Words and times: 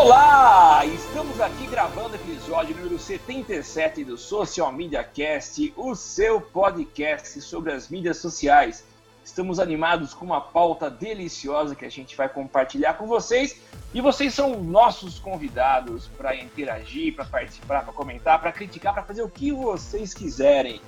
Olá! 0.00 0.86
Estamos 0.86 1.40
aqui 1.40 1.66
gravando 1.66 2.10
o 2.10 2.14
episódio 2.14 2.76
número 2.76 3.00
77 3.00 4.04
do 4.04 4.16
Social 4.16 4.70
Media 4.70 5.02
Cast, 5.02 5.74
o 5.76 5.92
seu 5.96 6.40
podcast 6.40 7.40
sobre 7.42 7.72
as 7.72 7.88
mídias 7.88 8.18
sociais. 8.18 8.84
Estamos 9.24 9.58
animados 9.58 10.14
com 10.14 10.24
uma 10.24 10.40
pauta 10.40 10.88
deliciosa 10.88 11.74
que 11.74 11.84
a 11.84 11.90
gente 11.90 12.16
vai 12.16 12.28
compartilhar 12.28 12.94
com 12.94 13.08
vocês 13.08 13.60
e 13.92 14.00
vocês 14.00 14.32
são 14.32 14.62
nossos 14.62 15.18
convidados 15.18 16.06
para 16.16 16.36
interagir, 16.36 17.16
para 17.16 17.24
participar, 17.24 17.82
para 17.82 17.92
comentar, 17.92 18.40
para 18.40 18.52
criticar, 18.52 18.94
para 18.94 19.02
fazer 19.02 19.22
o 19.22 19.28
que 19.28 19.50
vocês 19.50 20.14
quiserem. 20.14 20.80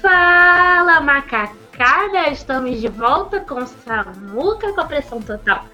Fala 0.00 1.00
macacada, 1.02 2.30
estamos 2.30 2.80
de 2.80 2.88
volta 2.88 3.40
com 3.40 3.66
Samuca 3.66 4.72
com 4.72 4.80
a 4.80 4.86
pressão 4.86 5.20
total. 5.20 5.66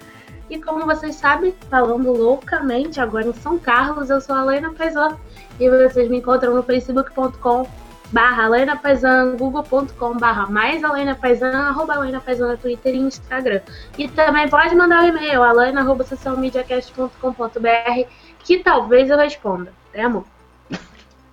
E 0.51 0.61
como 0.61 0.85
vocês 0.85 1.15
sabem, 1.15 1.55
falando 1.71 2.13
loucamente 2.13 3.01
agora 3.01 3.29
em 3.29 3.33
São 3.33 3.61
Carlos, 3.61 4.11
eu 4.11 4.21
sou 4.21 4.35
a 4.35 4.41
Alaina 4.41 4.73
Paisan 4.73 5.17
e 5.61 5.71
vocês 5.71 6.11
me 6.11 6.19
encontram 6.19 6.53
no 6.53 6.65
facebook.com 6.65 7.65
barra 8.13 8.45
Helena 8.45 8.77
Paisan, 8.77 9.37
google.com 9.37 10.19
barra 10.19 10.47
mais 10.47 10.83
Helena 10.83 11.15
Paisan, 11.15 11.57
arroba 11.57 11.95
Helena 11.95 12.21
Paisan 12.21 12.49
no 12.49 12.59
Twitter 12.59 12.95
e 12.95 12.99
Instagram. 12.99 13.61
E 13.97 14.07
também 14.09 14.47
pode 14.49 14.75
mandar 14.75 15.03
um 15.03 15.09
e-mail, 15.09 15.43
alena 15.43 15.81
arroba 15.81 16.05
socialmediacast.com.br 16.05 18.09
que 18.45 18.59
talvez 18.59 19.09
eu 19.09 19.17
responda, 19.17 19.73
né 19.95 20.03
amor? 20.03 20.25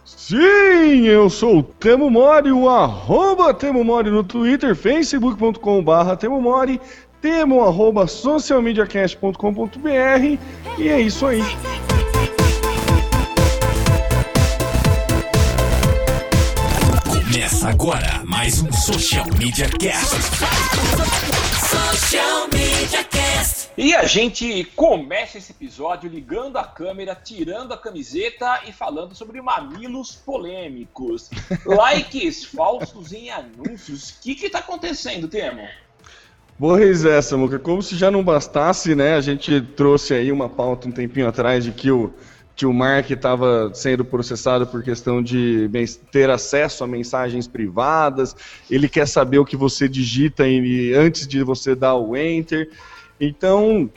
Sim, 0.06 1.08
eu 1.08 1.30
sou 1.30 1.60
o 1.60 1.64
Temo 1.64 2.10
Mori, 2.10 2.52
o 2.52 2.68
arroba 2.70 3.54
Temo 3.54 3.84
Mori 3.84 4.10
no 4.10 4.24
Twitter, 4.24 4.76
facebook.com 4.76 5.84
barra 5.84 6.16
Temo 6.16 6.42
Mori, 6.42 6.80
temo 7.22 7.64
arroba 7.64 8.08
socialmediacast.com.br 8.08 10.38
e 10.78 10.88
é 10.88 11.02
isso 11.02 11.26
aí. 11.26 11.42
Começa 17.32 17.70
agora 17.70 18.24
mais 18.26 18.60
um 18.64 18.72
Social 18.72 19.28
Media 19.38 19.70
Cast. 19.70 20.16
Social 21.70 22.48
Media 22.48 23.04
Cast. 23.04 23.70
E 23.78 23.94
a 23.94 24.06
gente 24.06 24.64
começa 24.76 25.38
esse 25.38 25.52
episódio 25.52 26.10
ligando 26.10 26.58
a 26.58 26.64
câmera, 26.64 27.14
tirando 27.14 27.72
a 27.72 27.78
camiseta 27.78 28.62
e 28.68 28.72
falando 28.72 29.14
sobre 29.14 29.40
mamilos 29.44 30.16
polêmicos. 30.16 31.30
Likes 31.68 32.46
falsos 32.46 33.14
em 33.14 33.30
anúncios. 33.30 34.10
O 34.10 34.22
que 34.24 34.34
que 34.34 34.50
tá 34.50 34.58
acontecendo, 34.58 35.28
Temo? 35.28 35.68
Pois 36.58 37.06
é, 37.06 37.22
Samuca, 37.22 37.60
como 37.60 37.84
se 37.84 37.96
já 37.96 38.10
não 38.10 38.24
bastasse, 38.24 38.96
né? 38.96 39.14
A 39.14 39.22
gente 39.22 39.62
trouxe 39.62 40.16
aí 40.16 40.32
uma 40.32 40.50
pauta 40.50 40.88
um 40.88 40.92
tempinho 40.92 41.28
atrás 41.28 41.64
de 41.64 41.72
que 41.74 41.92
o 41.92 42.12
tio 42.60 42.74
Mark 42.74 43.10
estava 43.10 43.72
sendo 43.74 44.04
processado 44.04 44.68
por 44.68 44.84
questão 44.84 45.24
de 45.24 45.70
ter 46.12 46.30
acesso 46.30 46.84
a 46.84 46.88
mensagens 46.88 47.48
privadas. 47.48 48.36
Ele 48.70 48.90
quer 48.90 49.08
saber 49.08 49.40
o 49.40 49.46
que 49.46 49.56
você 49.56 49.88
digita 49.88 50.44
antes 50.98 51.26
de 51.26 51.42
você 51.42 51.74
dar 51.74 51.96
o 51.96 52.18
enter. 52.18 52.70
Então, 53.20 53.90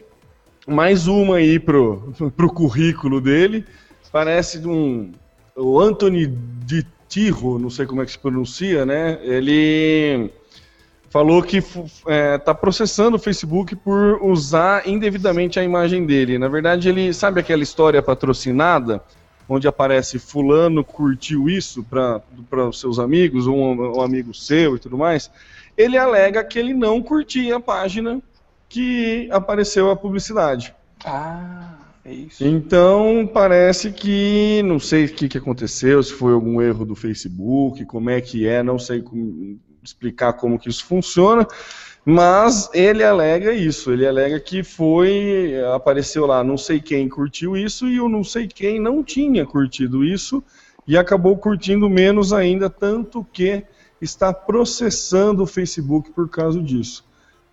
mais 0.65 1.09
uma 1.09 1.37
aí 1.37 1.59
pro, 1.59 2.15
pro 2.37 2.53
currículo 2.53 3.21
dele. 3.21 3.65
Parece 4.13 4.59
um 4.65 5.11
o 5.57 5.81
Anthony 5.81 6.29
de 6.65 6.87
Tirro, 7.09 7.59
não 7.59 7.69
sei 7.69 7.85
como 7.85 8.01
é 8.01 8.07
que 8.07 8.13
se 8.13 8.19
pronuncia, 8.19 8.87
né? 8.87 9.19
Ele 9.23 10.31
falou 11.13 11.43
que 11.43 11.59
está 11.59 12.55
processando 12.55 13.17
o 13.17 13.21
Facebook 13.21 13.77
por 13.77 14.23
usar 14.23 14.89
indevidamente 14.89 15.61
a 15.61 15.63
imagem 15.63 16.07
dele. 16.07 16.39
Na 16.39 16.49
verdade, 16.49 16.89
ele 16.89 17.13
sabe 17.13 17.39
aquela 17.39 17.63
história 17.63 18.03
patrocinada 18.03 19.03
onde 19.47 19.69
aparece 19.69 20.19
fulano 20.19 20.83
curtiu 20.83 21.51
isso 21.51 21.85
para 21.85 22.23
os 22.67 22.81
seus 22.81 22.99
amigos, 22.99 23.47
ou 23.47 23.55
um, 23.55 23.99
um 23.99 24.01
amigo 24.01 24.33
seu 24.33 24.77
e 24.77 24.79
tudo 24.79 24.97
mais, 24.97 25.31
ele 25.77 25.99
alega 25.99 26.43
que 26.43 26.59
ele 26.59 26.73
não 26.73 27.03
curtia 27.03 27.57
a 27.57 27.61
página 27.61 28.23
que 28.67 29.29
apareceu 29.31 29.91
a 29.91 29.97
publicidade. 29.97 30.75
Ah, 31.05 31.75
é 32.03 32.15
isso. 32.15 32.43
Então 32.43 33.29
parece 33.31 33.93
que 33.93 34.63
não 34.65 34.79
sei 34.79 35.05
o 35.05 35.13
que, 35.13 35.29
que 35.29 35.37
aconteceu, 35.37 36.03
se 36.03 36.15
foi 36.15 36.33
algum 36.33 36.63
erro 36.63 36.87
do 36.87 36.95
Facebook, 36.95 37.85
como 37.85 38.09
é 38.09 38.19
que 38.23 38.47
é, 38.47 38.63
não 38.63 38.79
sei 38.79 39.03
como, 39.03 39.59
explicar 39.83 40.35
como 40.35 40.59
que 40.59 40.69
isso 40.69 40.85
funciona, 40.85 41.47
mas 42.05 42.71
ele 42.75 43.05
alega 43.05 43.53
isso, 43.53 43.93
ele 43.93 44.07
alega 44.07 44.39
que 44.41 44.63
foi, 44.63 45.55
apareceu 45.75 46.27
lá, 46.27 46.43
não 46.43 46.57
sei 46.57 46.81
quem 46.81 47.09
curtiu 47.09 47.57
isso 47.57 47.87
e 47.89 48.01
o 48.01 48.09
não 48.09 48.25
sei 48.25 48.47
quem 48.47 48.81
não 48.81 49.03
tinha 49.03 49.47
curtido 49.47 50.05
isso 50.05 50.43
e 50.87 50.97
acabou 50.99 51.37
curtindo 51.37 51.89
menos 51.89 52.33
ainda, 52.33 52.69
tanto 52.69 53.25
que 53.33 53.65
está 54.01 54.33
processando 54.33 55.45
o 55.45 55.47
Facebook 55.47 56.11
por 56.11 56.29
causa 56.29 56.61
disso. 56.61 57.05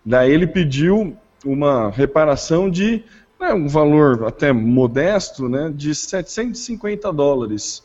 Daí 0.04 0.32
ele 0.32 0.46
pediu 0.46 1.16
uma 1.44 1.90
reparação 1.90 2.68
de 2.68 3.04
né, 3.38 3.54
um 3.54 3.68
valor 3.68 4.26
até 4.26 4.52
modesto, 4.52 5.48
né, 5.48 5.72
de 5.74 5.94
750 5.94 7.12
dólares, 7.12 7.82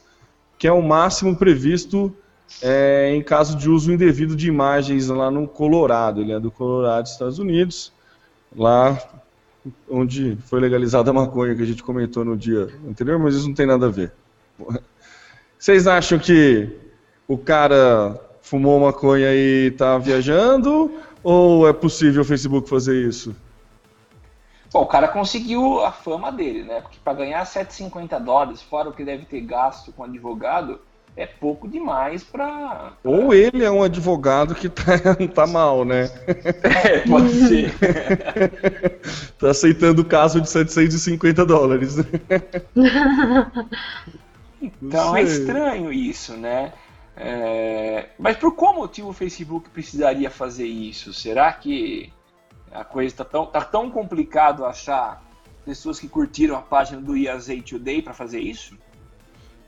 que 0.57 0.67
é 0.67 0.71
o 0.71 0.81
máximo 0.81 1.35
previsto 1.35 2.15
é, 2.61 3.13
em 3.15 3.21
caso 3.21 3.57
de 3.57 3.69
uso 3.69 3.91
indevido 3.91 4.35
de 4.35 4.47
imagens 4.47 5.07
lá 5.07 5.29
no 5.29 5.47
Colorado. 5.47 6.21
Ele 6.21 6.31
é 6.31 6.39
do 6.39 6.51
Colorado, 6.51 7.07
Estados 7.07 7.39
Unidos, 7.39 7.91
lá 8.55 8.97
onde 9.89 10.37
foi 10.45 10.59
legalizada 10.59 11.09
a 11.09 11.13
maconha 11.13 11.55
que 11.55 11.63
a 11.63 11.65
gente 11.65 11.83
comentou 11.83 12.23
no 12.23 12.37
dia 12.37 12.69
anterior, 12.87 13.19
mas 13.19 13.35
isso 13.35 13.47
não 13.47 13.55
tem 13.55 13.65
nada 13.65 13.87
a 13.87 13.89
ver. 13.89 14.13
Vocês 15.57 15.87
acham 15.87 16.19
que 16.19 16.69
o 17.27 17.37
cara 17.37 18.19
fumou 18.41 18.79
maconha 18.79 19.33
e 19.33 19.67
está 19.67 19.97
viajando? 19.97 20.91
Ou 21.23 21.67
é 21.67 21.73
possível 21.73 22.21
o 22.21 22.25
Facebook 22.25 22.69
fazer 22.69 23.07
isso? 23.07 23.35
Bom, 24.71 24.81
o 24.81 24.87
cara 24.87 25.07
conseguiu 25.07 25.83
a 25.83 25.91
fama 25.91 26.31
dele, 26.31 26.63
né? 26.63 26.81
Porque 26.81 26.99
para 27.03 27.13
ganhar 27.13 27.43
750 27.45 28.19
dólares, 28.19 28.61
fora 28.61 28.89
o 28.89 28.93
que 28.93 29.03
deve 29.03 29.25
ter 29.25 29.41
gasto 29.41 29.91
com 29.91 30.03
advogado, 30.03 30.79
é 31.17 31.25
pouco 31.25 31.67
demais 31.67 32.23
para. 32.23 32.93
Ou 33.03 33.33
ele 33.33 33.63
é 33.63 33.71
um 33.71 33.81
advogado 33.81 34.53
que 34.53 34.67
tá, 34.67 34.83
tá 35.33 35.47
mal, 35.47 35.85
né? 35.85 36.09
É, 36.83 36.99
pode 37.07 37.31
ser. 37.31 37.73
tá 39.39 39.51
aceitando 39.51 40.01
o 40.01 40.05
caso 40.05 40.41
de 40.41 40.49
750 40.49 41.45
dólares. 41.45 41.95
então 44.61 45.15
é 45.15 45.23
estranho 45.23 45.91
isso, 45.91 46.33
né? 46.33 46.73
É... 47.15 48.09
Mas 48.19 48.35
por 48.35 48.53
qual 48.53 48.75
motivo 48.75 49.09
o 49.09 49.13
Facebook 49.13 49.69
precisaria 49.69 50.29
fazer 50.29 50.67
isso? 50.67 51.13
Será 51.13 51.53
que 51.53 52.11
a 52.71 52.83
coisa 52.83 53.07
está 53.07 53.23
tão, 53.23 53.45
tá 53.45 53.61
tão 53.61 53.89
complicado 53.89 54.65
achar 54.65 55.23
pessoas 55.63 55.97
que 55.97 56.09
curtiram 56.09 56.57
a 56.57 56.61
página 56.61 57.01
do 57.01 57.15
IAZ 57.15 57.47
Today 57.65 58.01
para 58.01 58.13
fazer 58.13 58.41
isso? 58.41 58.77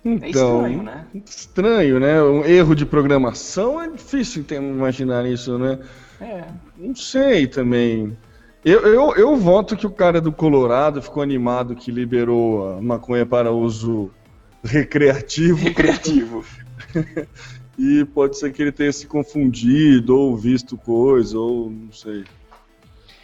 É 0.07 0.30
então, 0.30 0.65
é 0.65 0.69
estranho, 0.69 0.83
né? 0.83 1.06
Estranho, 1.25 2.00
né? 2.00 2.24
Um 2.24 2.45
erro 2.45 2.74
de 2.74 2.86
programação 2.86 3.81
é 3.81 3.89
difícil 3.89 4.45
imaginar 4.51 5.25
isso, 5.25 5.57
né? 5.57 5.80
É. 6.21 6.45
Não 6.77 6.95
sei 6.95 7.45
também. 7.45 8.18
Eu, 8.63 8.81
eu, 8.81 9.15
eu 9.15 9.36
voto 9.36 9.75
que 9.75 9.86
o 9.86 9.92
cara 9.92 10.21
do 10.21 10.31
Colorado 10.31 11.01
ficou 11.01 11.21
animado 11.21 11.75
que 11.75 11.92
liberou 11.92 12.77
a 12.77 12.81
maconha 12.81 13.25
para 13.25 13.51
uso 13.51 14.12
recreativo. 14.63 15.57
Recreativo. 15.57 16.45
e 17.77 18.06
pode 18.06 18.38
ser 18.38 18.51
que 18.51 18.62
ele 18.62 18.71
tenha 18.71 18.92
se 18.92 19.07
confundido 19.07 20.18
ou 20.18 20.36
visto 20.36 20.77
coisa, 20.77 21.38
ou 21.38 21.69
não 21.69 21.92
sei. 21.92 22.24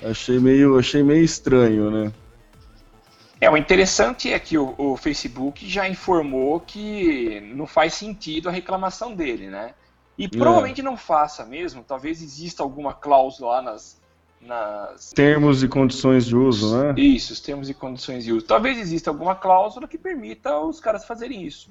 Achei 0.04 0.38
meio, 0.38 0.78
achei 0.78 1.02
meio 1.02 1.24
estranho, 1.24 1.90
né? 1.90 2.12
É, 3.44 3.50
o 3.50 3.58
interessante 3.58 4.32
é 4.32 4.40
que 4.40 4.58
o, 4.58 4.74
o, 4.78 4.96
Facebook 4.96 5.68
já 5.68 5.88
informou 5.88 6.62
que 6.62 7.42
não 7.54 7.68
faz 7.68 7.94
sentido 7.94 8.48
a 8.48 8.52
reclamação 8.54 9.14
dele, 9.14 9.48
né? 9.48 9.74
E 10.18 10.26
é. 10.26 10.30
provavelmente 10.30 10.80
é. 10.80 10.84
não 10.84 10.96
faça 10.96 11.46
mesmo, 11.46 11.84
talvez 11.86 12.22
exista 12.22 12.64
alguma 12.64 12.94
cláusula 12.94 13.52
lá 13.52 13.62
nas, 13.62 14.02
nas... 14.40 15.12
Termos 15.12 15.62
e 15.62 15.68
condições 15.68 16.26
de 16.26 16.38
uso, 16.38 16.74
né? 16.78 16.94
Isso, 16.96 17.34
os 17.34 17.42
termos 17.42 17.70
e 17.70 17.74
condições 17.74 18.24
de 18.24 18.32
uso. 18.32 18.46
Talvez 18.46 18.78
exista 18.78 19.10
alguma 19.10 19.36
cláusula 19.36 19.90
que 19.90 19.98
permita 19.98 20.58
os 20.60 20.80
caras 20.80 21.04
fazerem 21.04 21.44
isso. 21.44 21.70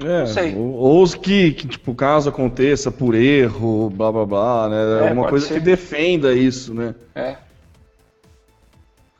É, 0.00 0.54
ou, 0.54 0.74
ou 0.74 1.08
que, 1.08 1.52
que, 1.52 1.66
tipo, 1.66 1.94
caso 1.94 2.28
aconteça 2.28 2.90
por 2.90 3.14
erro, 3.14 3.88
blá 3.88 4.12
blá 4.12 4.26
blá, 4.26 4.68
né? 4.68 4.76
É, 4.76 5.08
Alguma 5.08 5.28
coisa 5.28 5.46
ser. 5.46 5.54
que 5.54 5.60
defenda 5.60 6.34
isso, 6.34 6.74
né? 6.74 6.94
É. 7.14 7.36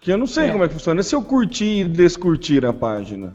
Que 0.01 0.13
eu 0.13 0.19
não 0.19 0.27
sei 0.27 0.47
é. 0.47 0.53
como 0.53 0.65
é 0.65 0.69
que 0.69 0.75
funciona. 0.75 1.03
Se 1.03 1.15
eu 1.15 1.23
curtir 1.23 1.81
e 1.81 1.85
descurtir 1.85 2.65
a 2.65 2.73
página. 2.73 3.35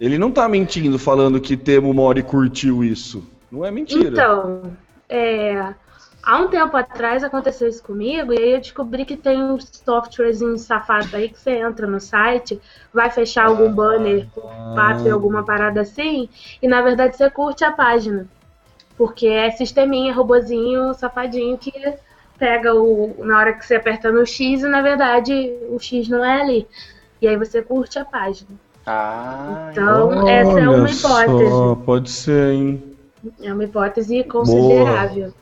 Ele 0.00 0.18
não 0.18 0.30
tá 0.30 0.46
mentindo 0.48 0.98
falando 0.98 1.40
que 1.40 1.56
Temo 1.56 1.92
Mori 1.92 2.22
curtiu 2.22 2.84
isso. 2.84 3.26
Não 3.50 3.64
é 3.64 3.70
mentira. 3.70 4.08
Então, 4.08 4.76
é, 5.08 5.74
há 6.22 6.38
um 6.38 6.48
tempo 6.48 6.76
atrás 6.76 7.22
aconteceu 7.24 7.68
isso 7.68 7.82
comigo 7.82 8.32
e 8.32 8.38
aí 8.38 8.52
eu 8.54 8.60
descobri 8.60 9.04
que 9.04 9.16
tem 9.16 9.40
um 9.40 9.58
softwarezinho 9.58 10.58
safado 10.58 11.16
aí 11.16 11.28
que 11.28 11.38
você 11.38 11.52
entra 11.52 11.86
no 11.86 12.00
site, 12.00 12.60
vai 12.92 13.10
fechar 13.10 13.46
algum 13.46 13.72
banner, 13.72 14.26
papo, 14.74 15.08
alguma 15.10 15.44
parada 15.44 15.80
assim, 15.80 16.28
e 16.60 16.66
na 16.66 16.82
verdade 16.82 17.16
você 17.16 17.30
curte 17.30 17.64
a 17.64 17.72
página. 17.72 18.26
Porque 18.98 19.26
é 19.26 19.50
sisteminha, 19.50 20.12
robozinho, 20.12 20.92
safadinho 20.94 21.56
que 21.56 21.70
pega 22.38 22.74
o. 22.74 23.16
Na 23.24 23.38
hora 23.38 23.52
que 23.52 23.64
você 23.64 23.76
aperta 23.76 24.10
no 24.10 24.24
X 24.26 24.62
e 24.62 24.68
na 24.68 24.82
verdade 24.82 25.52
o 25.68 25.78
X 25.78 26.08
não 26.08 26.24
é 26.24 26.40
ali. 26.40 26.66
E 27.20 27.26
aí 27.26 27.36
você 27.36 27.62
curte 27.62 27.98
a 27.98 28.04
página. 28.04 28.50
Ah, 28.86 29.70
então 29.72 30.28
essa 30.28 30.60
é 30.60 30.68
uma 30.68 30.90
hipótese. 30.90 31.50
Só, 31.50 31.74
pode 31.74 32.10
ser, 32.10 32.52
hein? 32.52 32.96
É 33.42 33.52
uma 33.52 33.64
hipótese 33.64 34.22
considerável. 34.24 35.32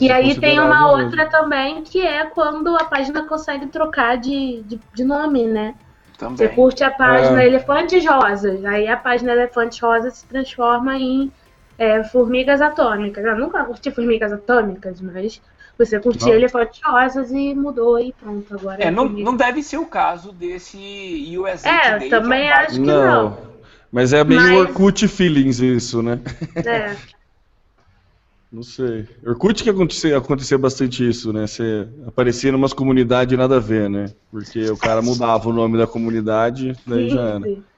E 0.00 0.10
aí 0.10 0.38
tem 0.38 0.58
uma 0.58 0.90
outra 0.90 1.26
também 1.26 1.82
que 1.82 2.00
é 2.04 2.24
quando 2.24 2.74
a 2.74 2.84
página 2.84 3.24
consegue 3.26 3.66
trocar 3.66 4.16
de, 4.16 4.62
de, 4.62 4.80
de 4.92 5.04
nome, 5.04 5.46
né? 5.46 5.74
Também. 6.18 6.36
Você 6.36 6.48
curte 6.48 6.82
a 6.82 6.90
página 6.90 7.42
é. 7.42 7.46
Elefantes 7.46 8.04
Rosas, 8.06 8.64
aí 8.64 8.88
a 8.88 8.96
página 8.96 9.32
Elefantes 9.32 9.78
Rosas 9.80 10.14
se 10.14 10.26
transforma 10.26 10.96
em 10.96 11.30
é, 11.78 12.02
Formigas 12.02 12.60
Atômicas. 12.60 13.24
Eu 13.24 13.38
nunca 13.38 13.64
curti 13.64 13.90
Formigas 13.90 14.32
Atômicas, 14.32 15.00
mas 15.00 15.40
você 15.76 15.98
curtia 15.98 16.28
não. 16.28 16.34
elefantes 16.34 16.80
rosas 16.84 17.30
e 17.30 17.54
mudou 17.54 17.98
e 17.98 18.12
pronto, 18.12 18.54
agora. 18.54 18.82
É, 18.82 18.90
não, 18.90 19.08
não 19.08 19.36
deve 19.36 19.62
ser 19.62 19.78
o 19.78 19.86
caso 19.86 20.32
desse 20.32 21.36
USA 21.36 21.68
É, 21.68 21.92
Today, 21.92 22.10
também 22.10 22.48
é 22.48 22.52
acho 22.52 22.74
que 22.74 22.80
não. 22.80 23.30
não. 23.30 23.38
Mas 23.90 24.12
é 24.12 24.24
meio 24.24 24.40
Mas... 24.40 24.58
Orkut 24.58 25.06
feelings 25.06 25.60
isso, 25.60 26.02
né? 26.02 26.20
É. 26.56 26.96
não 28.50 28.62
sei. 28.62 29.06
Orkut 29.24 29.62
que 29.62 29.70
acontecia, 29.70 30.16
acontecia 30.16 30.58
bastante 30.58 31.08
isso, 31.08 31.32
né? 31.32 31.46
Você 31.46 31.88
aparecia 32.06 32.50
em 32.50 32.54
umas 32.54 32.72
comunidades 32.72 33.36
nada 33.36 33.56
a 33.56 33.60
ver, 33.60 33.90
né? 33.90 34.12
Porque 34.30 34.68
o 34.70 34.76
cara 34.76 35.02
mudava 35.02 35.48
o 35.48 35.52
nome 35.52 35.78
da 35.78 35.86
comunidade, 35.86 36.76
daí 36.86 37.08
sim, 37.08 37.16
já 37.16 37.20
era. 37.22 37.73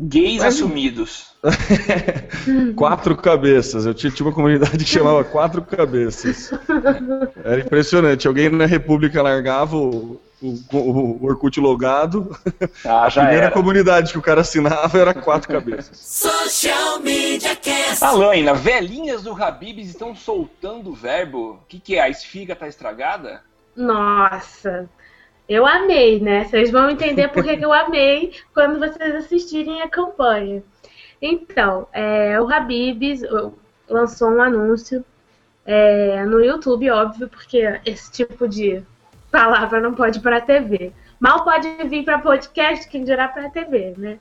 Gays 0.00 0.38
Mas... 0.38 0.54
assumidos. 0.54 1.28
Quatro 2.76 3.16
cabeças. 3.16 3.84
Eu 3.84 3.94
tinha, 3.94 4.12
tinha, 4.12 4.26
uma 4.26 4.34
comunidade 4.34 4.84
que 4.84 4.90
chamava 4.90 5.24
Quatro 5.24 5.62
Cabeças. 5.62 6.52
Era 7.44 7.60
impressionante. 7.60 8.28
Alguém 8.28 8.48
na 8.48 8.66
República 8.66 9.20
largava 9.22 9.76
o, 9.76 10.20
o, 10.40 10.56
o 10.72 11.24
Orkut 11.26 11.58
logado. 11.58 12.36
Ah, 12.84 13.06
a 13.06 13.10
primeira 13.10 13.46
era. 13.46 13.50
comunidade 13.50 14.12
que 14.12 14.18
o 14.18 14.22
cara 14.22 14.42
assinava 14.42 14.98
era 14.98 15.12
Quatro 15.12 15.48
Cabeças. 15.48 15.98
Social 15.98 17.00
Media 17.00 17.56
Cast. 17.56 18.04
Alaina, 18.04 18.54
velhinhas 18.54 19.24
do 19.24 19.32
Habibs 19.32 19.88
estão 19.88 20.14
soltando 20.14 20.90
o 20.90 20.94
verbo. 20.94 21.54
O 21.54 21.66
que, 21.68 21.80
que 21.80 21.96
é? 21.96 22.02
A 22.02 22.08
esfiga 22.08 22.54
tá 22.54 22.68
estragada? 22.68 23.42
Nossa, 23.76 24.88
eu 25.48 25.66
amei, 25.66 26.20
né? 26.20 26.44
Vocês 26.44 26.70
vão 26.70 26.90
entender 26.90 27.28
por 27.28 27.42
que 27.42 27.58
eu 27.64 27.72
amei 27.72 28.32
quando 28.52 28.78
vocês 28.78 29.14
assistirem 29.14 29.80
a 29.80 29.88
campanha. 29.88 30.62
Então, 31.20 31.88
é, 31.92 32.40
o 32.40 32.52
Habibs 32.52 33.22
lançou 33.88 34.30
um 34.30 34.42
anúncio 34.42 35.04
é, 35.64 36.24
no 36.24 36.44
YouTube, 36.44 36.90
óbvio, 36.90 37.28
porque 37.28 37.80
esse 37.84 38.12
tipo 38.12 38.46
de 38.46 38.82
palavra 39.30 39.80
não 39.80 39.94
pode 39.94 40.20
para 40.20 40.36
a 40.36 40.40
TV. 40.40 40.92
Mal 41.18 41.44
pode 41.44 41.68
vir 41.88 42.04
para 42.04 42.18
podcast, 42.18 42.88
quem 42.88 43.02
dirá 43.02 43.26
para 43.28 43.46
a 43.46 43.50
TV, 43.50 43.94
né? 43.96 44.18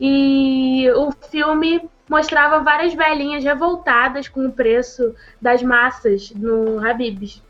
E 0.00 0.90
o 0.90 1.10
filme 1.30 1.88
mostrava 2.08 2.60
várias 2.60 2.92
velhinhas 2.92 3.42
revoltadas 3.42 4.28
com 4.28 4.46
o 4.46 4.52
preço 4.52 5.14
das 5.40 5.62
massas 5.62 6.30
no 6.32 6.84
Habibs. 6.86 7.42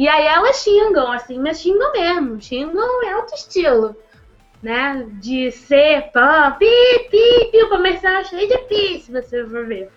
E 0.00 0.08
aí 0.08 0.26
elas 0.26 0.56
xingam, 0.62 1.12
assim, 1.12 1.38
mas 1.38 1.60
xingam 1.60 1.92
mesmo, 1.92 2.40
xingam 2.40 3.02
é 3.04 3.16
outro 3.16 3.34
estilo. 3.34 3.94
né? 4.62 5.06
De 5.20 5.50
ser 5.52 6.10
pã, 6.10 6.56
pi, 6.58 6.66
pi, 7.10 7.50
pi, 7.52 7.62
o 7.64 7.68
comercial 7.68 8.14
é 8.14 8.24
cheio 8.24 8.48
de 8.48 8.58
pi, 8.60 9.04
você 9.10 9.46
for 9.46 9.66
ver. 9.66 9.90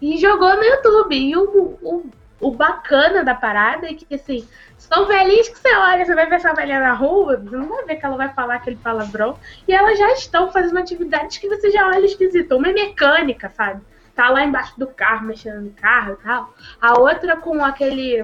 E 0.00 0.16
jogou 0.18 0.54
no 0.56 0.62
YouTube. 0.62 1.16
E 1.16 1.36
o, 1.36 1.42
o, 1.82 2.10
o 2.40 2.50
bacana 2.52 3.24
da 3.24 3.34
parada 3.34 3.88
é 3.90 3.94
que, 3.94 4.14
assim, 4.14 4.46
são 4.78 5.06
velhinhos 5.06 5.48
que 5.48 5.58
você 5.58 5.74
olha, 5.74 6.04
você 6.04 6.14
vai 6.14 6.28
ver 6.28 6.36
essa 6.36 6.54
velha 6.54 6.78
na 6.78 6.92
rua, 6.94 7.36
você 7.36 7.56
não 7.56 7.68
vai 7.68 7.84
ver 7.84 7.96
que 7.96 8.06
ela 8.06 8.16
vai 8.16 8.32
falar 8.32 8.56
aquele 8.56 8.76
palavrão. 8.76 9.36
E 9.66 9.72
elas 9.74 9.98
já 9.98 10.12
estão 10.12 10.52
fazendo 10.52 10.78
atividades 10.78 11.38
que 11.38 11.48
você 11.48 11.68
já 11.72 11.88
olha 11.88 12.06
esquisito. 12.06 12.56
Uma 12.56 12.68
é 12.68 12.72
mecânica, 12.72 13.50
sabe? 13.50 13.82
Tá 14.14 14.28
lá 14.28 14.44
embaixo 14.44 14.78
do 14.78 14.86
carro, 14.86 15.26
mexendo 15.26 15.62
no 15.62 15.70
carro 15.70 16.12
e 16.12 16.24
tal. 16.24 16.54
A 16.80 16.98
outra 17.00 17.36
com 17.36 17.64
aquele 17.64 18.22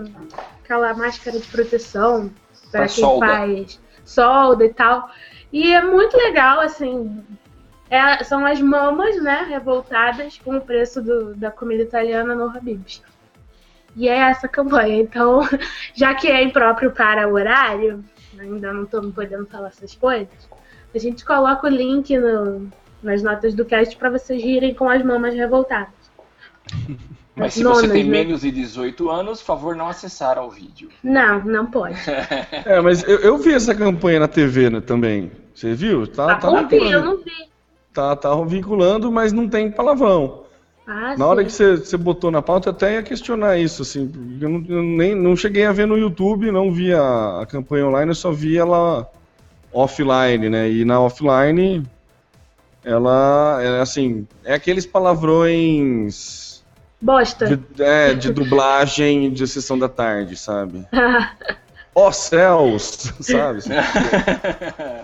aquela 0.63 0.93
máscara 0.95 1.39
de 1.39 1.47
proteção 1.47 2.31
para 2.71 2.87
quem 2.87 3.05
solda. 3.05 3.27
faz 3.27 3.81
solda 4.05 4.65
e 4.65 4.73
tal. 4.73 5.11
E 5.53 5.73
é 5.73 5.83
muito 5.83 6.17
legal, 6.17 6.61
assim. 6.61 7.25
É, 7.91 8.23
são 8.23 8.45
as 8.45 8.61
mamas, 8.61 9.21
né, 9.23 9.47
revoltadas 9.49 10.39
com 10.39 10.57
o 10.57 10.61
preço 10.61 11.01
do, 11.01 11.35
da 11.35 11.51
comida 11.51 11.83
italiana 11.83 12.35
no 12.35 12.51
Habib's. 12.55 13.03
E 13.97 14.09
é 14.09 14.17
essa 14.17 14.47
campanha. 14.47 15.01
Então, 15.01 15.41
já 15.95 16.15
que 16.15 16.29
é 16.29 16.43
impróprio 16.43 16.91
para 16.91 17.27
o 17.27 17.33
horário, 17.33 18.05
ainda 18.39 18.73
não 18.73 18.85
estamos 18.85 19.15
podendo 19.15 19.47
falar 19.47 19.69
essas 19.69 19.95
coisas, 19.95 20.49
a 20.95 20.99
gente 20.99 21.25
coloca 21.25 21.67
o 21.67 21.71
link 21.71 22.17
no, 22.19 22.71
nas 23.03 23.23
notas 23.23 23.55
do 23.55 23.65
cast 23.65 23.97
para 23.97 24.11
vocês 24.11 24.43
rirem 24.43 24.75
com 24.75 24.89
as 24.89 25.03
mamas 25.05 25.35
revoltadas. 25.35 25.89
Mas 27.39 27.55
se 27.55 27.63
nonas, 27.63 27.83
você 27.83 27.89
tem 27.89 28.05
né? 28.05 28.11
menos 28.11 28.41
de 28.41 28.51
18 28.51 29.09
anos, 29.09 29.41
favor 29.41 29.77
não 29.77 29.89
acessar 29.89 30.37
ao 30.37 30.51
vídeo. 30.51 30.89
Não, 31.03 31.45
não 31.45 31.67
pode. 31.67 31.97
é, 32.67 32.81
mas 32.81 33.05
eu, 33.05 33.21
eu, 33.21 33.39
vi 33.39 33.55
essa 33.55 33.73
campanha 33.73 34.19
na 34.19 34.27
TV 34.27 34.69
né, 34.69 34.81
também. 34.81 35.31
Você 35.55 35.73
viu? 35.73 36.05
Tá, 36.07 36.33
ah, 36.33 36.35
tá 36.35 36.63
vi, 36.63 36.91
eu 36.91 37.05
não 37.05 37.17
vi. 37.19 37.31
Tá, 37.93 38.17
tá 38.17 38.35
vinculando, 38.43 39.11
mas 39.13 39.33
não 39.33 39.49
tem 39.49 39.71
palavrão. 39.71 40.45
Ah, 40.85 41.11
na 41.11 41.17
sim. 41.17 41.23
hora 41.23 41.45
que 41.45 41.53
você, 41.53 41.77
você 41.77 41.97
botou 41.97 42.31
na 42.31 42.43
pauta, 42.43 42.71
eu 42.71 42.73
até 42.73 42.95
ia 42.95 43.03
questionar 43.03 43.59
isso, 43.59 43.83
assim. 43.83 44.11
Eu, 44.41 44.49
não, 44.49 44.65
eu 44.69 44.83
nem, 44.83 45.15
não 45.15 45.37
cheguei 45.37 45.65
a 45.65 45.73
ver 45.73 45.87
no 45.87 45.97
YouTube, 45.97 46.51
não 46.51 46.73
vi 46.73 46.93
a, 46.93 47.41
a 47.43 47.47
campanha 47.47 47.87
online, 47.87 48.11
eu 48.11 48.15
só 48.15 48.33
vi 48.33 48.57
ela 48.57 49.09
offline, 49.73 50.49
né? 50.49 50.71
E 50.71 50.85
na 50.85 51.01
offline, 51.01 51.85
ela, 52.89 53.59
é 53.63 53.81
assim, 53.81 54.27
é 54.45 54.55
aqueles 54.55 54.87
palavrões 54.87 56.49
Bosta. 57.01 57.57
De, 57.57 57.83
é, 57.83 58.15
de 58.15 58.33
dublagem 58.33 59.31
de 59.31 59.47
sessão 59.47 59.79
da 59.79 59.89
tarde, 59.89 60.37
sabe? 60.37 60.87
Ó 61.95 62.09
oh, 62.09 62.13
céus, 62.13 63.13
sabe? 63.21 63.61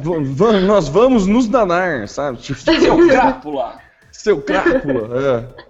nós 0.67 0.89
vamos 0.89 1.27
nos 1.27 1.49
danar, 1.49 2.09
sabe? 2.09 2.39
Tipo, 2.39 2.61
Seu 2.61 3.09
crápula. 3.09 3.79
Seu 4.13 4.41
crápula, 4.41 5.09
é. 5.21 5.65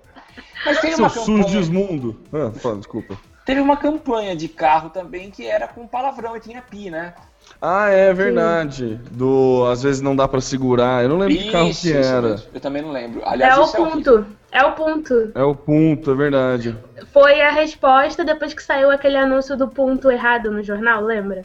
Mas 0.67 0.81
tem 0.81 0.93
Seu 0.95 1.09
campanha... 1.09 1.61
mundo. 1.71 2.21
Ah, 2.33 2.51
fala, 2.59 2.77
desculpa. 2.77 3.19
Teve 3.47 3.61
uma 3.61 3.77
campanha 3.77 4.37
de 4.37 4.49
carro 4.49 4.91
também 4.91 5.31
que 5.31 5.47
era 5.47 5.67
com 5.67 5.87
palavrão 5.87 6.37
e 6.37 6.41
tinha 6.41 6.63
pi, 6.63 6.91
né? 6.91 7.15
Ah, 7.61 7.89
é 7.89 8.13
verdade. 8.13 9.01
Do 9.11 9.67
às 9.71 9.83
vezes 9.83 10.03
não 10.03 10.15
dá 10.15 10.29
para 10.29 10.41
segurar. 10.41 11.03
Eu 11.03 11.09
não 11.09 11.19
lembro 11.19 11.35
isso, 11.35 11.45
que 11.45 11.53
carro 11.53 11.75
que 11.75 11.93
era. 11.93 12.43
Eu 12.53 12.61
também 12.61 12.83
não 12.83 12.93
lembro. 12.93 13.23
Aliás, 13.25 13.57
é 13.57 13.61
o 13.61 13.73
ponto. 13.73 14.27
É, 14.53 14.59
é 14.59 14.65
o 14.65 14.73
ponto. 14.73 15.33
É 15.35 15.43
o 15.43 15.55
ponto, 15.55 16.11
é 16.11 16.15
verdade. 16.15 16.77
Foi 17.13 17.41
a 17.41 17.51
resposta 17.51 18.25
depois 18.25 18.53
que 18.53 18.63
saiu 18.63 18.91
aquele 18.91 19.17
anúncio 19.17 19.57
do 19.57 19.67
ponto 19.67 20.11
errado 20.11 20.51
no 20.51 20.63
jornal, 20.63 21.03
lembra? 21.03 21.43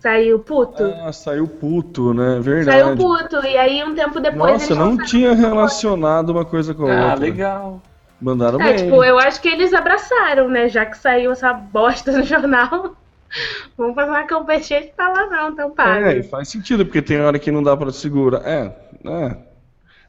Saiu 0.00 0.38
puto. 0.38 0.82
Ah, 1.04 1.12
saiu 1.12 1.46
puto, 1.46 2.14
né? 2.14 2.40
Verdade. 2.40 2.80
Saiu 2.80 2.96
puto. 2.96 3.44
E 3.44 3.58
aí 3.58 3.84
um 3.84 3.94
tempo 3.94 4.18
depois. 4.18 4.52
Nossa, 4.52 4.74
não 4.74 4.96
tinha 4.96 5.34
relacionado 5.34 6.30
uma 6.30 6.44
coisa 6.44 6.72
com 6.72 6.86
a 6.86 6.90
ah, 6.90 6.96
outra. 6.96 7.12
Ah, 7.12 7.14
legal. 7.16 7.82
Mandaram 8.18 8.60
é, 8.60 8.72
bem. 8.72 8.84
Tipo, 8.84 9.04
eu 9.04 9.18
acho 9.18 9.40
que 9.42 9.48
eles 9.48 9.74
abraçaram, 9.74 10.48
né? 10.48 10.68
Já 10.68 10.86
que 10.86 10.96
saiu 10.96 11.32
essa 11.32 11.52
bosta 11.52 12.12
no 12.12 12.22
jornal. 12.24 12.96
Vamos 13.76 13.94
fazer 13.94 14.10
uma 14.10 14.24
campanha 14.24 14.62
cheia 14.62 14.82
de 14.82 14.88
palavrão, 14.88 15.50
então 15.50 15.70
paga. 15.70 16.16
É, 16.16 16.22
faz 16.22 16.48
sentido, 16.48 16.84
porque 16.84 17.02
tem 17.02 17.20
hora 17.20 17.38
que 17.38 17.50
não 17.50 17.62
dá 17.62 17.76
para 17.76 17.92
segurar. 17.92 18.42
É, 18.46 18.76
é. 19.04 19.36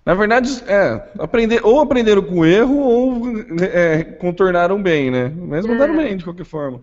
Na 0.04 0.16
verdade, 0.16 0.64
é, 0.68 1.10
aprender, 1.20 1.62
ou 1.64 1.80
aprenderam 1.80 2.24
com 2.24 2.44
erro 2.44 2.80
ou 2.80 3.22
é, 3.62 4.04
contornaram 4.04 4.82
bem, 4.82 5.12
né? 5.12 5.32
Mas 5.36 5.66
mandaram 5.66 5.94
é. 6.00 6.04
bem, 6.06 6.18
de 6.18 6.24
qualquer 6.24 6.46
forma. 6.46 6.82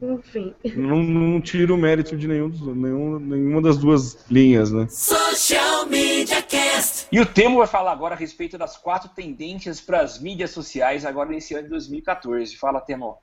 Enfim. 0.00 0.54
Não, 0.76 1.02
não 1.02 1.40
tiro 1.40 1.74
o 1.74 1.78
mérito 1.78 2.16
de 2.16 2.28
nenhum, 2.28 2.48
nenhum, 2.48 3.18
nenhuma 3.18 3.60
das 3.60 3.76
duas 3.76 4.24
linhas, 4.30 4.70
né? 4.70 4.86
Social 4.88 5.86
Media 5.86 6.40
Cast. 6.42 7.08
E 7.10 7.20
o 7.20 7.26
Temo 7.26 7.58
vai 7.58 7.66
falar 7.66 7.92
agora 7.92 8.14
a 8.14 8.18
respeito 8.18 8.56
das 8.56 8.76
quatro 8.76 9.08
tendências 9.08 9.80
para 9.80 10.00
as 10.00 10.20
mídias 10.20 10.50
sociais 10.50 11.04
agora 11.04 11.28
nesse 11.28 11.54
ano 11.54 11.64
de 11.64 11.70
2014. 11.70 12.56
Fala, 12.56 12.80
Temo. 12.80 13.18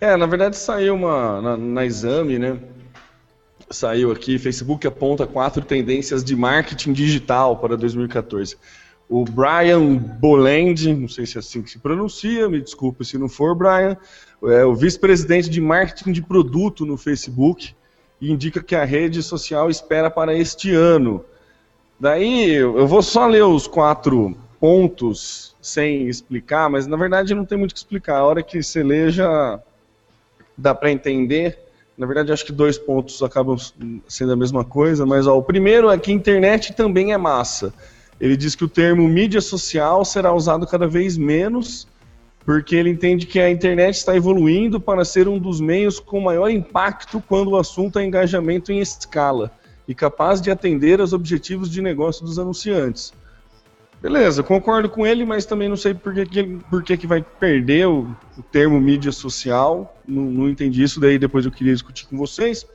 É, 0.00 0.16
na 0.16 0.26
verdade 0.26 0.56
saiu 0.56 0.94
uma 0.94 1.40
na, 1.40 1.56
na 1.56 1.84
exame, 1.84 2.38
né? 2.38 2.58
Saiu 3.70 4.12
aqui, 4.12 4.38
Facebook 4.38 4.86
aponta 4.86 5.26
quatro 5.26 5.64
tendências 5.64 6.22
de 6.22 6.36
marketing 6.36 6.92
digital 6.92 7.56
para 7.56 7.76
2014. 7.76 8.56
O 9.08 9.24
Brian 9.24 9.96
Boland, 9.96 10.94
não 10.94 11.08
sei 11.08 11.26
se 11.26 11.36
é 11.36 11.40
assim 11.40 11.62
que 11.62 11.70
se 11.70 11.78
pronuncia, 11.78 12.48
me 12.48 12.60
desculpe 12.60 13.04
se 13.04 13.18
não 13.18 13.28
for, 13.28 13.54
Brian, 13.54 13.96
é 14.44 14.64
o 14.64 14.74
vice-presidente 14.74 15.48
de 15.48 15.60
marketing 15.60 16.12
de 16.12 16.22
produto 16.22 16.84
no 16.84 16.96
Facebook 16.96 17.74
e 18.20 18.32
indica 18.32 18.62
que 18.62 18.74
a 18.74 18.84
rede 18.84 19.22
social 19.22 19.68
espera 19.68 20.10
para 20.10 20.34
este 20.34 20.72
ano. 20.72 21.24
Daí 21.98 22.52
eu 22.52 22.86
vou 22.86 23.02
só 23.02 23.26
ler 23.26 23.44
os 23.44 23.66
quatro 23.66 24.36
pontos 24.58 25.54
sem 25.60 26.08
explicar, 26.08 26.68
mas 26.70 26.86
na 26.86 26.96
verdade 26.96 27.34
não 27.34 27.44
tem 27.44 27.58
muito 27.58 27.72
o 27.72 27.74
que 27.74 27.78
explicar. 27.78 28.18
A 28.18 28.24
hora 28.24 28.42
que 28.42 28.62
você 28.62 28.82
lê 28.82 29.10
já 29.10 29.60
dá 30.56 30.74
para 30.74 30.90
entender. 30.90 31.58
Na 31.96 32.06
verdade, 32.06 32.32
acho 32.32 32.44
que 32.44 32.52
dois 32.52 32.76
pontos 32.76 33.22
acabam 33.22 33.56
sendo 34.08 34.32
a 34.32 34.36
mesma 34.36 34.64
coisa, 34.64 35.06
mas 35.06 35.26
ó, 35.26 35.36
o 35.38 35.42
primeiro 35.42 35.90
é 35.90 35.98
que 35.98 36.10
a 36.10 36.14
internet 36.14 36.72
também 36.74 37.12
é 37.12 37.16
massa. 37.16 37.72
Ele 38.20 38.36
diz 38.36 38.54
que 38.54 38.64
o 38.64 38.68
termo 38.68 39.06
mídia 39.08 39.40
social 39.40 40.04
será 40.04 40.32
usado 40.32 40.66
cada 40.66 40.86
vez 40.86 41.16
menos, 41.16 41.86
porque 42.44 42.76
ele 42.76 42.90
entende 42.90 43.26
que 43.26 43.40
a 43.40 43.50
internet 43.50 43.96
está 43.96 44.16
evoluindo 44.16 44.80
para 44.80 45.04
ser 45.04 45.28
um 45.28 45.38
dos 45.38 45.60
meios 45.60 45.98
com 45.98 46.20
maior 46.20 46.48
impacto 46.48 47.22
quando 47.26 47.50
o 47.52 47.56
assunto 47.56 47.98
é 47.98 48.04
engajamento 48.04 48.70
em 48.72 48.80
escala 48.80 49.50
e 49.86 49.94
capaz 49.94 50.40
de 50.40 50.50
atender 50.50 51.00
aos 51.00 51.12
objetivos 51.12 51.70
de 51.70 51.80
negócio 51.80 52.24
dos 52.24 52.38
anunciantes. 52.38 53.12
Beleza, 54.04 54.42
concordo 54.42 54.86
com 54.90 55.06
ele, 55.06 55.24
mas 55.24 55.46
também 55.46 55.66
não 55.66 55.78
sei 55.78 55.94
por 55.94 56.12
que, 56.12 56.26
que, 56.26 56.44
por 56.68 56.82
que, 56.82 56.94
que 56.94 57.06
vai 57.06 57.22
perder 57.22 57.88
o, 57.88 58.14
o 58.36 58.42
termo 58.42 58.78
mídia 58.78 59.10
social. 59.10 59.96
Não, 60.06 60.24
não, 60.24 60.50
entendi 60.50 60.82
isso, 60.82 61.00
daí 61.00 61.18
depois 61.18 61.46
eu 61.46 61.50
queria 61.50 61.72
discutir 61.72 62.06
com 62.08 62.18
vocês. 62.18 62.66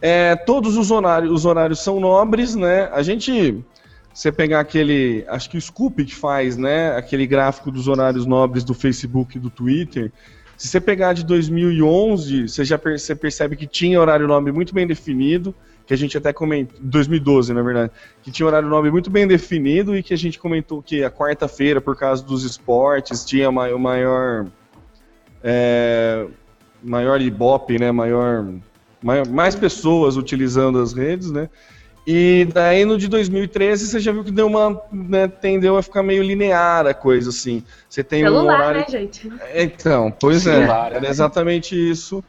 É, 0.00 0.34
todos 0.34 0.78
os 0.78 0.90
horários, 0.90 1.30
os 1.30 1.44
horários 1.44 1.80
são 1.80 2.00
nobres, 2.00 2.54
né? 2.54 2.88
A 2.90 3.02
gente, 3.02 3.62
você 4.14 4.32
pegar 4.32 4.60
aquele, 4.60 5.26
acho 5.28 5.50
que 5.50 5.58
o 5.58 5.60
Scoop 5.60 6.02
que 6.02 6.14
faz, 6.14 6.56
né? 6.56 6.96
Aquele 6.96 7.26
gráfico 7.26 7.70
dos 7.70 7.86
horários 7.86 8.24
nobres 8.24 8.64
do 8.64 8.72
Facebook 8.72 9.36
e 9.36 9.40
do 9.40 9.50
Twitter. 9.50 10.10
Se 10.56 10.68
você 10.68 10.80
pegar 10.80 11.12
de 11.12 11.22
2011, 11.22 12.48
você 12.48 12.64
já 12.64 12.78
percebe, 12.78 13.56
que 13.56 13.66
tinha 13.66 14.00
horário 14.00 14.26
nobre 14.26 14.52
muito 14.52 14.72
bem 14.74 14.86
definido 14.86 15.54
que 15.86 15.94
a 15.94 15.96
gente 15.96 16.18
até 16.18 16.32
comentou, 16.32 16.76
2012 16.80 17.54
na 17.54 17.62
verdade, 17.62 17.92
que 18.22 18.30
tinha 18.30 18.44
um 18.44 18.48
horário 18.48 18.68
nobre 18.68 18.90
muito 18.90 19.08
bem 19.08 19.26
definido 19.26 19.96
e 19.96 20.02
que 20.02 20.12
a 20.12 20.18
gente 20.18 20.38
comentou 20.38 20.82
que 20.82 21.04
a 21.04 21.10
quarta-feira, 21.10 21.80
por 21.80 21.96
causa 21.96 22.24
dos 22.24 22.42
esportes, 22.42 23.24
tinha 23.24 23.48
o 23.48 23.78
maior, 23.78 24.46
é, 25.42 26.26
maior 26.82 27.20
ibope, 27.20 27.78
né, 27.78 27.92
maior, 27.92 28.46
maior, 29.02 29.28
mais 29.28 29.54
pessoas 29.54 30.16
utilizando 30.16 30.80
as 30.80 30.92
redes, 30.92 31.30
né, 31.30 31.48
e 32.06 32.46
daí 32.52 32.84
no 32.84 32.96
de 32.96 33.08
2013 33.08 33.88
você 33.88 33.98
já 33.98 34.12
viu 34.12 34.22
que 34.22 34.30
deu 34.30 34.46
uma, 34.46 34.80
né, 34.92 35.26
tendeu 35.26 35.76
a 35.76 35.82
ficar 35.82 36.04
meio 36.04 36.22
linear 36.22 36.86
a 36.86 36.94
coisa 36.94 37.30
assim. 37.30 37.64
Você 37.88 38.04
tem 38.04 38.22
Celular, 38.22 38.42
um 38.42 38.46
horário... 38.46 38.80
né, 38.80 38.86
gente? 38.88 39.28
Então, 39.52 40.14
pois 40.20 40.46
é, 40.46 40.62
era 40.62 41.08
exatamente 41.08 41.74
isso 41.74 42.22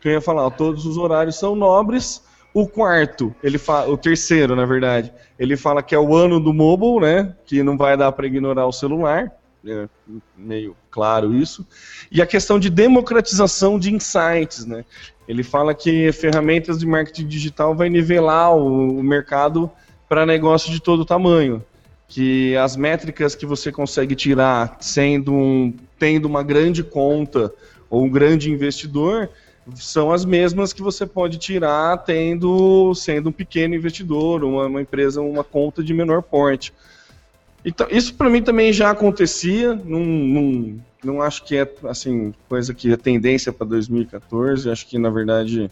que 0.00 0.06
eu 0.06 0.12
ia 0.12 0.20
falar. 0.20 0.48
Todos 0.52 0.86
os 0.86 0.96
horários 0.96 1.36
são 1.36 1.56
nobres, 1.56 2.22
o 2.54 2.68
quarto, 2.68 3.34
ele 3.42 3.58
fala, 3.58 3.90
o 3.90 3.98
terceiro, 3.98 4.54
na 4.54 4.64
verdade, 4.64 5.12
ele 5.36 5.56
fala 5.56 5.82
que 5.82 5.92
é 5.92 5.98
o 5.98 6.14
ano 6.14 6.38
do 6.38 6.54
mobile, 6.54 7.00
né? 7.00 7.34
Que 7.44 7.64
não 7.64 7.76
vai 7.76 7.96
dar 7.96 8.12
para 8.12 8.28
ignorar 8.28 8.64
o 8.66 8.72
celular. 8.72 9.32
É 9.66 9.88
meio 10.36 10.76
claro 10.88 11.34
isso. 11.34 11.66
E 12.12 12.22
a 12.22 12.26
questão 12.26 12.58
de 12.58 12.70
democratização 12.70 13.76
de 13.76 13.92
insights, 13.92 14.64
né? 14.64 14.84
Ele 15.26 15.42
fala 15.42 15.74
que 15.74 16.12
ferramentas 16.12 16.78
de 16.78 16.86
marketing 16.86 17.26
digital 17.26 17.74
vai 17.74 17.88
nivelar 17.88 18.54
o, 18.54 19.00
o 19.00 19.02
mercado 19.02 19.68
para 20.08 20.24
negócio 20.24 20.70
de 20.70 20.80
todo 20.80 21.04
tamanho. 21.04 21.64
Que 22.06 22.56
as 22.56 22.76
métricas 22.76 23.34
que 23.34 23.46
você 23.46 23.72
consegue 23.72 24.14
tirar 24.14 24.76
sendo 24.78 25.32
um, 25.32 25.74
tendo 25.98 26.26
uma 26.26 26.42
grande 26.44 26.84
conta 26.84 27.52
ou 27.90 28.04
um 28.04 28.08
grande 28.08 28.48
investidor 28.50 29.28
são 29.74 30.12
as 30.12 30.24
mesmas 30.24 30.72
que 30.72 30.82
você 30.82 31.06
pode 31.06 31.38
tirar 31.38 31.96
tendo 31.98 32.94
sendo 32.94 33.30
um 33.30 33.32
pequeno 33.32 33.74
investidor, 33.74 34.44
uma, 34.44 34.66
uma 34.66 34.82
empresa, 34.82 35.20
uma 35.22 35.44
conta 35.44 35.82
de 35.82 35.94
menor 35.94 36.22
porte. 36.22 36.72
Então, 37.64 37.86
isso 37.90 38.14
para 38.14 38.28
mim 38.28 38.42
também 38.42 38.72
já 38.72 38.90
acontecia, 38.90 39.74
não, 39.74 40.00
não, 40.00 40.80
não 41.02 41.22
acho 41.22 41.44
que 41.44 41.56
é 41.56 41.72
assim 41.84 42.34
coisa 42.48 42.74
que 42.74 42.92
é 42.92 42.96
tendência 42.96 43.52
para 43.52 43.66
2014, 43.66 44.70
acho 44.70 44.86
que 44.86 44.98
na 44.98 45.08
verdade 45.08 45.70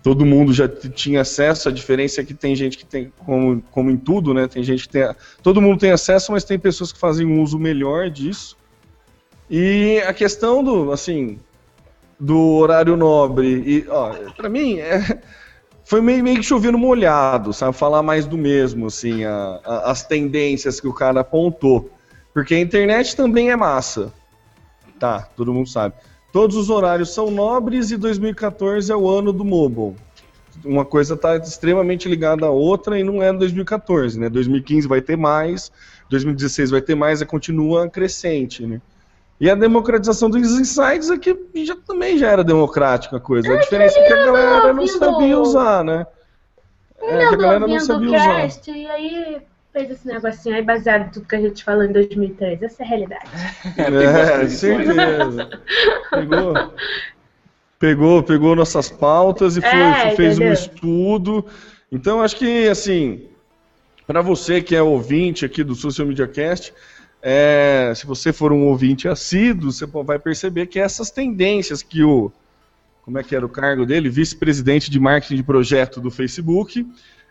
todo 0.00 0.24
mundo 0.24 0.52
já 0.52 0.68
tinha 0.68 1.22
acesso, 1.22 1.68
a 1.68 1.72
diferença 1.72 2.20
é 2.20 2.24
que 2.24 2.34
tem 2.34 2.54
gente 2.54 2.78
que 2.78 2.86
tem, 2.86 3.12
como, 3.18 3.60
como 3.72 3.90
em 3.90 3.96
tudo, 3.96 4.32
né, 4.32 4.46
tem 4.46 4.62
gente 4.62 4.86
que 4.86 4.90
tem, 4.90 5.08
todo 5.42 5.60
mundo 5.60 5.80
tem 5.80 5.90
acesso, 5.90 6.30
mas 6.30 6.44
tem 6.44 6.56
pessoas 6.56 6.92
que 6.92 6.98
fazem 7.00 7.26
um 7.26 7.42
uso 7.42 7.58
melhor 7.58 8.08
disso, 8.08 8.56
e 9.50 10.00
a 10.06 10.12
questão 10.12 10.62
do, 10.62 10.92
assim, 10.92 11.40
do 12.18 12.56
horário 12.56 12.96
nobre, 12.96 13.46
e, 13.46 13.86
ó, 13.88 14.12
pra 14.36 14.48
mim, 14.48 14.78
é, 14.78 15.20
foi 15.84 16.00
meio, 16.00 16.22
meio 16.22 16.36
que 16.36 16.42
chovendo 16.42 16.78
molhado, 16.78 17.52
sabe, 17.52 17.76
falar 17.76 18.02
mais 18.02 18.26
do 18.26 18.36
mesmo, 18.36 18.86
assim, 18.86 19.24
a, 19.24 19.60
a, 19.64 19.90
as 19.90 20.04
tendências 20.04 20.80
que 20.80 20.88
o 20.88 20.94
cara 20.94 21.20
apontou, 21.20 21.90
porque 22.34 22.54
a 22.54 22.60
internet 22.60 23.16
também 23.16 23.50
é 23.50 23.56
massa, 23.56 24.12
tá, 24.98 25.28
todo 25.36 25.54
mundo 25.54 25.68
sabe, 25.68 25.94
Todos 26.30 26.56
os 26.56 26.68
horários 26.68 27.14
são 27.14 27.30
nobres 27.30 27.90
e 27.90 27.96
2014 27.96 28.92
é 28.92 28.96
o 28.96 29.08
ano 29.08 29.32
do 29.32 29.44
mobile. 29.44 29.96
Uma 30.64 30.84
coisa 30.84 31.14
está 31.14 31.36
extremamente 31.36 32.08
ligada 32.08 32.46
à 32.46 32.50
outra 32.50 32.98
e 32.98 33.02
não 33.02 33.22
é 33.22 33.32
2014, 33.32 34.20
né? 34.20 34.28
2015 34.28 34.86
vai 34.86 35.00
ter 35.00 35.16
mais, 35.16 35.72
2016 36.10 36.70
vai 36.70 36.82
ter 36.82 36.94
mais, 36.94 37.22
e 37.22 37.26
continua 37.26 37.88
crescente, 37.88 38.66
né? 38.66 38.80
E 39.40 39.48
a 39.48 39.54
democratização 39.54 40.28
dos 40.28 40.58
insights 40.58 41.10
aqui 41.10 41.36
já, 41.64 41.76
também 41.76 42.18
já 42.18 42.28
era 42.28 42.42
democrática 42.42 43.16
a 43.16 43.20
coisa. 43.20 43.52
A 43.52 43.56
diferença 43.56 43.98
é 43.98 44.06
que 44.06 44.12
a 44.12 44.24
galera 44.24 44.72
não 44.72 44.86
sabia 44.86 45.38
usar, 45.38 45.84
né? 45.84 46.06
É, 47.00 47.28
que 47.28 47.34
a 47.34 47.36
galera 47.36 47.66
não 47.66 47.78
sabia 47.78 48.08
usar. 48.08 48.48
E 48.68 48.86
aí 48.86 49.42
fez 49.72 49.90
esse 49.90 50.06
negocinho 50.06 50.56
aí 50.56 50.62
baseado 50.62 51.06
em 51.06 51.10
tudo 51.10 51.28
que 51.28 51.36
a 51.36 51.40
gente 51.40 51.62
falou 51.62 51.84
em 51.84 51.92
2003. 51.92 52.62
Essa 52.62 52.82
é 52.82 52.86
a 52.86 52.88
realidade. 52.88 53.30
É, 54.42 54.46
certeza. 54.48 55.48
Pegou, 56.10 56.54
pegou, 57.78 58.22
pegou 58.24 58.56
nossas 58.56 58.90
pautas 58.90 59.56
e 59.56 59.60
foi, 59.60 59.70
é, 59.70 60.16
fez 60.16 60.34
entendeu? 60.34 60.50
um 60.50 60.52
estudo. 60.52 61.46
Então, 61.92 62.20
acho 62.20 62.36
que, 62.36 62.68
assim, 62.68 63.28
para 64.04 64.20
você 64.20 64.60
que 64.60 64.74
é 64.74 64.82
ouvinte 64.82 65.44
aqui 65.44 65.62
do 65.62 65.74
Social 65.74 66.08
Media 66.08 66.26
Cast, 66.26 66.74
é, 67.22 67.92
se 67.94 68.06
você 68.06 68.32
for 68.32 68.52
um 68.52 68.66
ouvinte 68.66 69.08
assíduo, 69.08 69.72
você 69.72 69.86
vai 69.86 70.18
perceber 70.18 70.66
que 70.66 70.78
essas 70.78 71.10
tendências 71.10 71.82
que 71.82 72.02
o. 72.02 72.30
Como 73.02 73.18
é 73.18 73.22
que 73.22 73.34
era 73.34 73.44
o 73.44 73.48
cargo 73.48 73.86
dele? 73.86 74.10
Vice-presidente 74.10 74.90
de 74.90 75.00
marketing 75.00 75.36
de 75.36 75.42
projeto 75.42 76.00
do 76.00 76.10
Facebook, 76.10 76.86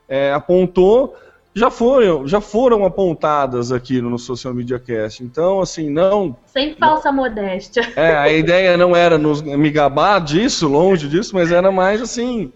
é, 0.10 0.34
apontou 0.34 1.16
já 1.58 1.72
foram, 1.72 2.28
já 2.28 2.40
foram 2.40 2.86
apontadas 2.86 3.72
aqui 3.72 4.00
no 4.00 4.20
Social 4.20 4.54
Media 4.54 4.78
Cast. 4.78 5.24
Então, 5.24 5.60
assim, 5.60 5.90
não. 5.90 6.36
Sem 6.46 6.76
falsa 6.76 7.10
não, 7.10 7.18
modéstia. 7.18 7.82
É, 7.96 8.16
a 8.16 8.32
ideia 8.32 8.78
não 8.78 8.96
era 8.96 9.18
nos, 9.18 9.42
me 9.42 9.72
gabar 9.72 10.20
disso, 10.20 10.68
longe 10.68 11.08
disso, 11.08 11.34
mas 11.34 11.52
era 11.52 11.72
mais 11.72 12.00
assim. 12.00 12.54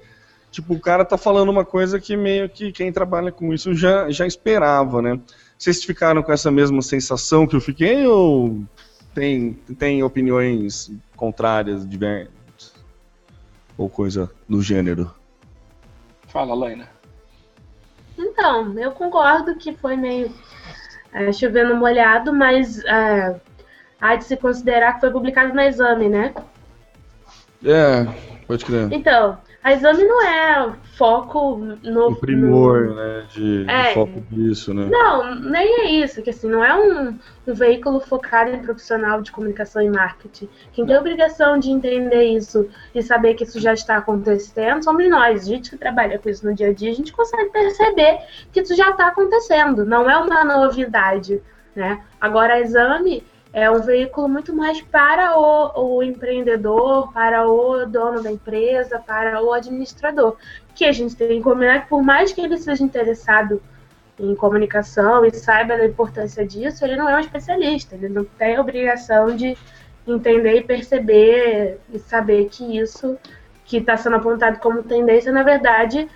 Tipo, 0.51 0.75
o 0.75 0.79
cara 0.79 1.03
tá 1.03 1.17
falando 1.17 1.49
uma 1.49 1.65
coisa 1.65 1.99
que 1.99 2.15
meio 2.15 2.47
que 2.47 2.71
quem 2.71 2.91
trabalha 2.91 3.31
com 3.31 3.51
isso 3.51 3.73
já, 3.73 4.09
já 4.11 4.27
esperava, 4.27 5.01
né? 5.01 5.19
Vocês 5.61 5.83
ficaram 5.83 6.23
com 6.23 6.33
essa 6.33 6.49
mesma 6.49 6.81
sensação 6.81 7.45
que 7.45 7.55
eu 7.55 7.61
fiquei 7.61 8.07
ou 8.07 8.63
tem, 9.13 9.53
tem 9.77 10.01
opiniões 10.01 10.91
contrárias, 11.15 11.87
diversas? 11.87 12.73
Ou 13.77 13.87
coisa 13.87 14.31
do 14.49 14.59
gênero? 14.59 15.13
Fala, 16.29 16.55
Laina. 16.55 16.89
Então, 18.17 18.73
eu 18.79 18.91
concordo 18.93 19.55
que 19.55 19.77
foi 19.77 19.95
meio 19.95 20.33
é, 21.13 21.31
chovendo 21.31 21.75
molhado, 21.75 22.33
mas 22.33 22.83
é, 22.83 23.39
há 24.01 24.15
de 24.15 24.23
se 24.23 24.35
considerar 24.37 24.93
que 24.95 25.01
foi 25.01 25.11
publicado 25.11 25.53
na 25.53 25.67
exame, 25.67 26.09
né? 26.09 26.33
É, 27.63 28.03
pode 28.47 28.65
crer. 28.65 28.91
Então, 28.91 29.37
a 29.63 29.73
exame 29.73 30.03
não 30.03 30.23
é 30.23 30.73
foco 30.97 31.57
no. 31.83 32.09
O 32.09 32.15
primor, 32.15 32.85
no... 32.85 32.95
né? 32.95 33.25
De, 33.31 33.65
é, 33.69 33.93
foco 33.93 34.19
disso, 34.31 34.73
né? 34.73 34.87
Não, 34.89 35.35
nem 35.35 35.81
é 35.81 35.91
isso, 36.03 36.21
que 36.23 36.31
assim, 36.31 36.49
não 36.49 36.63
é 36.65 36.75
um, 36.75 37.19
um, 37.47 37.53
veículo 37.53 37.99
focado 37.99 38.49
em 38.49 38.59
profissional 38.59 39.21
de 39.21 39.31
comunicação 39.31 39.79
e 39.81 39.89
marketing. 39.89 40.49
Quem 40.73 40.85
tem 40.85 40.95
a 40.95 40.99
obrigação 40.99 41.59
de 41.59 41.69
entender 41.69 42.23
isso 42.23 42.67
e 42.95 43.03
saber 43.03 43.35
que 43.35 43.43
isso 43.43 43.59
já 43.59 43.73
está 43.73 43.97
acontecendo 43.97 44.83
somos 44.83 45.07
nós. 45.07 45.43
A 45.43 45.45
gente 45.45 45.69
que 45.69 45.77
trabalha 45.77 46.17
com 46.17 46.27
isso 46.27 46.45
no 46.45 46.55
dia 46.55 46.69
a 46.69 46.73
dia, 46.73 46.89
a 46.89 46.95
gente 46.95 47.13
consegue 47.13 47.51
perceber 47.51 48.19
que 48.51 48.61
isso 48.61 48.75
já 48.75 48.89
está 48.89 49.07
acontecendo. 49.09 49.85
Não 49.85 50.09
é 50.09 50.17
uma 50.17 50.43
novidade. 50.43 51.39
Né? 51.75 52.03
Agora, 52.19 52.55
a 52.55 52.59
exame 52.59 53.23
é 53.53 53.69
um 53.69 53.81
veículo 53.81 54.29
muito 54.29 54.55
mais 54.55 54.81
para 54.81 55.37
o, 55.37 55.97
o, 55.97 56.03
empreendedor, 56.03 57.11
para 57.11 57.47
o 57.47 57.85
dono 57.85 58.23
da 58.23 58.31
empresa, 58.31 58.97
para 58.99 59.43
o 59.43 59.51
administrador. 59.51 60.37
Que 60.73 60.85
a 60.85 60.91
gente 60.91 61.15
tem 61.15 61.27
que 61.27 61.43
combinar 61.43 61.81
que, 61.81 61.89
por 61.89 62.01
mais 62.01 62.31
que 62.31 62.39
ele 62.39 62.57
seja 62.57 62.83
interessado 62.83 63.61
em 64.17 64.33
comunicação 64.35 65.25
e 65.25 65.33
saiba 65.33 65.77
da 65.77 65.85
importância 65.85 66.45
disso, 66.45 66.85
ele 66.85 66.95
não 66.95 67.09
é 67.09 67.15
um 67.15 67.19
especialista, 67.19 67.95
ele 67.95 68.07
não 68.07 68.23
tem 68.23 68.55
a 68.55 68.61
obrigação 68.61 69.35
de 69.35 69.57
entender 70.07 70.57
e 70.57 70.63
perceber 70.63 71.79
e 71.91 71.99
saber 71.99 72.47
que 72.49 72.77
isso 72.77 73.17
que 73.65 73.77
está 73.77 73.97
sendo 73.97 74.15
apontado 74.15 74.59
como 74.59 74.83
tendência, 74.83 75.31
na 75.31 75.43
verdade, 75.43 76.07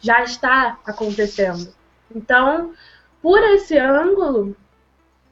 já 0.00 0.22
está 0.22 0.78
acontecendo. 0.84 1.72
Então, 2.14 2.72
por 3.22 3.38
esse 3.42 3.76
ângulo, 3.76 4.56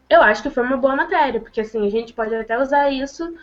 eu 0.08 0.22
acho 0.22 0.42
que 0.42 0.50
foi 0.50 0.62
uma 0.62 0.76
boa 0.76 0.96
matéria, 0.96 1.40
porque 1.40 1.60
assim, 1.60 1.86
a 1.86 1.90
gente 1.90 2.12
pode 2.12 2.34
até 2.34 2.58
usar 2.60 2.90
isso 2.90 3.34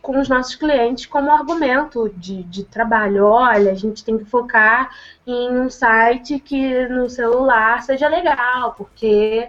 com 0.00 0.18
os 0.20 0.28
nossos 0.28 0.56
clientes 0.56 1.06
como 1.06 1.30
argumento 1.30 2.08
de, 2.16 2.42
de 2.44 2.64
trabalho. 2.64 3.26
Olha, 3.26 3.72
a 3.72 3.74
gente 3.74 4.04
tem 4.04 4.18
que 4.18 4.24
focar 4.24 4.90
em 5.26 5.50
um 5.50 5.70
site 5.70 6.38
que 6.38 6.86
no 6.88 7.08
celular 7.08 7.82
seja 7.82 8.08
legal, 8.08 8.74
porque 8.74 9.48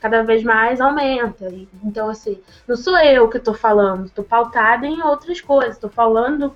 cada 0.00 0.22
vez 0.22 0.42
mais 0.42 0.80
aumenta. 0.80 1.48
Então, 1.82 2.10
assim, 2.10 2.40
não 2.68 2.76
sou 2.76 2.98
eu 2.98 3.28
que 3.28 3.38
estou 3.38 3.54
falando, 3.54 4.06
estou 4.06 4.24
pautada 4.24 4.86
em 4.86 5.02
outras 5.02 5.40
coisas, 5.40 5.74
estou 5.74 5.90
falando 5.90 6.54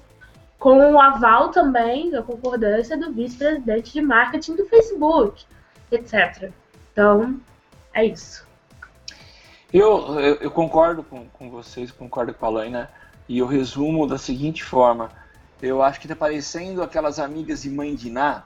com 0.59 0.93
o 0.93 1.01
aval 1.01 1.51
também 1.51 2.11
da 2.11 2.23
concordância 2.23 2.97
do 2.97 3.13
vice-presidente 3.13 3.93
de 3.93 4.03
marketing 4.03 4.57
do 4.57 4.67
Facebook, 4.67 5.47
etc. 5.91 6.51
Então, 6.93 7.41
é 7.95 8.05
isso. 8.05 8.48
Eu, 9.73 10.19
eu, 10.19 10.35
eu, 10.37 10.51
concordo 10.51 11.03
com, 11.03 11.27
com 11.27 11.51
vocês, 11.51 11.91
concordo 11.91 12.33
com 12.33 12.47
a 12.47 12.49
Laina, 12.49 12.91
e 13.29 13.39
eu 13.39 13.47
resumo 13.47 14.07
da 14.07 14.17
seguinte 14.17 14.65
forma. 14.65 15.11
Eu 15.61 15.83
acho 15.83 16.01
que 16.01 16.09
tá 16.09 16.17
parecendo 16.17 16.83
aquelas 16.83 17.19
amigas 17.19 17.63
de 17.63 17.71
mãe 17.71 17.95
de 17.95 18.11
Ná, 18.11 18.45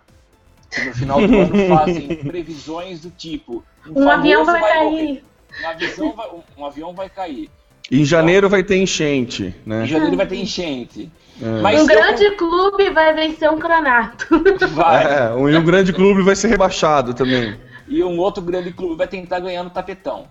que 0.71 0.85
no 0.85 0.95
final 0.95 1.19
do 1.21 1.39
ano 1.39 1.69
fazem 1.77 2.17
previsões 2.17 3.01
do 3.01 3.11
tipo... 3.11 3.63
Um, 3.87 4.03
um 4.03 4.11
avião 4.11 4.45
vai, 4.45 4.61
vai 4.61 4.73
cair. 4.73 5.25
Um 5.63 5.69
avião 5.69 6.13
vai, 6.13 6.29
um, 6.31 6.43
um 6.57 6.67
avião 6.67 6.95
vai 6.95 7.09
cair. 7.09 7.51
Em 7.91 8.05
janeiro 8.05 8.47
então, 8.47 8.51
vai 8.51 8.65
ter 8.65 8.79
enchente, 8.79 9.55
né? 9.67 9.85
Em 9.85 9.87
janeiro 9.87 10.17
vai 10.17 10.27
ter 10.27 10.37
enchente. 10.37 11.11
É. 11.41 11.81
um 11.81 11.87
grande 11.87 12.25
eu... 12.25 12.37
clube 12.37 12.91
vai 12.91 13.15
vencer 13.15 13.51
um 13.51 13.59
cronato. 13.59 14.27
Vai. 14.73 15.05
É, 15.05 15.31
um, 15.31 15.49
um 15.49 15.65
grande 15.65 15.93
clube 15.93 16.23
vai 16.23 16.37
ser 16.37 16.49
rebaixado 16.49 17.15
também. 17.15 17.59
E 17.89 18.03
um 18.05 18.19
outro 18.19 18.43
grande 18.43 18.71
clube 18.73 18.97
vai 18.97 19.09
tentar 19.09 19.41
ganhar 19.41 19.63
no 19.65 19.71
tapetão. 19.71 20.27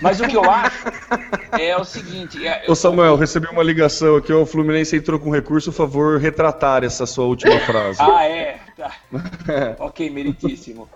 Mas 0.00 0.20
o 0.20 0.28
que 0.28 0.36
eu 0.36 0.48
acho 0.48 0.84
é 1.58 1.76
o 1.76 1.84
seguinte. 1.84 2.46
É, 2.46 2.64
Ô 2.68 2.74
Samuel, 2.74 3.16
recebi 3.16 3.48
uma 3.48 3.62
ligação 3.62 4.16
aqui, 4.16 4.32
o 4.32 4.46
Fluminense 4.46 4.96
entrou 4.96 5.18
com 5.18 5.30
recurso, 5.30 5.70
por 5.70 5.76
favor, 5.76 6.20
retratar 6.20 6.84
essa 6.84 7.04
sua 7.06 7.24
última 7.24 7.58
frase. 7.60 8.00
ah, 8.00 8.24
é? 8.24 8.60
Tá. 8.76 8.96
ok, 9.78 10.08
meritíssimo. 10.10 10.88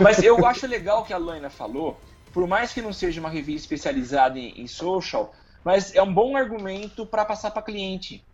Mas 0.00 0.22
eu 0.22 0.44
acho 0.46 0.66
legal 0.66 1.02
o 1.02 1.04
que 1.04 1.12
a 1.12 1.18
Laina 1.18 1.50
falou, 1.50 2.00
por 2.32 2.46
mais 2.46 2.72
que 2.72 2.82
não 2.82 2.92
seja 2.92 3.20
uma 3.20 3.30
revista 3.30 3.66
especializada 3.66 4.38
em, 4.38 4.60
em 4.60 4.66
social, 4.66 5.34
mas 5.64 5.94
é 5.94 6.02
um 6.02 6.12
bom 6.12 6.36
argumento 6.36 7.04
para 7.04 7.24
passar 7.24 7.50
para 7.50 7.62
cliente. 7.62 8.24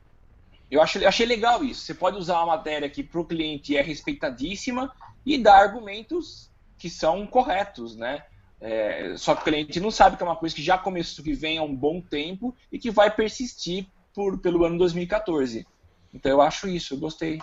Eu 0.71 0.83
acho, 0.83 1.07
achei 1.07 1.27
legal 1.27 1.63
isso. 1.63 1.83
Você 1.83 1.95
pode 1.95 2.17
usar 2.17 2.37
uma 2.39 2.57
matéria 2.57 2.89
que 2.89 3.03
para 3.03 3.21
o 3.21 3.25
cliente 3.25 3.77
é 3.77 3.83
respeitadíssima 3.83 4.93
e 5.25 5.39
dar 5.39 5.57
argumentos 5.57 6.51
que 6.79 6.91
são 6.91 7.27
corretos, 7.27 7.97
né? 7.97 8.23
É, 8.67 9.15
só 9.19 9.35
que 9.35 9.43
o 9.43 9.45
cliente 9.45 9.79
não 9.79 9.91
sabe 9.91 10.17
que 10.17 10.23
é 10.23 10.27
uma 10.27 10.37
coisa 10.37 10.55
que 10.55 10.63
já 10.63 10.79
começou, 10.79 11.23
que 11.23 11.35
vem 11.35 11.59
há 11.59 11.63
um 11.63 11.77
bom 11.77 12.01
tempo 12.01 12.57
e 12.73 12.79
que 12.79 12.91
vai 12.91 13.15
persistir 13.15 13.87
por, 14.15 14.39
pelo 14.39 14.65
ano 14.65 14.79
2014. 14.79 15.67
Então 16.15 16.33
eu 16.33 16.41
acho 16.41 16.67
isso, 16.67 16.95
eu 16.95 16.99
gostei. 16.99 17.39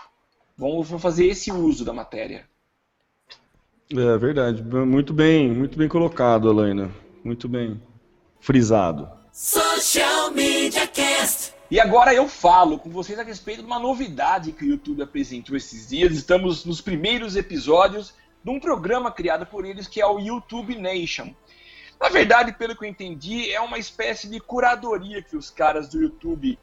Vamos, 0.57 0.89
fazer 0.99 1.27
esse 1.27 1.51
uso 1.51 1.85
da 1.85 1.93
matéria. 1.93 2.49
É 3.91 4.17
verdade, 4.17 4.63
muito 4.63 5.13
bem, 5.13 5.47
muito 5.47 5.77
bem 5.77 5.87
colocado, 5.87 6.49
Alaina. 6.49 6.89
Muito 7.23 7.47
bem 7.47 7.79
frisado. 8.39 9.07
Social 9.31 10.31
Media 10.31 10.87
Cast. 10.87 11.53
E 11.69 11.79
agora 11.79 12.15
eu 12.15 12.27
falo 12.27 12.79
com 12.79 12.89
vocês 12.89 13.19
a 13.19 13.23
respeito 13.23 13.59
de 13.59 13.67
uma 13.67 13.79
novidade 13.79 14.53
que 14.53 14.65
o 14.65 14.69
YouTube 14.69 15.03
apresentou 15.03 15.55
esses 15.55 15.89
dias. 15.89 16.13
Estamos 16.13 16.65
nos 16.65 16.81
primeiros 16.81 17.35
episódios 17.35 18.11
de 18.43 18.49
um 18.49 18.59
programa 18.59 19.11
criado 19.11 19.45
por 19.45 19.65
eles 19.65 19.87
que 19.87 20.01
é 20.01 20.05
o 20.05 20.19
YouTube 20.19 20.75
Nation. 20.75 21.33
Na 21.99 22.09
verdade, 22.09 22.53
pelo 22.53 22.75
que 22.75 22.83
eu 22.83 22.89
entendi, 22.89 23.51
é 23.51 23.61
uma 23.61 23.77
espécie 23.77 24.27
de 24.27 24.39
curadoria 24.39 25.21
que 25.21 25.37
os 25.37 25.51
caras 25.51 25.87
do 25.87 26.01
YouTube 26.01 26.57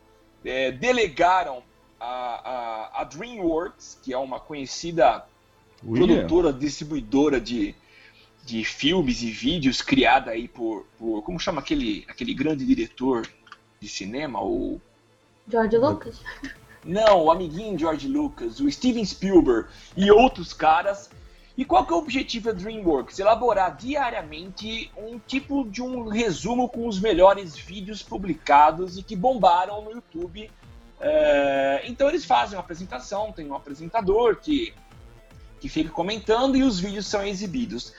é, 0.44 0.72
delegaram 0.72 1.62
a, 2.00 2.10
a, 2.10 3.02
a, 3.02 3.04
DreamWorks, 3.04 4.00
que 4.02 4.12
é 4.12 4.18
uma 4.18 4.40
conhecida 4.40 5.24
William. 5.84 6.06
produtora, 6.06 6.52
distribuidora 6.52 7.40
de, 7.40 7.74
de 8.44 8.64
filmes 8.64 9.22
e 9.22 9.30
vídeos 9.30 9.80
criada 9.80 10.32
aí 10.32 10.48
por, 10.48 10.86
por 10.98 11.22
como 11.22 11.38
chama 11.38 11.60
aquele, 11.60 12.04
aquele 12.08 12.34
grande 12.34 12.66
diretor 12.66 13.28
de 13.80 13.88
cinema, 13.88 14.42
o 14.42 14.80
George 15.48 15.78
Lucas? 15.78 16.20
Não, 16.84 17.24
o 17.24 17.30
amiguinho 17.30 17.78
George 17.78 18.08
Lucas, 18.08 18.60
o 18.60 18.70
Steven 18.70 19.04
Spielberg 19.04 19.68
e 19.96 20.10
outros 20.10 20.52
caras. 20.52 21.10
E 21.58 21.64
qual 21.64 21.84
que 21.84 21.92
é 21.92 21.96
o 21.96 21.98
objetivo 21.98 22.52
da 22.52 22.52
DreamWorks? 22.52 23.18
Elaborar 23.18 23.76
diariamente 23.76 24.92
um 24.96 25.18
tipo 25.18 25.68
de 25.68 25.82
um 25.82 26.06
resumo 26.06 26.68
com 26.68 26.86
os 26.86 27.00
melhores 27.00 27.56
vídeos 27.58 28.00
publicados 28.00 28.96
e 28.96 29.02
que 29.02 29.16
bombaram 29.16 29.82
no 29.82 29.90
YouTube. 29.90 30.48
É... 31.00 31.82
Então 31.86 32.08
eles 32.08 32.24
fazem 32.24 32.56
uma 32.56 32.62
apresentação, 32.62 33.32
tem 33.32 33.44
um 33.50 33.56
apresentador 33.56 34.36
que, 34.36 34.72
que 35.58 35.68
fica 35.68 35.90
comentando 35.90 36.56
e 36.56 36.62
os 36.62 36.78
vídeos 36.78 37.08
são 37.08 37.26
exibidos. 37.26 37.92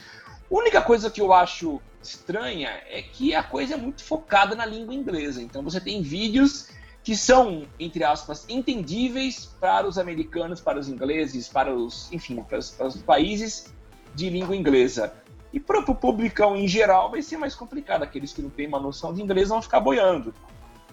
A 0.50 0.56
única 0.56 0.82
coisa 0.82 1.12
que 1.12 1.20
eu 1.20 1.34
acho 1.34 1.82
estranha 2.02 2.70
é 2.90 3.02
que 3.02 3.36
a 3.36 3.44
coisa 3.44 3.74
é 3.74 3.78
muito 3.78 4.06
focada 4.06 4.56
na 4.56 4.66
língua 4.66 4.94
inglesa. 4.94 5.44
Então 5.44 5.62
você 5.62 5.82
tem 5.82 6.02
vídeos 6.02 6.70
que 7.10 7.18
são, 7.18 7.66
entre 7.80 8.04
aspas, 8.04 8.46
entendíveis 8.48 9.48
para 9.60 9.88
os 9.88 9.98
americanos, 9.98 10.62
para 10.62 10.78
os 10.78 10.88
ingleses, 10.88 11.48
para 11.48 11.74
os, 11.74 12.08
enfim, 12.12 12.36
para 12.44 12.60
os, 12.60 12.70
para 12.70 12.86
os 12.86 13.02
países 13.02 13.74
de 14.14 14.30
língua 14.30 14.56
inglesa. 14.56 15.12
E 15.52 15.60
para 15.60 15.80
o 15.80 15.96
público 15.96 16.44
em 16.56 16.68
geral 16.68 17.10
vai 17.10 17.24
ser 17.24 17.38
mais 17.38 17.56
complicado, 17.56 18.04
aqueles 18.04 18.32
que 18.32 18.44
não 18.44 18.52
têm 18.52 18.68
uma 18.68 18.80
noção 18.80 19.12
de 19.12 19.24
inglês 19.24 19.50
vão 19.50 19.60
ficar 19.60 19.80
boiando. 19.80 20.36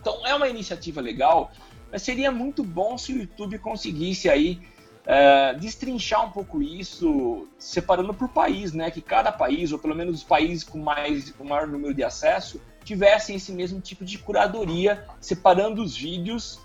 Então 0.00 0.26
é 0.26 0.34
uma 0.34 0.48
iniciativa 0.48 1.02
legal, 1.02 1.52
mas 1.92 2.00
seria 2.00 2.32
muito 2.32 2.64
bom 2.64 2.96
se 2.96 3.12
o 3.12 3.18
YouTube 3.18 3.58
conseguisse 3.58 4.26
aí 4.30 4.58
é, 5.04 5.52
destrinchar 5.52 6.24
um 6.24 6.30
pouco 6.30 6.62
isso, 6.62 7.46
separando 7.58 8.14
por 8.14 8.30
país, 8.30 8.72
né? 8.72 8.90
Que 8.90 9.02
cada 9.02 9.30
país, 9.30 9.70
ou 9.70 9.78
pelo 9.78 9.94
menos 9.94 10.14
os 10.14 10.24
países 10.24 10.64
com 10.64 10.78
mais 10.78 11.30
com 11.32 11.44
maior 11.44 11.66
número 11.66 11.92
de 11.92 12.02
acesso, 12.02 12.58
tivessem 12.86 13.34
esse 13.34 13.50
mesmo 13.50 13.80
tipo 13.80 14.04
de 14.04 14.16
curadoria, 14.16 15.04
separando 15.20 15.82
os 15.82 15.96
vídeos 15.96 16.60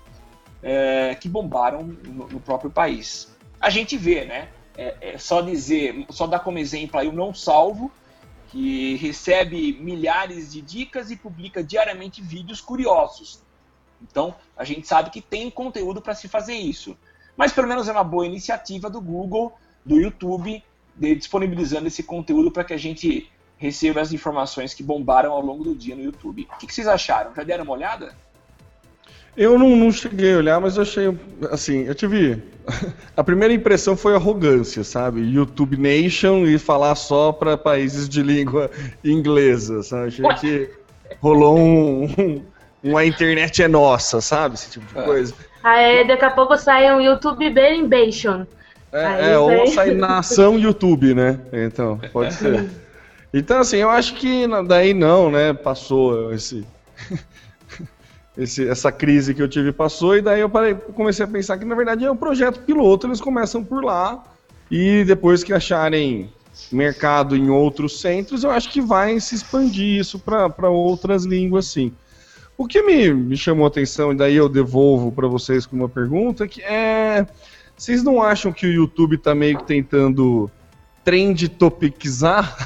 é, 0.62 1.16
que 1.16 1.28
bombaram 1.28 1.82
no, 1.82 2.28
no, 2.28 2.40
próprio 2.40 2.70
país. 2.70 3.36
A 3.60 3.68
gente 3.68 3.96
vê, 3.96 4.24
né? 4.24 4.48
É, 4.76 4.96
é, 5.00 5.18
só 5.18 5.42
dizer, 5.42 6.06
só 6.10 6.26
dar 6.28 6.38
como 6.38 6.58
exemplo 6.58 6.98
aí 6.98 7.08
o 7.08 7.12
Não 7.12 7.34
Salvo, 7.34 7.90
que 8.48 8.94
recebe 8.96 9.72
milhares 9.80 10.52
de 10.52 10.62
dicas 10.62 11.10
e 11.10 11.16
publica 11.16 11.62
diariamente 11.62 12.22
vídeos 12.22 12.60
curiosos. 12.60 13.42
Então, 14.00 14.34
a 14.56 14.62
gente 14.62 14.86
sabe 14.86 15.10
que 15.10 15.20
tem 15.20 15.50
conteúdo 15.50 16.00
para 16.00 16.14
se 16.14 16.28
fazer 16.28 16.54
isso. 16.54 16.96
Mas 17.36 17.52
pelo 17.52 17.66
menos 17.66 17.88
é 17.88 17.92
uma 17.92 18.04
boa 18.04 18.26
iniciativa 18.26 18.88
do 18.88 19.00
Google, 19.00 19.52
do 19.84 19.96
YouTube, 20.00 20.62
de 20.94 21.14
disponibilizando 21.16 21.88
esse 21.88 22.02
conteúdo 22.02 22.50
para 22.50 22.62
que 22.62 22.74
a 22.74 22.78
gente 22.78 23.31
receba 23.62 24.00
as 24.00 24.12
informações 24.12 24.74
que 24.74 24.82
bombaram 24.82 25.30
ao 25.30 25.40
longo 25.40 25.62
do 25.62 25.72
dia 25.72 25.94
no 25.94 26.02
YouTube. 26.02 26.48
O 26.52 26.58
que, 26.58 26.66
que 26.66 26.74
vocês 26.74 26.88
acharam? 26.88 27.32
Já 27.32 27.44
deram 27.44 27.62
uma 27.62 27.74
olhada? 27.74 28.12
Eu 29.36 29.56
não, 29.56 29.76
não, 29.76 29.92
cheguei 29.92 30.34
a 30.34 30.38
olhar, 30.38 30.60
mas 30.60 30.76
eu 30.76 30.82
achei, 30.82 31.16
assim, 31.48 31.84
eu 31.84 31.94
tive... 31.94 32.42
A 33.16 33.22
primeira 33.22 33.54
impressão 33.54 33.96
foi 33.96 34.16
arrogância, 34.16 34.82
sabe? 34.82 35.20
YouTube 35.20 35.76
Nation 35.76 36.44
e 36.44 36.58
falar 36.58 36.96
só 36.96 37.30
para 37.30 37.56
países 37.56 38.08
de 38.08 38.20
língua 38.20 38.68
inglesa, 39.04 39.82
sabe? 39.84 40.08
Achei 40.08 40.34
que 40.40 40.70
rolou 41.22 41.56
um, 41.56 42.04
um, 42.04 42.44
uma 42.82 43.04
internet 43.04 43.62
é 43.62 43.68
nossa, 43.68 44.20
sabe? 44.20 44.56
Esse 44.56 44.72
tipo 44.72 44.92
de 44.92 44.98
é. 44.98 45.02
coisa. 45.02 45.34
Aí 45.62 46.06
daqui 46.06 46.24
a 46.24 46.30
pouco 46.30 46.56
sai 46.58 46.92
um 46.92 47.00
YouTube 47.00 47.48
Berimbation. 47.48 48.44
É, 48.92 49.32
é 49.32 49.38
ou 49.38 49.68
sai 49.68 49.92
nação 49.92 50.58
YouTube, 50.60 51.14
né? 51.14 51.38
Então, 51.52 52.00
pode 52.12 52.34
ser. 52.34 52.68
Então, 53.32 53.60
assim, 53.60 53.78
eu 53.78 53.88
acho 53.88 54.14
que 54.14 54.46
daí 54.66 54.92
não, 54.92 55.30
né? 55.30 55.54
Passou 55.54 56.32
esse, 56.34 56.66
esse, 58.36 58.68
essa 58.68 58.92
crise 58.92 59.34
que 59.34 59.42
eu 59.42 59.48
tive 59.48 59.72
passou, 59.72 60.16
e 60.16 60.22
daí 60.22 60.40
eu 60.40 60.50
parei, 60.50 60.74
comecei 60.74 61.24
a 61.24 61.28
pensar 61.28 61.56
que 61.56 61.64
na 61.64 61.74
verdade 61.74 62.04
é 62.04 62.10
um 62.10 62.16
projeto 62.16 62.60
piloto, 62.60 63.06
eles 63.06 63.20
começam 63.20 63.64
por 63.64 63.82
lá, 63.82 64.22
e 64.70 65.02
depois 65.04 65.42
que 65.42 65.52
acharem 65.52 66.30
mercado 66.70 67.34
em 67.34 67.48
outros 67.48 68.00
centros, 68.00 68.44
eu 68.44 68.50
acho 68.50 68.70
que 68.70 68.80
vai 68.80 69.18
se 69.18 69.34
expandir 69.34 69.98
isso 69.98 70.18
para 70.18 70.68
outras 70.68 71.24
línguas, 71.24 71.66
sim. 71.66 71.92
O 72.56 72.66
que 72.66 72.82
me, 72.82 73.12
me 73.12 73.36
chamou 73.36 73.64
a 73.64 73.68
atenção, 73.68 74.12
e 74.12 74.16
daí 74.16 74.36
eu 74.36 74.48
devolvo 74.48 75.10
para 75.10 75.26
vocês 75.26 75.64
com 75.64 75.74
uma 75.74 75.88
pergunta, 75.88 76.46
que 76.46 76.62
é. 76.62 77.26
Vocês 77.76 78.04
não 78.04 78.22
acham 78.22 78.52
que 78.52 78.66
o 78.66 78.72
YouTube 78.72 79.16
está 79.16 79.34
meio 79.34 79.58
que 79.58 79.64
tentando 79.64 80.50
trend 81.04 81.48
topicizar, 81.48 82.56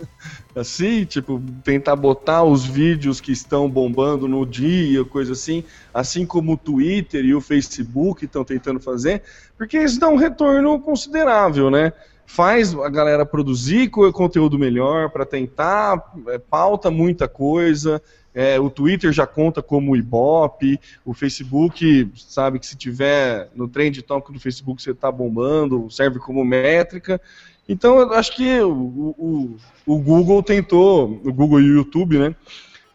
assim, 0.54 1.04
tipo, 1.04 1.42
tentar 1.62 1.96
botar 1.96 2.42
os 2.44 2.64
vídeos 2.64 3.20
que 3.20 3.32
estão 3.32 3.68
bombando 3.68 4.26
no 4.26 4.46
dia, 4.46 5.04
coisa 5.04 5.32
assim, 5.32 5.64
assim 5.92 6.24
como 6.24 6.52
o 6.52 6.56
Twitter 6.56 7.24
e 7.24 7.34
o 7.34 7.40
Facebook 7.40 8.24
estão 8.24 8.44
tentando 8.44 8.80
fazer, 8.80 9.22
porque 9.56 9.78
isso 9.78 10.00
dá 10.00 10.08
um 10.08 10.16
retorno 10.16 10.80
considerável, 10.80 11.70
né? 11.70 11.92
Faz 12.26 12.74
a 12.74 12.88
galera 12.88 13.26
produzir 13.26 13.90
conteúdo 13.90 14.58
melhor 14.58 15.10
para 15.10 15.26
tentar, 15.26 16.12
é, 16.28 16.38
pauta 16.38 16.90
muita 16.90 17.28
coisa, 17.28 18.00
é, 18.34 18.58
o 18.58 18.68
Twitter 18.68 19.12
já 19.12 19.26
conta 19.26 19.62
como 19.62 19.94
Ibope, 19.94 20.80
o 21.04 21.14
Facebook 21.14 22.10
sabe 22.16 22.58
que 22.58 22.66
se 22.66 22.76
tiver 22.76 23.48
no 23.54 23.68
trend 23.68 24.02
top 24.02 24.32
do 24.32 24.40
Facebook 24.40 24.82
você 24.82 24.90
está 24.90 25.12
bombando, 25.12 25.88
serve 25.88 26.18
como 26.18 26.44
métrica. 26.44 27.20
Então, 27.68 27.98
eu 27.98 28.12
acho 28.12 28.34
que 28.36 28.60
o, 28.60 29.14
o, 29.16 29.56
o, 29.86 29.98
Google 29.98 30.42
tentou, 30.42 31.20
o 31.24 31.32
Google 31.32 31.60
e 31.60 31.70
o 31.70 31.76
YouTube, 31.76 32.18
né, 32.18 32.34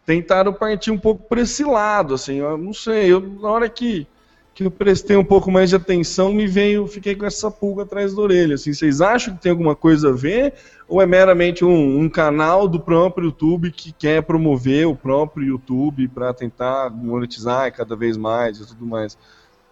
tentaram 0.06 0.54
partir 0.54 0.92
um 0.92 0.98
pouco 0.98 1.28
para 1.28 1.42
esse 1.42 1.64
lado, 1.64 2.14
assim, 2.14 2.36
eu 2.36 2.58
não 2.58 2.74
sei, 2.74 3.12
eu, 3.12 3.20
na 3.20 3.50
hora 3.50 3.68
que, 3.68 4.06
que 4.54 4.64
eu 4.64 4.72
prestei 4.72 5.18
um 5.18 5.24
pouco 5.24 5.52
mais 5.52 5.72
de 5.72 5.76
atenção, 5.76 6.32
me 6.32 6.46
veio, 6.46 6.86
fiquei 6.86 7.16
com 7.16 7.26
essa 7.26 7.50
pulga 7.50 7.82
atrás 7.82 8.14
da 8.14 8.22
orelha, 8.22 8.56
assim, 8.56 8.72
vocês 8.72 9.02
acham 9.02 9.36
que 9.36 9.42
tem 9.42 9.52
alguma 9.52 9.76
coisa 9.76 10.10
a 10.10 10.14
ver, 10.14 10.54
ou 10.88 11.02
é 11.02 11.06
meramente 11.06 11.66
um, 11.66 12.02
um 12.02 12.08
canal 12.08 12.68
do 12.68 12.80
próprio 12.80 13.26
YouTube 13.26 13.72
que 13.72 13.92
quer 13.92 14.22
promover 14.22 14.88
o 14.88 14.96
próprio 14.96 15.48
YouTube 15.48 16.08
para 16.10 16.32
tentar 16.32 16.92
monetizar 16.92 17.72
cada 17.76 17.96
vez 17.96 18.18
mais 18.18 18.60
e 18.60 18.68
tudo 18.68 18.86
mais? 18.86 19.14
O 19.14 19.18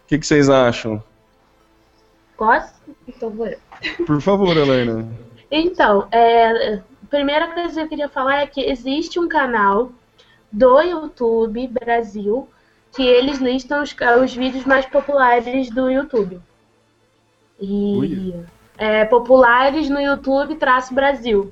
que, 0.08 0.18
que 0.18 0.26
vocês 0.26 0.50
acham? 0.50 1.04
Posso? 2.38 2.74
Então 3.08 3.30
vou 3.32 3.48
eu. 3.48 3.58
Por 4.06 4.22
favor, 4.22 4.56
Helena. 4.56 5.10
Então, 5.50 6.08
é, 6.12 6.76
a 6.76 6.82
primeira 7.10 7.48
coisa 7.48 7.74
que 7.74 7.80
eu 7.80 7.88
queria 7.88 8.10
falar 8.10 8.42
é 8.42 8.48
que 8.48 8.62
existe 8.62 9.20
um 9.20 9.28
canal 9.28 9.92
do 10.52 10.82
YouTube 10.82 11.68
Brasil 11.68 12.48
que 12.96 13.04
eles 13.04 13.40
listam 13.40 13.84
os, 13.84 13.96
os 14.24 14.34
vídeos 14.34 14.66
mais 14.66 14.86
populares 14.86 15.70
do 15.70 15.90
YouTube. 15.90 16.40
E 17.60 18.34
é, 18.78 19.06
populares 19.06 19.90
no 19.90 20.00
YouTube 20.00 20.56
traço 20.56 20.94
Brasil. 20.94 21.52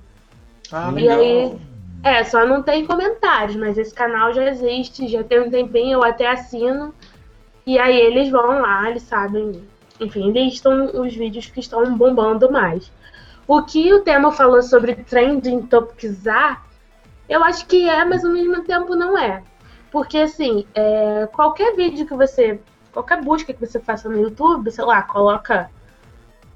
Ah, 0.72 0.90
e 0.92 0.96
legal. 0.96 1.20
aí, 1.20 1.60
é, 2.04 2.24
só 2.24 2.46
não 2.46 2.62
tem 2.62 2.86
comentários, 2.86 3.56
mas 3.56 3.78
esse 3.78 3.94
canal 3.94 4.34
já 4.34 4.48
existe, 4.50 5.08
já 5.08 5.24
tem 5.24 5.40
um 5.40 5.50
tempinho, 5.50 5.94
eu 5.94 6.04
até 6.04 6.28
assino. 6.28 6.94
E 7.66 7.80
aí 7.80 8.00
eles 8.00 8.30
vão 8.30 8.62
lá, 8.62 8.90
eles 8.90 9.04
sabem 9.04 9.64
enfim, 10.00 10.32
listam 10.32 10.92
os 11.02 11.16
vídeos 11.16 11.48
que 11.48 11.60
estão 11.60 11.96
bombando 11.98 12.52
mais. 12.52 12.92
O 13.48 13.62
que 13.62 13.94
o 13.94 14.02
tema 14.02 14.32
falou 14.32 14.62
sobre 14.64 14.96
trending 14.96 15.62
topicizar, 15.64 16.66
eu 17.30 17.44
acho 17.44 17.66
que 17.68 17.88
é, 17.88 18.04
mas 18.04 18.26
ao 18.26 18.32
mesmo 18.32 18.64
tempo 18.64 18.96
não 18.96 19.18
é. 19.18 19.44
Porque, 19.92 20.18
assim, 20.18 20.66
é, 20.74 21.28
qualquer 21.32 21.76
vídeo 21.76 22.06
que 22.06 22.14
você. 22.14 22.60
Qualquer 22.92 23.22
busca 23.22 23.54
que 23.54 23.66
você 23.66 23.80
faça 23.80 24.10
no 24.10 24.20
YouTube, 24.20 24.72
sei 24.72 24.86
lá, 24.86 25.02
coloca 25.02 25.70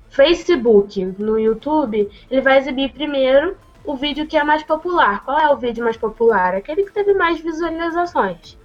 Facebook 0.09 1.15
no 1.17 1.37
YouTube, 1.37 2.09
ele 2.31 2.41
vai 2.41 2.57
exibir 2.57 2.91
primeiro 2.91 3.57
o 3.85 3.95
vídeo 3.95 4.25
que 4.25 4.37
é 4.37 4.43
mais 4.43 4.63
popular. 4.63 5.23
Qual 5.23 5.37
é 5.37 5.49
o 5.49 5.57
vídeo 5.57 5.83
mais 5.83 5.97
popular? 5.97 6.55
Aquele 6.55 6.83
que 6.83 6.91
teve 6.91 7.13
mais 7.13 7.39
visualizações. 7.39 8.57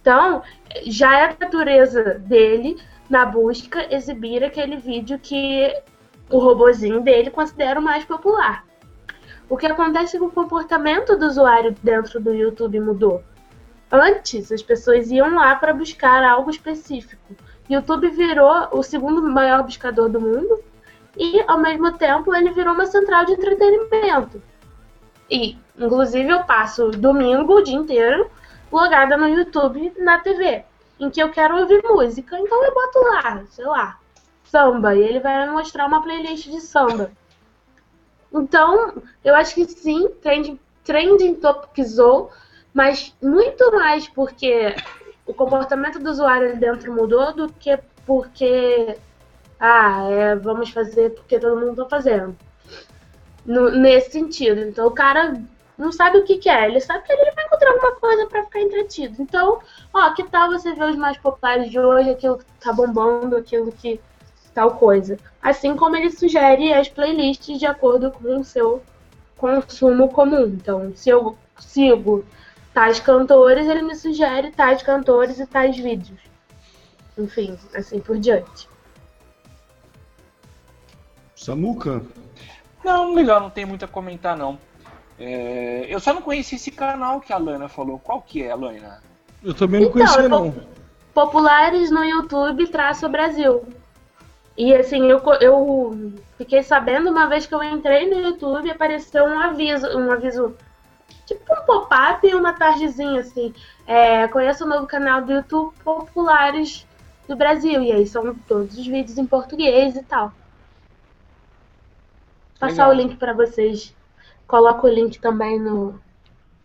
Então, 0.00 0.42
já 0.84 1.18
é 1.18 1.24
a 1.24 1.36
natureza 1.38 2.14
dele 2.14 2.76
na 3.08 3.24
busca, 3.24 3.92
exibir 3.94 4.42
aquele 4.44 4.76
vídeo 4.76 5.18
que 5.18 5.74
o 6.30 6.38
robozinho 6.38 7.00
dele 7.00 7.30
considera 7.30 7.78
o 7.78 7.82
mais 7.82 8.04
popular. 8.04 8.64
O 9.48 9.56
que 9.56 9.66
acontece 9.66 10.16
é 10.16 10.18
que 10.18 10.24
o 10.24 10.30
comportamento 10.30 11.16
do 11.16 11.26
usuário 11.26 11.74
dentro 11.82 12.20
do 12.20 12.34
YouTube 12.34 12.80
mudou. 12.80 13.22
Antes, 13.90 14.50
as 14.50 14.62
pessoas 14.62 15.10
iam 15.10 15.34
lá 15.36 15.54
para 15.54 15.72
buscar 15.72 16.24
algo 16.24 16.50
específico. 16.50 17.36
YouTube 17.70 18.08
virou 18.10 18.68
o 18.72 18.82
segundo 18.82 19.22
maior 19.22 19.62
buscador 19.62 20.08
do 20.08 20.20
mundo 20.20 20.60
e, 21.16 21.40
ao 21.46 21.58
mesmo 21.58 21.92
tempo, 21.92 22.34
ele 22.34 22.50
virou 22.50 22.74
uma 22.74 22.86
central 22.86 23.24
de 23.24 23.32
entretenimento. 23.32 24.42
E, 25.30 25.56
inclusive, 25.78 26.28
eu 26.28 26.42
passo 26.44 26.90
domingo 26.90 27.54
o 27.54 27.62
dia 27.62 27.76
inteiro 27.76 28.28
logada 28.70 29.16
no 29.16 29.28
YouTube, 29.28 29.92
na 29.98 30.18
TV, 30.18 30.64
em 30.98 31.10
que 31.10 31.22
eu 31.22 31.30
quero 31.30 31.58
ouvir 31.58 31.82
música. 31.82 32.38
Então 32.38 32.64
eu 32.64 32.74
boto 32.74 32.98
lá, 33.00 33.44
sei 33.50 33.64
lá, 33.64 33.98
samba, 34.44 34.94
e 34.94 35.02
ele 35.02 35.20
vai 35.20 35.46
me 35.46 35.52
mostrar 35.52 35.86
uma 35.86 36.02
playlist 36.02 36.48
de 36.48 36.60
samba. 36.60 37.10
Então, 38.32 39.02
eu 39.24 39.34
acho 39.34 39.54
que 39.54 39.64
sim, 39.66 40.08
trending, 40.20 40.58
trending 40.84 41.34
topicizou, 41.34 42.30
mas 42.72 43.14
muito 43.22 43.72
mais 43.72 44.08
porque 44.08 44.74
o 45.24 45.32
comportamento 45.32 45.98
do 45.98 46.10
usuário 46.10 46.50
ali 46.50 46.58
dentro 46.58 46.92
mudou 46.92 47.32
do 47.32 47.48
que 47.52 47.78
porque 48.04 48.96
ah, 49.58 50.08
é, 50.10 50.36
vamos 50.36 50.70
fazer 50.70 51.14
porque 51.14 51.38
todo 51.38 51.58
mundo 51.58 51.82
está 51.82 51.88
fazendo. 51.88 52.36
No, 53.44 53.70
nesse 53.70 54.12
sentido. 54.12 54.60
Então 54.60 54.86
o 54.86 54.90
cara 54.90 55.40
não 55.78 55.92
sabe 55.92 56.18
o 56.18 56.24
que, 56.24 56.38
que 56.38 56.48
é, 56.48 56.66
ele 56.66 56.80
sabe 56.80 57.04
que 57.04 57.12
ele 57.12 57.30
vai 57.32 57.44
encontrar 57.44 57.70
alguma 57.70 57.92
coisa 57.96 58.26
para 58.26 58.44
ficar 58.44 58.60
entretido. 58.60 59.20
Então, 59.20 59.60
ó, 59.92 60.10
que 60.12 60.24
tal 60.24 60.50
você 60.50 60.72
ver 60.74 60.90
os 60.90 60.96
mais 60.96 61.18
populares 61.18 61.70
de 61.70 61.78
hoje, 61.78 62.10
aquilo 62.10 62.38
que 62.38 62.44
tá 62.60 62.72
bombando, 62.72 63.36
aquilo 63.36 63.70
que 63.70 64.00
tal 64.54 64.70
coisa. 64.72 65.18
Assim 65.42 65.76
como 65.76 65.96
ele 65.96 66.10
sugere 66.10 66.72
as 66.72 66.88
playlists 66.88 67.58
de 67.58 67.66
acordo 67.66 68.10
com 68.10 68.40
o 68.40 68.44
seu 68.44 68.82
consumo 69.36 70.08
comum. 70.08 70.46
Então, 70.46 70.92
se 70.96 71.10
eu 71.10 71.36
sigo 71.58 72.24
tais 72.72 72.98
cantores, 72.98 73.66
ele 73.68 73.82
me 73.82 73.94
sugere 73.94 74.50
tais 74.50 74.82
cantores 74.82 75.38
e 75.38 75.46
tais 75.46 75.76
vídeos. 75.76 76.18
Enfim, 77.18 77.58
assim 77.74 78.00
por 78.00 78.18
diante. 78.18 78.68
Samuca? 81.34 82.02
Não, 82.82 83.14
legal, 83.14 83.40
não 83.40 83.50
tem 83.50 83.66
muito 83.66 83.84
a 83.84 83.88
comentar 83.88 84.36
não. 84.36 84.58
É, 85.18 85.86
eu 85.88 85.98
só 85.98 86.12
não 86.12 86.20
conheci 86.20 86.56
esse 86.56 86.70
canal 86.70 87.20
que 87.20 87.32
a 87.32 87.38
Lana 87.38 87.68
falou. 87.68 87.98
Qual 87.98 88.20
que 88.20 88.42
é, 88.42 88.54
Lana? 88.54 89.00
Eu 89.42 89.54
também 89.54 89.80
não 89.80 89.88
então, 89.88 90.00
conhecia, 90.00 90.28
não. 90.28 90.54
Populares 91.14 91.90
no 91.90 92.04
YouTube 92.04 92.66
traço 92.66 93.08
Brasil. 93.08 93.64
E 94.56 94.74
assim, 94.74 95.10
eu, 95.10 95.22
eu 95.40 96.14
fiquei 96.36 96.62
sabendo 96.62 97.10
uma 97.10 97.26
vez 97.26 97.46
que 97.46 97.54
eu 97.54 97.62
entrei 97.62 98.08
no 98.08 98.20
YouTube 98.20 98.70
apareceu 98.70 99.24
um 99.24 99.38
aviso, 99.38 99.86
um 99.98 100.10
aviso 100.10 100.56
tipo 101.26 101.42
um 101.52 101.64
pop-up 101.64 102.34
uma 102.34 102.52
tardezinha 102.52 103.20
assim. 103.20 103.54
É, 103.86 104.28
conheço 104.28 104.64
o 104.64 104.68
novo 104.68 104.86
canal 104.86 105.22
do 105.22 105.32
YouTube 105.32 105.74
Populares 105.82 106.86
do 107.26 107.34
Brasil. 107.34 107.82
E 107.82 107.92
aí 107.92 108.06
são 108.06 108.34
todos 108.46 108.76
os 108.76 108.86
vídeos 108.86 109.16
em 109.16 109.26
português 109.26 109.96
e 109.96 110.02
tal. 110.02 110.32
Passar 112.58 112.88
Legal. 112.88 112.90
o 112.90 112.94
link 112.94 113.16
para 113.16 113.32
vocês 113.32 113.94
Coloca 114.46 114.86
o 114.86 114.90
link 114.90 115.18
também 115.18 115.58
no. 115.60 116.00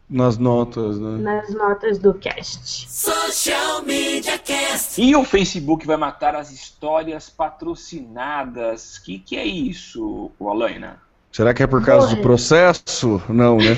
Nas 0.10 0.38
notas, 0.38 1.00
né? 1.00 1.18
Nas 1.20 1.54
notas 1.54 1.98
do 1.98 2.14
cast. 2.14 2.90
Social 2.90 3.82
Media 3.84 4.38
Cast. 4.38 5.02
E 5.02 5.16
o 5.16 5.24
Facebook 5.24 5.88
vai 5.88 5.96
matar 5.96 6.36
as 6.36 6.52
histórias 6.52 7.30
patrocinadas. 7.30 8.98
O 8.98 9.04
que, 9.04 9.20
que 9.20 9.38
é 9.38 9.46
isso, 9.46 10.30
Alaina? 10.42 11.00
Será 11.32 11.54
que 11.54 11.64
é 11.64 11.68
por 11.68 11.84
causa 11.84 12.08
Morrer. 12.08 12.18
de 12.18 12.22
processo? 12.22 13.24
Não, 13.30 13.56
né? 13.56 13.78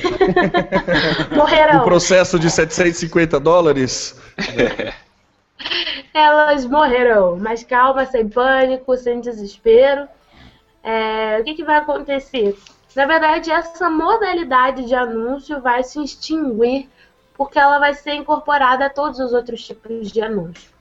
Morrerão. 1.37 1.81
Um 1.81 1.83
processo 1.83 2.39
de 2.39 2.49
750 2.49 3.39
dólares? 3.39 4.19
Elas 6.13 6.65
morrerão, 6.65 7.37
mas 7.39 7.63
calma, 7.63 8.05
sem 8.05 8.27
pânico, 8.27 8.95
sem 8.97 9.19
desespero. 9.21 10.07
É, 10.83 11.39
o 11.39 11.43
que, 11.43 11.55
que 11.55 11.63
vai 11.63 11.77
acontecer? 11.77 12.57
Na 12.95 13.05
verdade, 13.05 13.51
essa 13.51 13.89
modalidade 13.89 14.85
de 14.85 14.93
anúncio 14.93 15.59
vai 15.59 15.83
se 15.83 16.03
extinguir 16.03 16.89
porque 17.35 17.57
ela 17.57 17.79
vai 17.79 17.93
ser 17.93 18.13
incorporada 18.13 18.85
a 18.85 18.89
todos 18.89 19.19
os 19.19 19.33
outros 19.33 19.65
tipos 19.65 20.11
de 20.11 20.21
anúncio. 20.21 20.71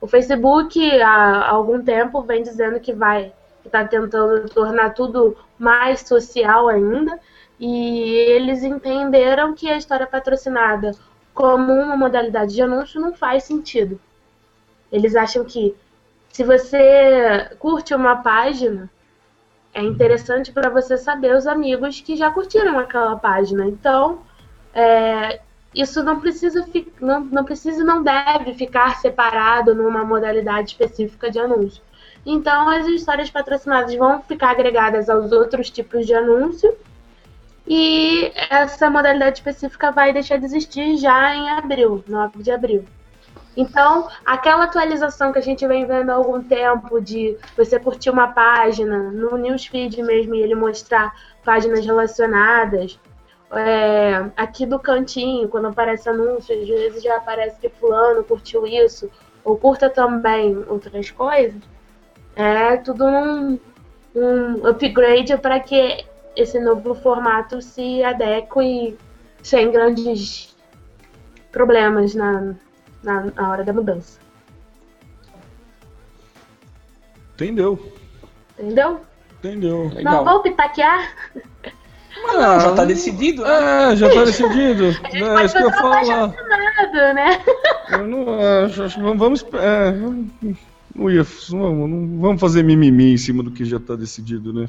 O 0.00 0.06
Facebook, 0.06 0.78
há 1.00 1.48
algum 1.48 1.82
tempo, 1.82 2.22
vem 2.22 2.42
dizendo 2.42 2.78
que 2.78 2.92
vai 2.92 3.32
está 3.68 3.84
tentando 3.84 4.48
tornar 4.48 4.94
tudo 4.94 5.36
mais 5.58 6.00
social 6.00 6.68
ainda, 6.68 7.18
e 7.60 8.14
eles 8.14 8.62
entenderam 8.62 9.54
que 9.54 9.70
a 9.70 9.76
história 9.76 10.06
patrocinada 10.06 10.92
como 11.34 11.72
uma 11.72 11.96
modalidade 11.96 12.54
de 12.54 12.62
anúncio 12.62 13.00
não 13.00 13.14
faz 13.14 13.44
sentido. 13.44 14.00
Eles 14.90 15.14
acham 15.14 15.44
que 15.44 15.76
se 16.32 16.44
você 16.44 17.50
curte 17.58 17.94
uma 17.94 18.16
página, 18.16 18.90
é 19.72 19.82
interessante 19.82 20.52
para 20.52 20.70
você 20.70 20.96
saber 20.96 21.34
os 21.34 21.46
amigos 21.46 22.00
que 22.00 22.16
já 22.16 22.30
curtiram 22.30 22.78
aquela 22.78 23.16
página. 23.16 23.66
Então, 23.66 24.20
é, 24.74 25.40
isso 25.74 26.02
não 26.02 26.20
precisa, 26.20 26.66
não, 27.00 27.20
não 27.20 27.44
precisa 27.44 27.84
não 27.84 28.02
deve 28.02 28.54
ficar 28.54 28.96
separado 28.96 29.74
numa 29.74 30.04
modalidade 30.04 30.70
específica 30.70 31.30
de 31.30 31.38
anúncio. 31.38 31.82
Então, 32.24 32.68
as 32.68 32.86
histórias 32.86 33.30
patrocinadas 33.30 33.94
vão 33.94 34.22
ficar 34.22 34.50
agregadas 34.50 35.08
aos 35.08 35.32
outros 35.32 35.70
tipos 35.70 36.06
de 36.06 36.14
anúncio 36.14 36.76
e 37.66 38.32
essa 38.50 38.90
modalidade 38.90 39.38
específica 39.38 39.90
vai 39.90 40.12
deixar 40.12 40.38
de 40.38 40.46
existir 40.46 40.96
já 40.96 41.34
em 41.34 41.50
abril, 41.50 42.02
9 42.08 42.42
de 42.42 42.50
abril. 42.50 42.84
Então, 43.58 44.08
aquela 44.24 44.66
atualização 44.66 45.32
que 45.32 45.38
a 45.40 45.42
gente 45.42 45.66
vem 45.66 45.84
vendo 45.84 46.10
há 46.10 46.14
algum 46.14 46.40
tempo 46.40 47.00
de 47.00 47.36
você 47.56 47.76
curtir 47.76 48.08
uma 48.08 48.28
página 48.28 49.10
no 49.10 49.36
newsfeed 49.36 50.00
mesmo 50.00 50.36
e 50.36 50.42
ele 50.42 50.54
mostrar 50.54 51.12
páginas 51.44 51.84
relacionadas, 51.84 53.00
é, 53.50 54.30
aqui 54.36 54.64
do 54.64 54.78
cantinho, 54.78 55.48
quando 55.48 55.66
aparece 55.66 56.08
anúncio, 56.08 56.56
às 56.56 56.68
vezes 56.68 57.02
já 57.02 57.16
aparece 57.16 57.58
que 57.58 57.68
fulano 57.68 58.22
curtiu 58.22 58.64
isso, 58.64 59.10
ou 59.44 59.58
curta 59.58 59.90
também 59.90 60.64
outras 60.68 61.10
coisas, 61.10 61.60
é 62.36 62.76
tudo 62.76 63.04
um, 63.04 63.58
um 64.14 64.68
upgrade 64.68 65.36
para 65.36 65.58
que 65.58 66.04
esse 66.36 66.60
novo 66.60 66.94
formato 66.94 67.60
se 67.60 68.04
adeque 68.04 68.96
sem 69.42 69.72
grandes 69.72 70.56
problemas 71.50 72.14
na, 72.14 72.54
na, 73.02 73.24
na 73.34 73.50
hora 73.50 73.64
da 73.64 73.72
mudança. 73.72 74.18
Entendeu? 77.34 77.78
Entendeu? 78.58 79.00
Entendeu. 79.38 79.88
Legal. 79.94 80.14
Não 80.14 80.24
vou 80.24 80.42
pitaquear? 80.42 81.14
Ah, 82.26 82.58
já 82.58 82.74
tá 82.74 82.84
decidido, 82.84 83.42
né? 83.42 83.92
É, 83.92 83.96
já 83.96 84.12
tá 84.12 84.24
decidido. 84.24 84.88
a 85.04 85.10
gente 85.10 85.22
é, 85.22 85.32
pode 85.32 85.44
isso 85.46 85.56
que 85.56 85.62
eu 85.62 85.70
falar. 85.70 86.34
Nada, 86.34 87.14
né? 87.14 87.44
Eu 87.90 88.06
não 88.06 88.26
acho, 88.64 89.00
vamos. 89.16 89.46
É, 89.54 89.92
não, 89.92 91.10
ia, 91.10 91.24
não, 91.50 91.88
não, 91.88 92.20
vamos 92.20 92.40
fazer 92.40 92.62
mimimi 92.62 93.14
em 93.14 93.16
cima 93.16 93.42
do 93.42 93.50
que 93.50 93.64
já 93.64 93.78
tá 93.80 93.94
decidido, 93.94 94.52
né? 94.52 94.68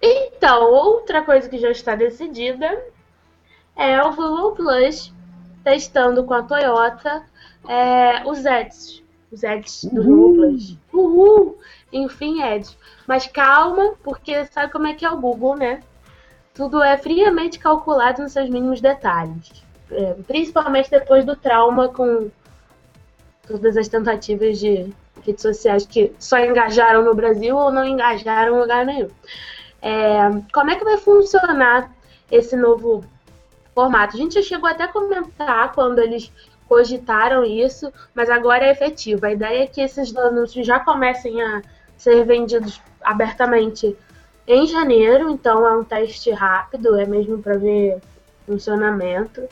Então, 0.00 0.72
outra 0.72 1.22
coisa 1.22 1.48
que 1.48 1.58
já 1.58 1.70
está 1.70 1.94
decidida 1.94 2.82
é 3.76 4.02
o 4.02 4.12
Google 4.14 4.52
Plus 4.52 5.12
testando 5.62 6.24
com 6.24 6.34
a 6.34 6.42
Toyota 6.42 7.22
é, 7.68 8.26
os 8.26 8.46
ads. 8.46 9.02
Os 9.30 9.44
ads 9.44 9.84
do 9.84 10.02
Plus. 10.02 10.76
Uhul! 10.92 11.58
Enfim, 11.92 12.42
ads. 12.42 12.76
Mas 13.06 13.26
calma, 13.26 13.92
porque 14.02 14.46
sabe 14.46 14.72
como 14.72 14.86
é 14.86 14.94
que 14.94 15.04
é 15.04 15.10
o 15.10 15.20
Google, 15.20 15.54
né? 15.56 15.82
Tudo 16.54 16.82
é 16.82 16.96
friamente 16.96 17.58
calculado 17.58 18.22
nos 18.22 18.32
seus 18.32 18.48
mínimos 18.48 18.80
detalhes. 18.80 19.62
É, 19.90 20.14
principalmente 20.26 20.90
depois 20.90 21.24
do 21.24 21.36
trauma 21.36 21.88
com 21.88 22.30
todas 23.46 23.76
as 23.76 23.88
tentativas 23.88 24.58
de 24.58 24.92
redes 25.24 25.42
sociais 25.42 25.86
que 25.86 26.12
só 26.18 26.38
engajaram 26.38 27.04
no 27.04 27.14
Brasil 27.14 27.56
ou 27.56 27.70
não 27.70 27.86
engajaram 27.86 28.56
em 28.56 28.60
lugar 28.60 28.84
nenhum. 28.84 29.08
É, 29.80 30.18
como 30.52 30.70
é 30.70 30.76
que 30.76 30.84
vai 30.84 30.96
funcionar 30.96 31.90
esse 32.30 32.56
novo 32.56 33.04
formato? 33.74 34.16
A 34.16 34.18
gente 34.18 34.34
já 34.34 34.42
chegou 34.42 34.68
até 34.68 34.84
a 34.84 34.88
comentar 34.88 35.72
quando 35.72 35.98
eles 36.00 36.32
cogitaram 36.68 37.44
isso, 37.44 37.92
mas 38.14 38.28
agora 38.28 38.66
é 38.66 38.70
efetivo. 38.70 39.24
A 39.26 39.32
ideia 39.32 39.64
é 39.64 39.66
que 39.66 39.80
esses 39.80 40.14
anúncios 40.16 40.66
já 40.66 40.78
comecem 40.80 41.40
a 41.42 41.62
ser 41.96 42.24
vendidos 42.24 42.80
abertamente 43.02 43.96
em 44.46 44.66
janeiro, 44.66 45.30
então 45.30 45.66
é 45.66 45.76
um 45.76 45.84
teste 45.84 46.30
rápido, 46.30 46.98
é 46.98 47.04
mesmo 47.04 47.38
para 47.38 47.56
ver 47.56 48.00
funcionamento. 48.46 49.42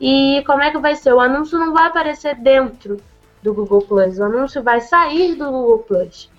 E 0.00 0.42
como 0.46 0.62
é 0.62 0.70
que 0.70 0.78
vai 0.78 0.96
ser? 0.96 1.12
O 1.12 1.20
anúncio 1.20 1.58
não 1.58 1.72
vai 1.72 1.86
aparecer 1.86 2.34
dentro 2.36 2.98
do 3.42 3.54
Google 3.54 3.82
Plus, 3.82 4.18
o 4.18 4.24
anúncio 4.24 4.62
vai 4.62 4.80
sair 4.80 5.34
do 5.34 5.50
Google 5.50 5.78
Plus. 5.80 6.30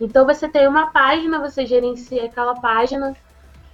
Então 0.00 0.26
você 0.26 0.48
tem 0.48 0.66
uma 0.66 0.90
página, 0.90 1.38
você 1.38 1.66
gerencia 1.66 2.24
aquela 2.24 2.54
página, 2.54 3.14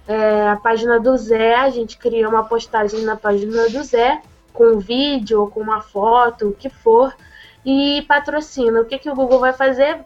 é, 0.07 0.49
a 0.49 0.55
página 0.57 0.99
do 0.99 1.15
Zé, 1.17 1.55
a 1.55 1.69
gente 1.69 1.97
cria 1.97 2.27
uma 2.27 2.43
postagem 2.43 3.01
na 3.01 3.15
página 3.15 3.69
do 3.69 3.83
Zé, 3.83 4.21
com 4.57 4.73
um 4.73 4.79
vídeo 4.79 5.41
ou 5.41 5.47
com 5.51 5.61
uma 5.61 5.81
foto, 5.81 6.49
o 6.49 6.53
que 6.53 6.67
for, 6.67 7.15
e 7.63 8.03
patrocina. 8.07 8.81
O 8.81 8.85
que, 8.85 8.97
que 8.97 9.09
o 9.09 9.13
Google 9.13 9.39
vai 9.39 9.53
fazer? 9.53 10.03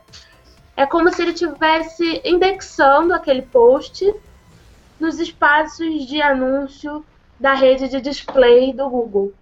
É 0.76 0.86
como 0.86 1.10
se 1.14 1.22
ele 1.22 1.32
estivesse 1.32 2.22
indexando 2.26 3.14
aquele 3.14 3.44
post 3.44 4.14
nos 5.00 5.20
espaços 5.20 6.06
de 6.06 6.22
anúncio 6.22 7.04
da 7.40 7.54
rede 7.54 7.88
de 7.88 8.02
display 8.02 8.74
do 8.74 8.90
Google. 8.90 9.34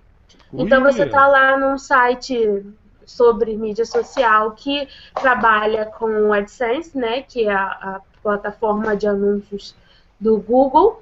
Ui. 0.54 0.64
Então 0.64 0.84
você 0.84 1.04
está 1.04 1.28
lá 1.28 1.58
num 1.58 1.78
site 1.78 2.64
sobre 3.06 3.58
mídia 3.58 3.86
social 3.86 4.52
que 4.52 4.88
trabalha 5.16 5.86
com 5.86 6.28
o 6.28 6.34
AdSense, 6.34 6.96
né, 6.96 7.24
que 7.24 7.48
é 7.48 7.54
a, 7.54 7.66
a 7.66 8.02
plataforma 8.22 8.96
de 8.96 9.08
anúncios 9.08 9.76
do 10.20 10.38
Google. 10.38 11.02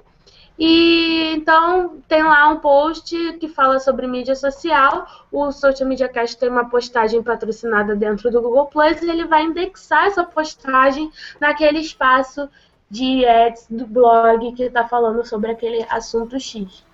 E 0.58 1.34
então 1.34 2.02
tem 2.08 2.22
lá 2.24 2.48
um 2.48 2.58
post 2.58 3.34
que 3.34 3.46
fala 3.46 3.78
sobre 3.78 4.08
mídia 4.08 4.34
social. 4.34 5.06
O 5.30 5.52
Social 5.52 5.88
Media 5.88 6.08
Cast 6.08 6.36
tem 6.36 6.48
uma 6.48 6.68
postagem 6.68 7.22
patrocinada 7.22 7.94
dentro 7.94 8.28
do 8.30 8.42
Google 8.42 8.66
Plus 8.66 9.00
e 9.00 9.08
ele 9.08 9.24
vai 9.24 9.44
indexar 9.44 10.06
essa 10.06 10.24
postagem 10.24 11.12
naquele 11.40 11.78
espaço 11.78 12.48
de 12.90 13.24
ads 13.24 13.68
do 13.70 13.86
blog 13.86 14.52
que 14.54 14.64
está 14.64 14.88
falando 14.88 15.24
sobre 15.24 15.52
aquele 15.52 15.86
assunto 15.90 16.40
X. 16.40 16.84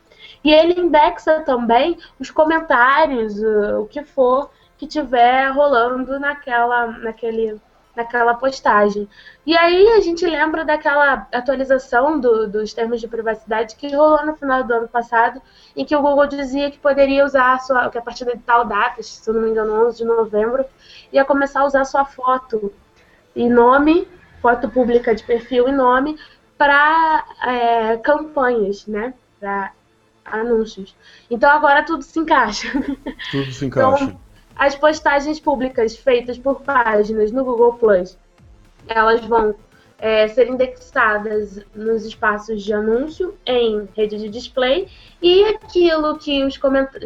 E 0.42 0.52
ele 0.52 0.78
indexa 0.78 1.40
também 1.40 1.96
os 2.20 2.30
comentários, 2.30 3.40
o 3.78 3.86
que 3.86 4.04
for 4.04 4.50
que 4.76 4.86
tiver 4.86 5.48
rolando 5.50 6.18
naquela, 6.18 6.88
naquele 6.98 7.58
naquela 7.94 8.34
postagem. 8.34 9.08
E 9.46 9.56
aí 9.56 9.88
a 9.88 10.00
gente 10.00 10.26
lembra 10.26 10.64
daquela 10.64 11.26
atualização 11.32 12.18
do, 12.18 12.48
dos 12.48 12.72
termos 12.72 13.00
de 13.00 13.08
privacidade 13.08 13.76
que 13.76 13.94
rolou 13.94 14.24
no 14.26 14.34
final 14.34 14.64
do 14.64 14.74
ano 14.74 14.88
passado, 14.88 15.40
em 15.76 15.84
que 15.84 15.94
o 15.94 16.02
Google 16.02 16.26
dizia 16.26 16.70
que 16.70 16.78
poderia 16.78 17.24
usar 17.24 17.54
a 17.54 17.58
sua, 17.58 17.90
que 17.90 17.98
a 17.98 18.02
partir 18.02 18.24
de 18.24 18.36
tal 18.38 18.64
data, 18.64 19.02
se 19.02 19.30
não 19.30 19.42
me 19.42 19.50
engano, 19.50 19.86
11 19.86 19.98
de 19.98 20.04
novembro, 20.04 20.64
ia 21.12 21.24
começar 21.24 21.60
a 21.60 21.66
usar 21.66 21.84
sua 21.84 22.04
foto 22.04 22.72
e 23.34 23.48
nome, 23.48 24.08
foto 24.40 24.68
pública 24.68 25.14
de 25.14 25.24
perfil 25.24 25.68
e 25.68 25.72
nome, 25.72 26.18
para 26.58 27.24
é, 27.42 27.96
campanhas, 27.98 28.86
né? 28.86 29.14
Para 29.38 29.72
anúncios. 30.24 30.96
Então 31.30 31.50
agora 31.50 31.82
tudo 31.84 32.02
se 32.02 32.18
encaixa. 32.18 32.68
Tudo 33.30 33.52
se 33.52 33.66
encaixa. 33.66 34.04
Então, 34.04 34.20
as 34.56 34.74
postagens 34.74 35.40
públicas 35.40 35.96
feitas 35.96 36.38
por 36.38 36.60
páginas 36.60 37.32
no 37.32 37.44
Google 37.44 37.74
Plus, 37.74 38.18
elas 38.86 39.24
vão 39.24 39.54
é, 39.98 40.28
ser 40.28 40.48
indexadas 40.48 41.64
nos 41.74 42.04
espaços 42.04 42.62
de 42.62 42.72
anúncio 42.72 43.36
em 43.46 43.88
rede 43.96 44.18
de 44.18 44.28
display 44.28 44.88
e 45.22 45.44
aquilo 45.44 46.18
que 46.18 46.44
os, 46.44 46.58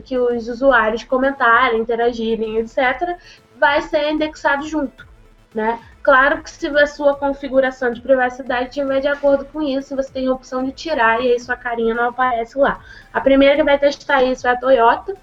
que 0.04 0.18
os 0.18 0.48
usuários 0.48 1.04
comentarem, 1.04 1.80
interagirem, 1.80 2.56
etc., 2.58 3.16
vai 3.56 3.82
ser 3.82 4.10
indexado 4.10 4.66
junto. 4.66 5.06
Né? 5.54 5.80
Claro 6.02 6.42
que 6.42 6.50
se 6.50 6.66
a 6.66 6.86
sua 6.86 7.16
configuração 7.16 7.90
de 7.90 8.00
privacidade 8.00 8.68
estiver 8.68 9.00
de 9.00 9.08
acordo 9.08 9.44
com 9.46 9.62
isso, 9.62 9.96
você 9.96 10.12
tem 10.12 10.26
a 10.26 10.32
opção 10.32 10.62
de 10.62 10.72
tirar 10.72 11.22
e 11.22 11.32
aí 11.32 11.40
sua 11.40 11.56
carinha 11.56 11.94
não 11.94 12.08
aparece 12.08 12.58
lá. 12.58 12.80
A 13.12 13.20
primeira 13.20 13.56
que 13.56 13.62
vai 13.62 13.78
testar 13.78 14.22
isso 14.22 14.46
é 14.46 14.50
a 14.50 14.56
Toyota, 14.56 15.16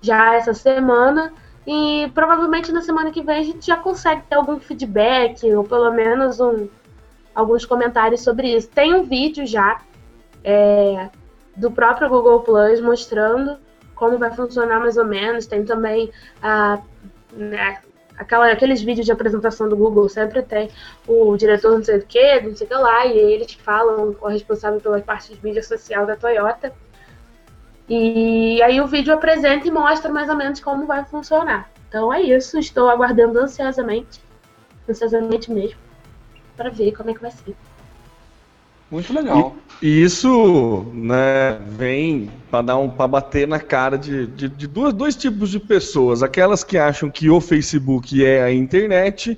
já 0.00 0.34
essa 0.34 0.54
semana. 0.54 1.32
E 1.66 2.10
provavelmente 2.14 2.72
na 2.72 2.80
semana 2.80 3.10
que 3.10 3.22
vem 3.22 3.38
a 3.38 3.42
gente 3.42 3.66
já 3.66 3.76
consegue 3.76 4.22
ter 4.28 4.34
algum 4.34 4.58
feedback, 4.58 5.44
ou 5.54 5.62
pelo 5.64 5.90
menos 5.92 6.40
um, 6.40 6.68
alguns 7.34 7.64
comentários 7.64 8.22
sobre 8.22 8.56
isso. 8.56 8.68
Tem 8.68 8.94
um 8.94 9.04
vídeo 9.04 9.46
já 9.46 9.80
é, 10.42 11.10
do 11.56 11.70
próprio 11.70 12.08
Google 12.08 12.40
Plus 12.40 12.80
mostrando 12.80 13.58
como 13.94 14.16
vai 14.16 14.30
funcionar 14.30 14.80
mais 14.80 14.96
ou 14.96 15.04
menos. 15.04 15.46
Tem 15.46 15.64
também 15.64 16.10
a, 16.42 16.80
né, 17.32 17.78
aquela, 18.20 18.50
aqueles 18.50 18.82
vídeos 18.82 19.06
de 19.06 19.12
apresentação 19.12 19.68
do 19.68 19.76
Google, 19.76 20.08
sempre 20.08 20.42
tem 20.42 20.70
o 21.06 21.36
diretor 21.36 21.72
não 21.72 21.84
sei 21.84 21.98
do 21.98 22.06
que, 22.06 22.40
não 22.40 22.54
sei 22.54 22.66
o 22.66 22.70
que 22.70 22.76
lá, 22.76 23.06
e 23.06 23.18
eles 23.18 23.52
falam 23.54 24.16
o 24.20 24.28
responsável 24.28 24.80
pela 24.80 25.00
parte 25.00 25.34
de 25.34 25.44
mídia 25.44 25.62
social 25.62 26.06
da 26.06 26.16
Toyota. 26.16 26.72
E 27.90 28.62
aí 28.62 28.80
o 28.80 28.86
vídeo 28.86 29.12
apresenta 29.12 29.66
e 29.66 29.70
mostra 29.70 30.12
mais 30.12 30.28
ou 30.28 30.36
menos 30.36 30.60
como 30.60 30.86
vai 30.86 31.04
funcionar. 31.04 31.68
Então 31.88 32.14
é 32.14 32.22
isso, 32.22 32.56
estou 32.56 32.88
aguardando 32.88 33.36
ansiosamente, 33.40 34.20
ansiosamente 34.88 35.50
mesmo, 35.50 35.76
para 36.56 36.70
ver 36.70 36.92
como 36.92 37.10
é 37.10 37.14
que 37.14 37.20
vai 37.20 37.32
ser. 37.32 37.56
Muito 38.88 39.12
legal. 39.12 39.56
E 39.82 40.02
isso, 40.02 40.86
né, 40.94 41.58
vem 41.66 42.30
para 42.48 42.62
dar 42.62 42.76
um 42.76 42.88
para 42.88 43.08
bater 43.08 43.48
na 43.48 43.58
cara 43.58 43.98
de, 43.98 44.24
de, 44.28 44.48
de 44.48 44.66
duas, 44.68 44.94
dois 44.94 45.16
tipos 45.16 45.50
de 45.50 45.58
pessoas, 45.58 46.22
aquelas 46.22 46.62
que 46.62 46.78
acham 46.78 47.10
que 47.10 47.28
o 47.28 47.40
Facebook 47.40 48.24
é 48.24 48.44
a 48.44 48.52
internet 48.52 49.36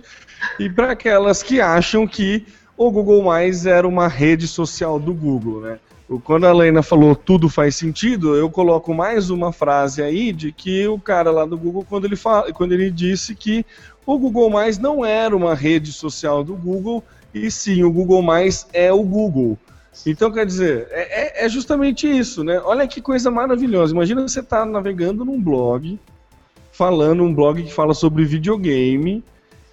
e 0.59 0.69
para 0.69 0.93
aquelas 0.93 1.43
que 1.43 1.59
acham 1.59 2.07
que 2.07 2.47
o 2.77 2.91
Google 2.91 3.23
Mais 3.23 3.65
era 3.65 3.89
uma 3.89 4.09
rede 4.09 4.47
social 4.47 4.99
do 4.99 5.15
Google, 5.15 5.63
né? 5.63 5.79
Quando 6.21 6.47
a 6.47 6.53
Lena 6.53 6.83
falou 6.83 7.15
tudo 7.15 7.49
faz 7.49 7.77
sentido, 7.77 8.35
eu 8.37 8.51
coloco 8.51 8.93
mais 8.95 9.31
uma 9.31 9.53
frase 9.53 10.03
aí 10.03 10.33
de 10.33 10.53
que 10.53 10.87
o 10.87 10.99
cara 10.99 11.31
lá 11.31 11.45
do 11.45 11.57
Google, 11.57 11.87
quando 11.89 12.05
ele, 12.05 12.17
fala, 12.17 12.53
quando 12.53 12.73
ele 12.73 12.91
disse 12.91 13.35
que 13.35 13.65
o 14.05 14.19
Google 14.19 14.51
Mais 14.51 14.79
não 14.79 15.05
era 15.05 15.37
uma 15.37 15.55
rede 15.55 15.93
social 15.93 16.43
do 16.43 16.55
Google, 16.55 17.03
e 17.33 17.51
sim, 17.51 17.83
o 17.83 17.93
Google 17.93 18.23
Mais 18.23 18.67
é 18.73 18.93
o 18.93 19.03
Google. 19.03 19.59
Então, 20.07 20.33
quer 20.33 20.47
dizer, 20.47 20.89
é, 20.91 21.43
é, 21.43 21.47
é 21.47 21.49
justamente 21.49 22.09
isso, 22.09 22.43
né? 22.43 22.61
Olha 22.65 22.89
que 22.89 23.01
coisa 23.01 23.31
maravilhosa. 23.31 23.93
Imagina 23.93 24.23
você 24.23 24.41
estar 24.41 24.61
tá 24.61 24.67
navegando 24.67 25.25
num 25.25 25.41
blog, 25.41 25.99
falando, 26.73 27.23
um 27.23 27.35
blog 27.35 27.63
que 27.63 27.73
fala 27.73 27.93
sobre 27.93 28.25
videogame, 28.25 29.23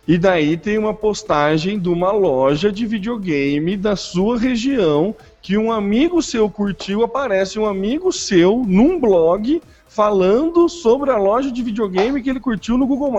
e 0.09 0.17
daí 0.17 0.57
tem 0.57 0.75
uma 0.75 0.91
postagem 0.91 1.77
de 1.77 1.87
uma 1.87 2.11
loja 2.11 2.71
de 2.71 2.83
videogame 2.87 3.77
da 3.77 3.95
sua 3.95 4.39
região 4.39 5.15
que 5.39 5.55
um 5.55 5.71
amigo 5.71 6.19
seu 6.19 6.49
curtiu, 6.49 7.03
aparece 7.03 7.59
um 7.59 7.67
amigo 7.67 8.11
seu 8.11 8.63
num 8.65 8.99
blog 8.99 9.61
falando 9.87 10.67
sobre 10.67 11.11
a 11.11 11.15
loja 11.15 11.51
de 11.51 11.61
videogame 11.61 12.23
que 12.23 12.29
ele 12.31 12.39
curtiu 12.39 12.75
no 12.75 12.87
Google+. 12.87 13.13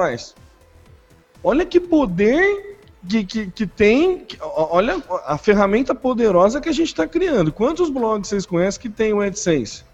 Olha 1.45 1.65
que 1.65 1.79
poder 1.79 2.81
que, 3.09 3.25
que, 3.25 3.47
que 3.53 3.67
tem, 3.69 4.27
olha 4.41 5.01
a 5.27 5.39
ferramenta 5.39 5.95
poderosa 5.95 6.61
que 6.61 6.69
a 6.69 6.73
gente 6.73 6.89
está 6.89 7.07
criando. 7.07 7.53
Quantos 7.53 7.89
blogs 7.89 8.29
vocês 8.29 8.45
conhecem 8.45 8.83
que 8.83 8.89
tem 8.89 9.13
o 9.13 9.21
AdSense? 9.21 9.85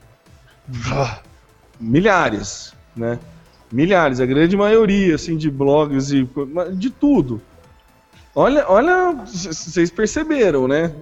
Milhares, 1.78 2.72
né? 2.96 3.18
Milhares, 3.72 4.20
a 4.20 4.26
grande 4.26 4.56
maioria, 4.56 5.14
assim, 5.14 5.36
de 5.36 5.50
blogs 5.50 6.12
e 6.12 6.28
de 6.72 6.90
tudo. 6.90 7.40
Olha, 8.38 8.66
olha, 8.68 9.24
vocês 9.24 9.90
perceberam, 9.90 10.68
né? 10.68 10.92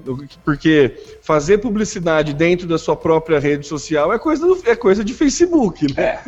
Porque 0.45 0.97
fazer 1.21 1.59
publicidade 1.59 2.33
dentro 2.33 2.65
da 2.65 2.79
sua 2.79 2.95
própria 2.95 3.41
rede 3.41 3.67
social 3.67 4.13
é 4.13 4.19
coisa, 4.21 4.47
do, 4.47 4.63
é 4.65 4.77
coisa 4.77 5.05
de 5.05 5.13
Facebook, 5.13 5.93
né? 5.93 6.03
É. 6.03 6.23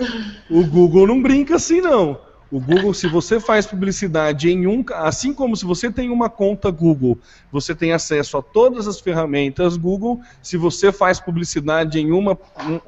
O 0.51 0.67
Google 0.67 1.07
não 1.07 1.23
brinca 1.23 1.55
assim, 1.55 1.81
não. 1.81 2.19
O 2.51 2.61
Google, 2.61 2.95
se 2.95 3.09
você 3.09 3.41
faz 3.41 3.67
publicidade 3.67 4.49
em 4.49 4.69
um, 4.69 4.85
assim 4.95 5.35
como 5.35 5.57
se 5.57 5.65
você 5.65 5.91
tem 5.91 6.11
uma 6.11 6.31
conta 6.31 6.71
Google, 6.71 7.19
você 7.51 7.75
tem 7.75 7.93
acesso 7.93 8.37
a 8.37 8.43
todas 8.43 8.87
as 8.87 9.01
ferramentas 9.01 9.77
Google. 9.77 10.21
Se 10.41 10.57
você 10.57 10.93
faz 10.93 11.19
publicidade 11.19 11.99
em 11.99 12.13
uma, 12.13 12.39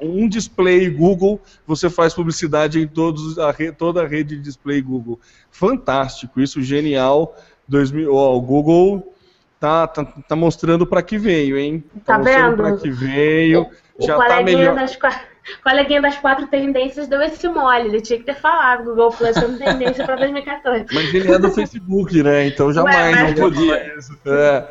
um, 0.01 0.21
um 0.21 0.29
display 0.29 0.89
Google, 0.89 1.41
você 1.67 1.89
faz 1.89 2.13
publicidade 2.13 2.79
em 2.79 2.87
todos 2.87 3.37
a 3.37 3.51
re, 3.51 3.71
toda 3.71 4.03
a 4.03 4.07
rede 4.07 4.37
de 4.37 4.41
display 4.41 4.81
Google. 4.81 5.19
Fantástico, 5.51 6.39
isso 6.39 6.61
genial. 6.61 7.35
2000, 7.67 8.13
ó, 8.13 8.35
o 8.37 8.41
Google 8.41 9.13
tá, 9.59 9.85
tá, 9.87 10.05
tá 10.05 10.35
mostrando 10.37 10.87
para 10.87 11.01
que 11.01 11.17
veio, 11.17 11.57
hein? 11.57 11.83
Tá, 12.05 12.17
tá 12.17 12.23
vendo? 12.23 12.55
Para 12.55 12.77
que 12.77 12.89
veio. 12.89 13.67
O, 13.97 14.05
já 14.05 14.17
tá 14.17 14.41
melhor. 14.41 14.73
Das, 14.73 14.97
coleguinha 15.63 16.01
das 16.01 16.17
quatro 16.17 16.47
tendências 16.47 17.07
deu 17.07 17.21
esse 17.21 17.47
mole. 17.47 17.87
Ele 17.87 18.01
tinha 18.01 18.19
que 18.19 18.25
ter 18.25 18.35
falado. 18.35 18.85
Google 18.85 19.11
Plus 19.11 19.33
tem 19.33 19.57
tendência 19.57 20.05
para 20.05 20.15
2014. 20.15 20.85
Mas 20.93 21.13
ele 21.13 21.31
é 21.31 21.39
do 21.39 21.51
Facebook, 21.51 22.21
né? 22.23 22.47
Então 22.47 22.71
jamais 22.71 23.15
Ué, 23.15 23.27
não 23.27 23.33
podia. 23.33 23.93
É. 24.25 24.67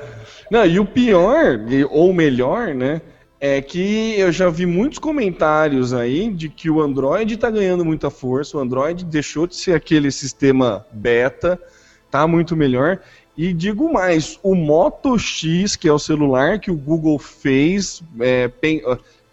Não, 0.51 0.65
e 0.65 0.81
o 0.81 0.85
pior, 0.85 1.59
ou 1.91 2.13
melhor, 2.13 2.75
né? 2.75 3.01
É 3.41 3.63
que 3.63 4.19
eu 4.19 4.33
já 4.33 4.49
vi 4.51 4.67
muitos 4.67 4.99
comentários 4.99 5.95
aí 5.95 6.29
de 6.29 6.49
que 6.49 6.69
o 6.69 6.81
Android 6.81 7.35
está 7.35 7.49
ganhando 7.49 7.85
muita 7.85 8.11
força, 8.11 8.57
o 8.57 8.61
Android 8.61 9.05
deixou 9.05 9.47
de 9.47 9.55
ser 9.55 9.77
aquele 9.77 10.11
sistema 10.11 10.85
beta, 10.91 11.61
tá 12.11 12.27
muito 12.27 12.57
melhor. 12.57 12.99
E 13.37 13.53
digo 13.53 13.93
mais, 13.93 14.37
o 14.43 14.57
Moto 14.57 15.17
X, 15.17 15.77
que 15.77 15.87
é 15.87 15.93
o 15.93 15.99
celular 16.01 16.59
que 16.59 16.73
o 16.73 16.77
Google 16.77 17.17
fez, 17.21 18.03
é, 18.19 18.49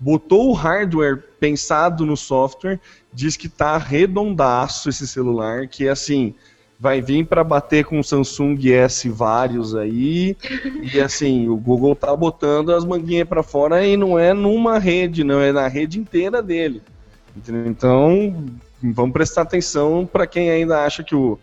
botou 0.05 0.51
o 0.51 0.53
hardware 0.53 1.17
pensado 1.39 2.05
no 2.05 2.15
software, 2.15 2.79
diz 3.11 3.35
que 3.35 3.49
tá 3.49 3.75
redondaço 3.75 4.87
esse 4.87 5.07
celular, 5.07 5.67
que 5.67 5.89
assim, 5.89 6.35
vai 6.79 7.01
vir 7.01 7.25
para 7.25 7.43
bater 7.43 7.85
com 7.85 7.99
o 7.99 8.03
Samsung 8.03 8.55
S 8.69 9.09
vários 9.09 9.75
aí. 9.75 10.37
e 10.93 11.01
assim, 11.01 11.49
o 11.49 11.57
Google 11.57 11.95
tá 11.95 12.15
botando 12.15 12.71
as 12.71 12.85
manguinhas 12.85 13.27
para 13.27 13.41
fora 13.41 13.83
e 13.83 13.97
não 13.97 14.19
é 14.19 14.31
numa 14.31 14.77
rede, 14.77 15.23
não 15.23 15.41
é 15.41 15.51
na 15.51 15.67
rede 15.67 15.97
inteira 15.97 16.39
dele. 16.39 16.83
Então, 17.65 18.45
vamos 18.83 19.11
prestar 19.11 19.41
atenção 19.41 20.05
para 20.05 20.27
quem 20.27 20.51
ainda 20.51 20.85
acha 20.85 21.03
que 21.03 21.15
o, 21.15 21.39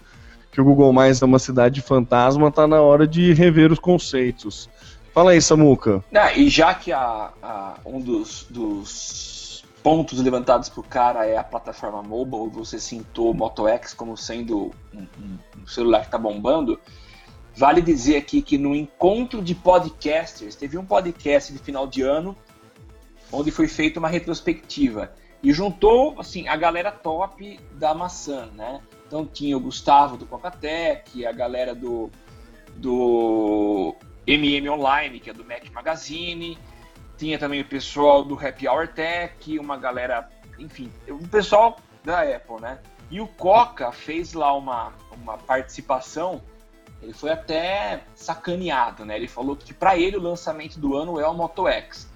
que 0.53 0.61
o 0.61 0.65
Google 0.65 0.93
Mais 0.93 1.21
é 1.21 1.25
uma 1.25 1.41
cidade 1.41 1.81
fantasma, 1.81 2.49
tá 2.49 2.65
na 2.69 2.81
hora 2.81 3.09
de 3.09 3.33
rever 3.33 3.73
os 3.73 3.81
conceitos. 3.81 4.71
Fala 5.13 5.33
aí, 5.33 5.43
Samuca. 5.43 6.03
Ah, 6.15 6.33
e 6.33 6.49
já 6.49 6.75
que 6.75 6.91
a, 6.91 7.33
a, 7.43 7.79
um 7.85 8.01
dos, 8.01 8.47
dos 8.49 9.63
pontos 9.83 10.19
levantados 10.21 10.71
por 10.71 10.87
cara 10.87 11.27
é 11.27 11.37
a 11.37 11.45
plataforma 11.45 12.03
mobile, 12.03 12.49
você 12.49 12.79
citou 12.79 13.31
o 13.31 13.35
Moto 13.35 13.69
X 13.69 13.93
como 13.93 14.17
sendo 14.17 14.73
um, 14.95 15.07
um 15.61 15.67
celular 15.67 16.01
que 16.01 16.07
está 16.07 16.17
bombando, 16.17 16.81
vale 17.55 17.83
dizer 17.83 18.17
aqui 18.17 18.41
que 18.41 18.57
no 18.57 18.75
encontro 18.75 19.43
de 19.43 19.55
podcasters, 19.55 20.57
teve 20.57 20.79
um 20.79 20.85
podcast 20.85 21.53
de 21.53 21.59
final 21.59 21.87
de 21.87 22.01
ano 22.01 22.35
onde 23.31 23.51
foi 23.51 23.69
feita 23.69 23.99
uma 23.99 24.09
retrospectiva 24.09 25.13
e 25.43 25.53
juntou 25.53 26.15
assim 26.19 26.49
a 26.49 26.57
galera 26.57 26.91
top 26.91 27.59
da 27.75 27.93
maçã, 27.93 28.47
né? 28.55 28.81
Então 29.07 29.27
tinha 29.27 29.57
o 29.57 29.61
Gustavo 29.61 30.17
do 30.17 30.25
Cocatec, 30.25 31.27
a 31.27 31.33
galera 31.33 31.75
do, 31.75 32.11
do 32.77 33.32
MM 34.27 34.69
Online, 34.71 35.21
que 35.21 35.31
é 35.31 35.33
do 35.33 35.45
Mac 35.45 35.65
Magazine, 35.73 36.59
tinha 37.17 37.39
também 37.39 37.61
o 37.61 37.65
pessoal 37.65 38.25
do 38.25 38.35
Happy 38.35 38.69
Hour 38.69 38.89
Tech, 38.89 39.59
uma 39.59 39.77
galera, 39.77 40.29
enfim, 40.59 40.91
o 41.09 41.27
pessoal 41.29 41.79
da 42.05 42.23
Apple, 42.23 42.61
né? 42.61 42.79
E 43.11 43.21
o 43.21 43.29
Coca 43.29 43.93
fez 43.93 44.33
lá 44.33 44.57
uma, 44.57 44.93
uma 45.13 45.37
participação, 45.37 46.43
ele 47.03 47.13
foi 47.13 47.31
até 47.31 48.03
sacaneado, 48.15 49.05
né? 49.05 49.17
Ele 49.17 49.29
falou 49.29 49.57
que 49.57 49.75
para 49.75 49.99
ele 49.99 50.17
o 50.17 50.23
lançamento 50.23 50.79
do 50.79 50.97
ano 50.97 51.21
é 51.21 51.27
o 51.27 51.35
Moto 51.35 51.69
X. 51.69 52.09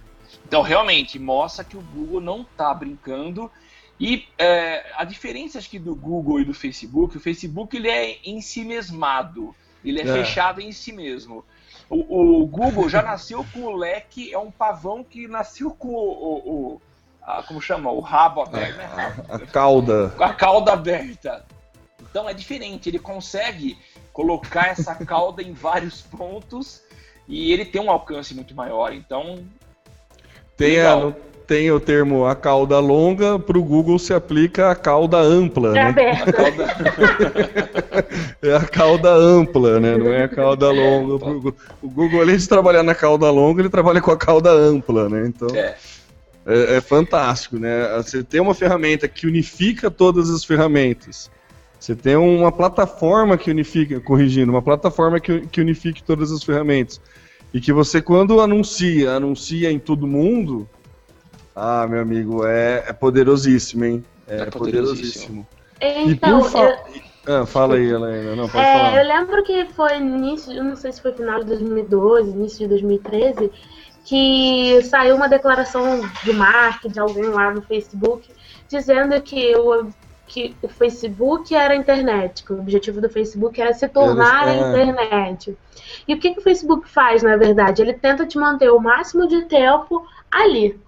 Então, 0.46 0.62
realmente, 0.62 1.18
mostra 1.18 1.64
que 1.64 1.76
o 1.76 1.82
Google 1.82 2.20
não 2.20 2.42
está 2.42 2.72
brincando. 2.72 3.50
E 3.98 4.26
é, 4.38 4.92
a 4.96 5.04
diferença, 5.04 5.58
acho 5.58 5.68
que, 5.68 5.78
do 5.78 5.94
Google 5.94 6.40
e 6.40 6.44
do 6.44 6.54
Facebook, 6.54 7.16
o 7.16 7.20
Facebook 7.20 7.76
ele 7.76 7.88
é 7.88 8.18
em 8.24 8.40
si 8.40 8.64
mesmado, 8.64 9.54
ele 9.84 10.00
é, 10.00 10.02
é. 10.02 10.12
fechado 10.12 10.60
em 10.60 10.70
si 10.70 10.92
mesmo. 10.92 11.44
O, 11.88 12.40
o, 12.42 12.46
Google 12.46 12.88
já 12.88 13.00
nasceu 13.00 13.46
com 13.52 13.60
o 13.60 13.76
leque, 13.76 14.32
é 14.32 14.38
um 14.38 14.50
pavão 14.50 15.04
que 15.04 15.28
nasceu 15.28 15.70
com 15.70 15.88
o, 15.88 15.92
o, 15.94 16.50
o 16.50 16.82
a, 17.22 17.42
como 17.42 17.60
chama? 17.60 17.90
O 17.90 18.00
rabo 18.00 18.42
aberto, 18.42 18.76
né? 18.76 19.16
A, 19.28 19.36
a 19.36 19.38
cauda. 19.40 20.08
Com 20.16 20.24
a 20.24 20.34
cauda 20.34 20.72
aberta. 20.72 21.44
Então 22.00 22.28
é 22.28 22.34
diferente, 22.34 22.88
ele 22.88 22.98
consegue 22.98 23.78
colocar 24.12 24.68
essa 24.68 24.94
cauda 24.94 25.42
em 25.42 25.52
vários 25.52 26.00
pontos 26.02 26.82
e 27.28 27.52
ele 27.52 27.64
tem 27.64 27.80
um 27.80 27.90
alcance 27.90 28.34
muito 28.34 28.54
maior. 28.54 28.92
Então 28.92 29.44
tem, 30.56 30.80
a, 30.80 31.14
tem 31.46 31.70
o 31.70 31.78
termo 31.78 32.26
a 32.26 32.34
cauda 32.34 32.80
longa, 32.80 33.38
para 33.38 33.56
o 33.56 33.62
Google 33.62 33.98
se 33.98 34.12
aplica 34.12 34.70
a 34.70 34.74
cauda 34.74 35.18
ampla. 35.18 35.72
Né? 35.72 35.94
é 38.42 38.56
a 38.56 38.60
cauda 38.60 39.14
ampla, 39.14 39.78
né? 39.78 39.96
Não 39.96 40.12
é 40.12 40.24
a 40.24 40.28
cauda 40.28 40.70
longa. 40.70 41.18
Pro, 41.18 41.54
o 41.82 41.88
Google, 41.88 42.22
além 42.22 42.36
de 42.36 42.48
trabalhar 42.48 42.82
na 42.82 42.94
cauda 42.94 43.30
longa, 43.30 43.62
ele 43.62 43.68
trabalha 43.68 44.00
com 44.00 44.10
a 44.10 44.16
cauda 44.16 44.50
ampla, 44.50 45.08
né? 45.08 45.26
Então. 45.26 45.48
É. 45.54 45.76
É, 46.48 46.76
é, 46.76 46.80
fantástico, 46.80 47.58
né? 47.58 47.88
Você 47.96 48.22
tem 48.22 48.40
uma 48.40 48.54
ferramenta 48.54 49.08
que 49.08 49.26
unifica 49.26 49.90
todas 49.90 50.30
as 50.30 50.44
ferramentas. 50.44 51.28
Você 51.78 51.94
tem 51.94 52.16
uma 52.16 52.52
plataforma 52.52 53.36
que 53.36 53.50
unifica, 53.50 54.00
corrigindo, 54.00 54.52
uma 54.52 54.62
plataforma 54.62 55.18
que, 55.18 55.40
que 55.48 55.60
unifique 55.60 56.04
todas 56.04 56.30
as 56.30 56.44
ferramentas. 56.44 57.00
E 57.52 57.60
que 57.60 57.72
você, 57.72 58.00
quando 58.00 58.40
anuncia, 58.40 59.12
anuncia 59.12 59.72
em 59.72 59.78
todo 59.78 60.06
mundo, 60.06 60.68
ah, 61.56 61.86
meu 61.88 62.02
amigo, 62.02 62.46
é, 62.46 62.84
é 62.86 62.92
poderosíssimo, 62.92 63.84
hein? 63.86 64.04
É, 64.28 64.42
é 64.42 64.44
poderosíssimo. 64.46 65.46
Então, 65.80 66.44
fa... 66.44 66.58
eu... 66.58 67.34
ah, 67.34 67.46
fala 67.46 67.76
aí, 67.76 67.88
Helena. 67.88 68.36
Não, 68.36 68.46
pode 68.46 68.62
é, 68.62 68.72
falar. 68.74 68.96
Eu 68.96 69.08
lembro 69.08 69.42
que 69.42 69.64
foi 69.70 69.96
início, 69.96 70.52
eu 70.52 70.62
não 70.62 70.76
sei 70.76 70.92
se 70.92 71.00
foi 71.00 71.12
final 71.12 71.40
de 71.40 71.46
2012, 71.46 72.30
início 72.30 72.58
de 72.58 72.68
2013, 72.68 73.50
que 74.04 74.82
saiu 74.84 75.16
uma 75.16 75.28
declaração 75.28 76.02
de 76.22 76.32
marca 76.34 76.90
de 76.90 77.00
alguém 77.00 77.24
lá 77.24 77.50
no 77.52 77.62
Facebook 77.62 78.28
dizendo 78.68 79.20
que 79.22 79.56
o, 79.56 79.88
que 80.26 80.54
o 80.60 80.68
Facebook 80.68 81.54
era 81.54 81.72
a 81.72 81.76
internet, 81.76 82.44
que 82.44 82.52
o 82.52 82.58
objetivo 82.58 83.00
do 83.00 83.08
Facebook 83.08 83.60
era 83.60 83.72
se 83.72 83.88
tornar 83.88 84.48
Eles, 84.48 84.62
é... 84.62 84.64
a 84.64 84.84
internet. 84.84 85.58
E 86.06 86.14
o 86.14 86.20
que, 86.20 86.34
que 86.34 86.40
o 86.40 86.42
Facebook 86.42 86.88
faz, 86.88 87.22
na 87.22 87.36
verdade? 87.36 87.80
Ele 87.80 87.94
tenta 87.94 88.26
te 88.26 88.38
manter 88.38 88.70
o 88.70 88.78
máximo 88.78 89.26
de 89.26 89.44
tempo 89.46 90.06
ali. 90.30 90.78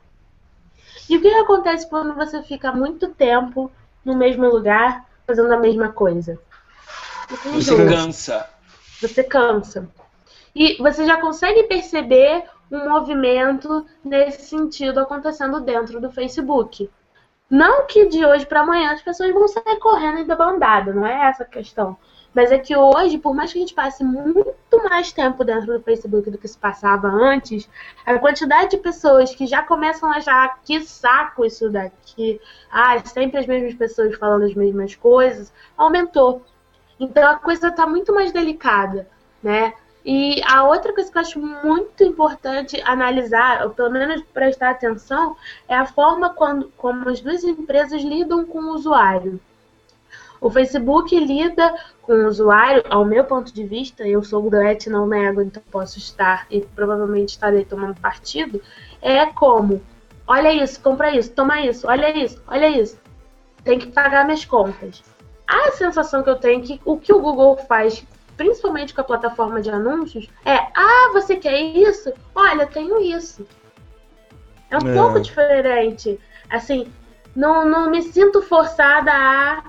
E 1.09 1.17
o 1.17 1.21
que 1.21 1.29
acontece 1.29 1.89
quando 1.89 2.15
você 2.15 2.43
fica 2.43 2.73
muito 2.73 3.09
tempo 3.09 3.71
no 4.05 4.15
mesmo 4.15 4.47
lugar 4.47 5.07
fazendo 5.27 5.53
a 5.53 5.59
mesma 5.59 5.91
coisa? 5.91 6.39
Você, 7.29 7.51
você 7.51 7.87
cansa. 7.87 8.51
Você 9.01 9.25
cansa. 9.25 9.89
E 10.55 10.77
você 10.79 11.07
já 11.07 11.21
consegue 11.21 11.65
perceber 11.65 12.45
um 12.71 12.89
movimento 12.89 13.87
nesse 14.05 14.47
sentido 14.47 15.01
acontecendo 15.01 15.61
dentro 15.61 16.01
do 16.01 16.11
Facebook. 16.11 16.91
Não 17.51 17.87
que 17.87 18.07
de 18.07 18.25
hoje 18.25 18.45
para 18.45 18.61
amanhã 18.61 18.93
as 18.93 19.03
pessoas 19.03 19.33
vão 19.33 19.49
sair 19.49 19.79
correndo 19.79 20.21
e 20.21 20.37
bandada, 20.37 20.93
não 20.93 21.07
é 21.07 21.29
essa 21.29 21.45
a 21.45 21.47
questão. 21.47 21.97
Mas 22.35 22.53
é 22.53 22.59
que 22.59 22.77
hoje, 22.77 23.19
por 23.19 23.35
mais 23.35 23.53
que 23.53 23.59
a 23.59 23.63
gente 23.63 23.75
passe 23.75 24.05
muito 24.05 24.55
mais 24.89 25.13
tempo 25.13 25.45
dentro 25.45 25.79
do 25.79 25.83
Facebook 25.83 26.31
do 26.31 26.39
que 26.39 26.47
se 26.47 26.59
passava 26.59 27.09
antes, 27.09 27.69
a 28.05 28.19
quantidade 28.19 28.71
de 28.71 28.77
pessoas 28.77 29.35
que 29.35 29.47
já 29.47 29.63
começam 29.63 30.11
a 30.11 30.17
achar 30.17 30.61
que 30.63 30.81
saco 30.83 31.45
isso 31.45 31.71
daqui, 31.71 32.41
ah, 32.71 32.99
sempre 33.05 33.41
as 33.41 33.47
mesmas 33.47 33.75
pessoas 33.75 34.15
falando 34.17 34.45
as 34.45 34.55
mesmas 34.55 34.95
coisas, 34.95 35.53
aumentou. 35.77 36.43
Então 37.01 37.27
a 37.27 37.37
coisa 37.37 37.69
está 37.69 37.87
muito 37.87 38.15
mais 38.15 38.33
delicada, 38.33 39.09
né? 39.43 39.73
E 40.05 40.41
a 40.47 40.65
outra 40.65 40.93
coisa 40.95 41.11
que 41.11 41.19
eu 41.19 41.23
acho 41.23 41.39
muito 41.39 42.03
importante 42.03 42.81
analisar, 42.83 43.65
ou 43.65 43.71
pelo 43.71 43.91
menos 43.91 44.23
prestar 44.33 44.71
atenção, 44.71 45.37
é 45.69 45.75
a 45.77 45.85
forma 45.85 46.31
quando, 46.31 46.73
como 46.77 47.09
as 47.09 47.21
duas 47.21 47.45
empresas 47.45 48.03
lidam 48.03 48.47
com 48.47 48.59
o 48.59 48.75
usuário. 48.75 49.41
O 50.41 50.51
Facebook 50.51 51.19
lida 51.19 51.75
com 52.03 52.13
o 52.13 52.27
usuário, 52.27 52.83
ao 52.89 53.05
meu 53.05 53.25
ponto 53.25 53.53
de 53.53 53.65
vista, 53.65 54.07
eu 54.07 54.23
sou 54.23 54.49
Gretchen, 54.49 54.93
não 54.93 55.07
nego, 55.07 55.43
então 55.43 55.63
posso 55.71 55.99
estar 55.99 56.47
e 56.51 56.61
provavelmente 56.61 57.31
estarei 57.31 57.65
tomando 57.65 58.01
partido, 58.01 58.63
é 59.03 59.27
como, 59.27 59.83
olha 60.27 60.53
isso, 60.53 60.81
compra 60.81 61.15
isso, 61.15 61.33
toma 61.33 61.61
isso, 61.61 61.87
olha 61.87 62.17
isso, 62.17 62.43
olha 62.47 62.69
isso, 62.69 62.99
tem 63.65 63.79
que 63.79 63.89
pagar 63.89 64.25
minhas 64.25 64.45
contas. 64.45 65.03
A 65.47 65.73
sensação 65.73 66.23
que 66.23 66.31
eu 66.31 66.37
tenho 66.37 66.63
é 66.63 66.67
que 66.67 66.81
o 66.85 66.99
que 66.99 67.13
o 67.13 67.21
Google 67.21 67.57
faz, 67.57 68.05
principalmente 68.37 68.95
com 68.95 69.01
a 69.01 69.05
plataforma 69.05 69.61
de 69.61 69.71
anúncios, 69.71 70.29
é, 70.45 70.55
ah, 70.55 71.11
você 71.13 71.37
quer 71.37 71.61
isso? 71.61 72.13
Olha, 72.35 72.67
tenho 72.67 73.01
isso. 73.01 73.47
É 74.71 74.77
um 74.77 74.89
é. 74.89 74.95
pouco 74.95 75.21
diferente. 75.21 76.21
Assim, 76.51 76.93
não, 77.35 77.65
não 77.69 77.91
me 77.91 78.03
sinto 78.03 78.43
forçada 78.43 79.11
a 79.13 79.63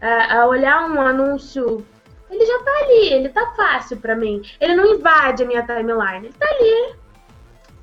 a, 0.00 0.40
a 0.40 0.46
olhar 0.46 0.90
um 0.90 1.00
anúncio, 1.00 1.84
ele 2.30 2.44
já 2.46 2.58
tá 2.62 2.70
ali, 2.84 3.12
ele 3.12 3.28
tá 3.28 3.52
fácil 3.56 3.96
para 3.98 4.14
mim. 4.14 4.42
Ele 4.60 4.74
não 4.74 4.94
invade 4.94 5.42
a 5.42 5.46
minha 5.46 5.62
timeline, 5.62 6.26
ele 6.26 6.34
tá 6.38 6.46
ali. 6.46 6.94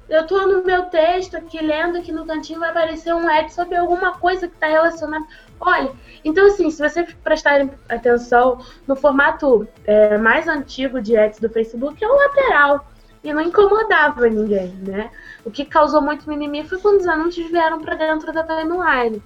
Eu 0.10 0.26
tô 0.26 0.48
no 0.48 0.64
meu 0.64 0.84
texto 0.84 1.36
aqui 1.36 1.60
lendo 1.60 2.02
que 2.02 2.14
no 2.14 2.26
cantinho 2.26 2.62
vai 2.62 2.70
aparecer 2.70 3.14
um 3.14 3.28
ad 3.28 3.54
sobre 3.54 3.76
alguma 3.76 4.18
coisa 4.18 4.48
que 4.48 4.54
está 4.54 4.68
relacionada. 4.68 5.26
Olha, 5.60 5.92
então 6.24 6.48
assim, 6.48 6.72
se 6.72 6.82
você 6.82 7.04
prestar 7.24 7.68
atenção 7.90 8.60
no 8.88 8.96
formato 8.96 9.68
é, 9.86 10.18
mais 10.18 10.48
antigo 10.48 11.02
de 11.02 11.18
ads 11.18 11.40
do 11.40 11.50
Facebook 11.50 12.02
é 12.02 12.08
o 12.08 12.16
lateral 12.16 12.88
e 13.22 13.34
não 13.34 13.42
incomodava 13.42 14.30
ninguém, 14.30 14.70
né? 14.76 15.12
O 15.44 15.52
que 15.52 15.66
causou 15.66 16.02
muito 16.02 16.30
mimimi 16.30 16.64
foi 16.66 16.80
quando 16.80 17.02
os 17.02 17.08
anúncios 17.08 17.52
vieram 17.52 17.82
para 17.82 17.96
dentro 17.96 18.32
da 18.32 18.44
timeline. 18.44 19.22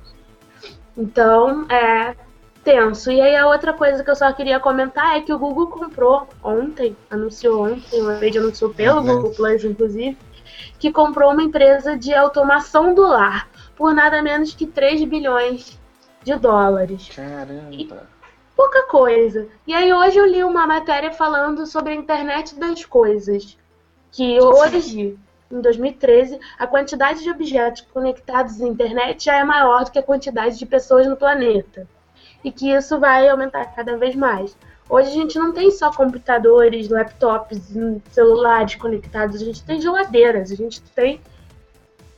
Então, 0.97 1.67
é, 1.69 2.15
tenso. 2.64 3.12
E 3.12 3.20
aí 3.20 3.36
a 3.36 3.47
outra 3.47 3.74
coisa 3.74 4.03
que 4.03 4.09
eu 4.09 4.16
só 4.16 4.32
queria 4.34 4.59
comentar 4.59 5.18
é 5.18 5.22
que 5.22 5.34
o 5.34 5.39
Google 5.39 5.68
comprou 5.68 6.28
ontem, 6.43 6.95
anunciou 7.09 7.68
ontem, 7.68 8.01
uma 8.01 8.16
vez 8.16 8.36
anunciou 8.36 8.74
pelo 8.74 8.99
uhum. 8.99 9.05
Google 9.05 9.32
Plus, 9.32 9.64
inclusive, 9.64 10.18
que 10.80 10.91
comprou 10.91 11.32
uma 11.32 11.43
empresa 11.43 11.97
de 11.97 12.14
automação 12.14 12.93
do 12.93 13.01
lar 13.01 13.49
por 13.76 13.93
nada 13.93 14.22
menos 14.22 14.53
que 14.53 14.68
3 14.68 15.03
bilhões 15.05 15.80
de 16.24 16.36
dólares. 16.36 17.09
Caramba! 17.16 17.72
E 17.72 17.89
pouca 18.55 18.84
coisa. 18.84 19.47
E 19.66 19.74
aí 19.74 19.91
hoje 19.91 20.18
eu 20.18 20.26
li 20.26 20.43
uma 20.43 20.68
matéria 20.68 21.12
falando 21.12 21.66
sobre 21.66 21.93
a 21.93 21.95
internet 21.95 22.55
das 22.55 22.86
coisas. 22.86 23.57
Que 24.12 24.41
hoje, 24.41 25.18
em 25.49 25.62
2013, 25.62 26.38
a 26.59 26.68
quantidade 26.68 27.24
de 27.24 27.32
objetos 27.32 27.82
conectados 27.93 28.62
à 28.62 28.68
internet 28.68 29.24
já 29.24 29.38
é 29.38 29.43
maior 29.43 29.86
do 29.86 29.91
que 29.91 29.99
a 29.99 30.03
quantidade 30.03 30.59
de 30.59 30.66
pessoas 30.66 31.07
no 31.07 31.16
planeta 31.16 31.88
e 32.43 32.51
que 32.51 32.71
isso 32.71 32.99
vai 32.99 33.27
aumentar 33.27 33.65
cada 33.75 33.97
vez 33.97 34.15
mais. 34.15 34.55
Hoje 34.89 35.09
a 35.09 35.13
gente 35.13 35.39
não 35.39 35.53
tem 35.53 35.71
só 35.71 35.91
computadores, 35.91 36.89
laptops, 36.89 37.73
celulares 38.11 38.75
conectados, 38.75 39.41
a 39.41 39.45
gente 39.45 39.63
tem 39.63 39.79
geladeiras, 39.79 40.51
a 40.51 40.55
gente 40.55 40.81
tem 40.81 41.21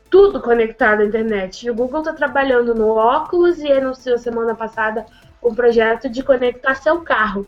tudo 0.10 0.42
conectado 0.42 1.02
à 1.02 1.06
internet. 1.06 1.66
E 1.66 1.70
o 1.70 1.76
Google 1.76 2.00
está 2.00 2.14
trabalhando 2.14 2.74
no 2.74 2.90
óculos 2.90 3.60
e 3.60 3.72
anunciou 3.72 4.18
semana 4.18 4.56
passada 4.56 5.06
um 5.44 5.54
projeto 5.54 6.10
de 6.10 6.24
conectar 6.24 6.76
seu 6.76 7.02
carro. 7.02 7.46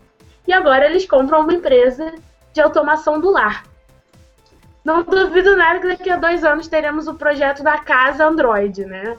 E 0.48 0.54
agora 0.54 0.86
eles 0.86 1.08
compram 1.08 1.42
uma 1.42 1.54
empresa 1.54 2.14
de 2.54 2.62
automação 2.62 3.20
do 3.20 3.32
lar. 3.32 3.64
Não 4.86 5.02
duvido 5.02 5.58
nada 5.58 5.80
que 5.80 5.88
daqui 5.88 6.12
a 6.12 6.16
dois 6.16 6.44
anos 6.44 6.68
teremos 6.68 7.08
o 7.08 7.16
projeto 7.16 7.64
da 7.64 7.80
casa 7.80 8.24
Android, 8.24 8.86
né? 8.86 9.18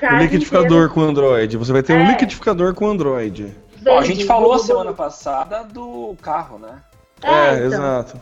o 0.00 0.16
liquidificador 0.16 0.66
inteira. 0.66 0.88
com 0.88 1.00
Android. 1.00 1.56
Você 1.56 1.72
vai 1.72 1.82
ter 1.82 1.94
é. 1.94 1.96
um 1.96 2.06
liquidificador 2.06 2.72
com 2.74 2.86
Android. 2.86 3.52
Bom, 3.82 3.98
a 3.98 4.04
gente 4.04 4.24
falou 4.24 4.52
a 4.52 4.58
semana 4.60 4.92
passada 4.92 5.64
do 5.64 6.16
carro, 6.22 6.60
né? 6.60 6.80
É, 7.22 7.32
é 7.32 7.54
então. 7.54 7.66
exato. 7.66 8.20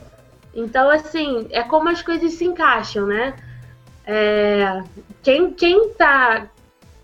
Então, 0.54 0.88
assim, 0.88 1.46
é 1.50 1.62
como 1.62 1.90
as 1.90 2.00
coisas 2.00 2.32
se 2.32 2.46
encaixam, 2.46 3.06
né? 3.06 3.34
É, 4.06 4.82
quem, 5.22 5.52
quem 5.52 5.90
tá 5.90 6.48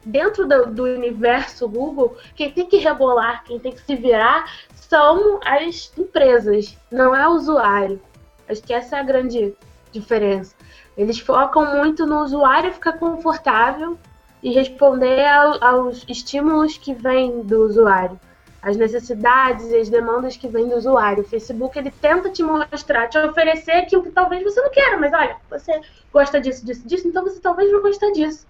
dentro 0.03 0.49
do, 0.49 0.66
do, 0.66 0.85
universo 0.85 1.68
Google, 1.68 2.16
quem 2.35 2.51
tem 2.51 2.66
que 2.66 2.78
rebolar, 2.78 3.45
quem 3.45 3.59
tem 3.59 3.72
que 3.72 3.82
se 3.82 3.95
virar, 3.97 4.51
são 4.74 5.41
as 5.45 5.93
empresas, 5.99 6.74
não 6.91 7.14
é 7.14 7.28
o 7.28 7.32
usuário. 7.32 8.01
Acho 8.49 8.62
que 8.62 8.72
essa 8.72 8.97
é 8.97 9.01
a 9.01 9.03
grande 9.03 9.55
diferença. 9.99 10.55
Eles 10.97 11.19
focam 11.19 11.77
muito 11.77 12.07
no 12.07 12.23
usuário 12.23 12.73
ficar 12.73 12.95
confortável 12.95 13.99
e 14.43 14.53
responder 14.53 15.27
ao, 15.27 15.65
aos 15.65 16.05
estímulos 16.09 16.77
que 16.77 16.93
vêm 16.95 17.41
do 17.43 17.65
usuário, 17.65 18.21
as 18.63 18.77
necessidades 18.77 19.71
e 19.71 19.77
as 19.77 19.89
demandas 19.89 20.37
que 20.37 20.47
vêm 20.47 20.69
do 20.69 20.77
usuário. 20.77 21.23
O 21.23 21.27
Facebook 21.27 21.79
ele 21.79 21.91
tenta 21.91 22.29
te 22.31 22.43
mostrar, 22.43 23.09
te 23.09 23.19
oferecer 23.19 23.73
aquilo 23.73 24.03
que 24.03 24.11
talvez 24.11 24.43
você 24.43 24.61
não 24.61 24.71
queira, 24.71 24.99
mas 24.99 25.13
olha, 25.13 25.37
você 25.51 25.81
gosta 26.13 26.41
disso, 26.41 26.65
disso, 26.65 26.87
disso, 26.87 27.09
então 27.09 27.25
você 27.25 27.41
talvez 27.41 27.73
não 27.73 27.83
gostar 27.83 28.11
disso. 28.13 28.47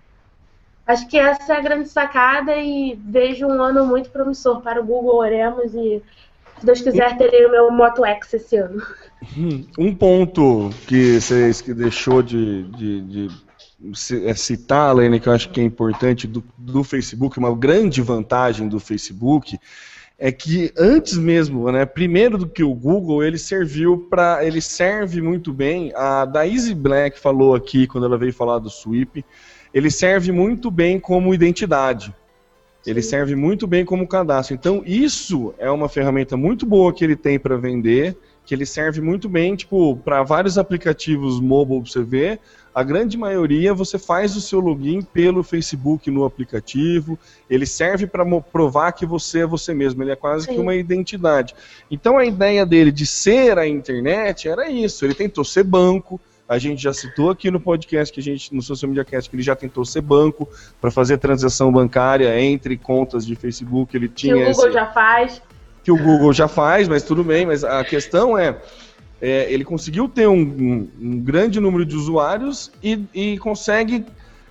Acho 0.86 1.08
que 1.08 1.16
essa 1.16 1.54
é 1.54 1.56
a 1.56 1.62
grande 1.62 1.88
sacada 1.88 2.54
e 2.56 2.94
vejo 3.06 3.46
um 3.46 3.62
ano 3.62 3.86
muito 3.86 4.10
promissor 4.10 4.60
para 4.60 4.80
o 4.80 4.84
Google 4.84 5.16
Oremos 5.16 5.74
e 5.74 6.02
se 6.64 6.66
Deus 6.66 6.80
quiser, 6.80 7.16
terei 7.16 7.44
o 7.44 7.50
meu 7.50 7.70
Moto 7.70 8.04
X 8.04 8.34
esse 8.34 8.56
ano. 8.56 8.82
Hum, 9.36 9.64
um 9.78 9.94
ponto 9.94 10.70
que 10.86 11.20
vocês 11.20 11.60
que 11.60 11.74
deixou 11.74 12.22
de, 12.22 12.64
de, 12.72 13.00
de 13.02 13.30
é, 14.26 14.34
citar, 14.34 14.94
Lene, 14.94 15.20
que 15.20 15.28
eu 15.28 15.32
acho 15.32 15.50
que 15.50 15.60
é 15.60 15.64
importante 15.64 16.26
do, 16.26 16.42
do 16.56 16.82
Facebook, 16.82 17.38
uma 17.38 17.54
grande 17.54 18.00
vantagem 18.00 18.68
do 18.68 18.80
Facebook, 18.80 19.58
é 20.18 20.32
que 20.32 20.72
antes 20.78 21.18
mesmo, 21.18 21.70
né, 21.70 21.84
primeiro 21.84 22.38
do 22.38 22.48
que 22.48 22.62
o 22.62 22.74
Google, 22.74 23.22
ele 23.22 23.36
serviu 23.36 24.06
para, 24.08 24.44
ele 24.44 24.60
serve 24.60 25.20
muito 25.20 25.52
bem. 25.52 25.92
A 25.94 26.24
Daisy 26.24 26.74
Black 26.74 27.18
falou 27.18 27.54
aqui 27.54 27.86
quando 27.86 28.04
ela 28.06 28.16
veio 28.16 28.32
falar 28.32 28.58
do 28.58 28.70
Sweep, 28.70 29.24
ele 29.72 29.90
serve 29.90 30.32
muito 30.32 30.70
bem 30.70 30.98
como 30.98 31.34
identidade. 31.34 32.14
Ele 32.86 33.00
serve 33.00 33.34
muito 33.34 33.66
bem 33.66 33.84
como 33.84 34.06
cadastro. 34.06 34.54
Então, 34.54 34.82
isso 34.84 35.54
é 35.58 35.70
uma 35.70 35.88
ferramenta 35.88 36.36
muito 36.36 36.66
boa 36.66 36.92
que 36.92 37.02
ele 37.02 37.16
tem 37.16 37.38
para 37.38 37.56
vender, 37.56 38.16
que 38.44 38.54
ele 38.54 38.66
serve 38.66 39.00
muito 39.00 39.28
bem, 39.28 39.56
tipo, 39.56 39.96
para 39.96 40.22
vários 40.22 40.58
aplicativos 40.58 41.40
mobile 41.40 41.80
você 41.80 42.02
vê. 42.02 42.38
A 42.74 42.82
grande 42.82 43.16
maioria 43.16 43.72
você 43.72 43.98
faz 43.98 44.36
o 44.36 44.40
seu 44.40 44.60
login 44.60 45.00
pelo 45.00 45.42
Facebook 45.42 46.10
no 46.10 46.24
aplicativo. 46.24 47.18
Ele 47.48 47.64
serve 47.64 48.06
para 48.06 48.24
provar 48.40 48.92
que 48.92 49.06
você 49.06 49.40
é 49.40 49.46
você 49.46 49.72
mesmo. 49.72 50.02
Ele 50.02 50.10
é 50.10 50.16
quase 50.16 50.46
Sim. 50.46 50.54
que 50.54 50.60
uma 50.60 50.74
identidade. 50.74 51.54
Então, 51.90 52.18
a 52.18 52.26
ideia 52.26 52.66
dele 52.66 52.92
de 52.92 53.06
ser 53.06 53.58
a 53.58 53.66
internet 53.66 54.48
era 54.48 54.68
isso. 54.68 55.04
Ele 55.04 55.14
tentou 55.14 55.44
ser 55.44 55.62
banco 55.64 56.20
a 56.48 56.58
gente 56.58 56.82
já 56.82 56.92
citou 56.92 57.30
aqui 57.30 57.50
no 57.50 57.58
podcast 57.58 58.12
que 58.12 58.20
a 58.20 58.22
gente, 58.22 58.54
no 58.54 58.60
Social 58.60 58.88
Media 58.88 59.04
Cast, 59.04 59.30
que 59.30 59.36
ele 59.36 59.42
já 59.42 59.56
tentou 59.56 59.84
ser 59.84 60.02
banco 60.02 60.48
para 60.80 60.90
fazer 60.90 61.18
transação 61.18 61.72
bancária 61.72 62.38
entre 62.40 62.76
contas 62.76 63.24
de 63.24 63.34
Facebook. 63.34 63.96
Ele 63.96 64.08
tinha. 64.08 64.34
Que 64.34 64.42
o 64.42 64.46
Google 64.46 64.66
esse... 64.66 64.74
já 64.74 64.86
faz. 64.86 65.42
Que 65.82 65.92
o 65.92 65.96
Google 65.96 66.32
já 66.32 66.48
faz, 66.48 66.86
mas 66.86 67.02
tudo 67.02 67.24
bem. 67.24 67.46
Mas 67.46 67.64
a 67.64 67.82
questão 67.82 68.36
é. 68.36 68.58
é 69.22 69.50
ele 69.50 69.64
conseguiu 69.64 70.06
ter 70.06 70.28
um, 70.28 70.40
um, 70.40 70.90
um, 71.00 71.20
grande 71.20 71.58
número 71.60 71.84
de 71.84 71.96
usuários 71.96 72.70
e, 72.82 73.02
e 73.14 73.38
consegue 73.38 74.04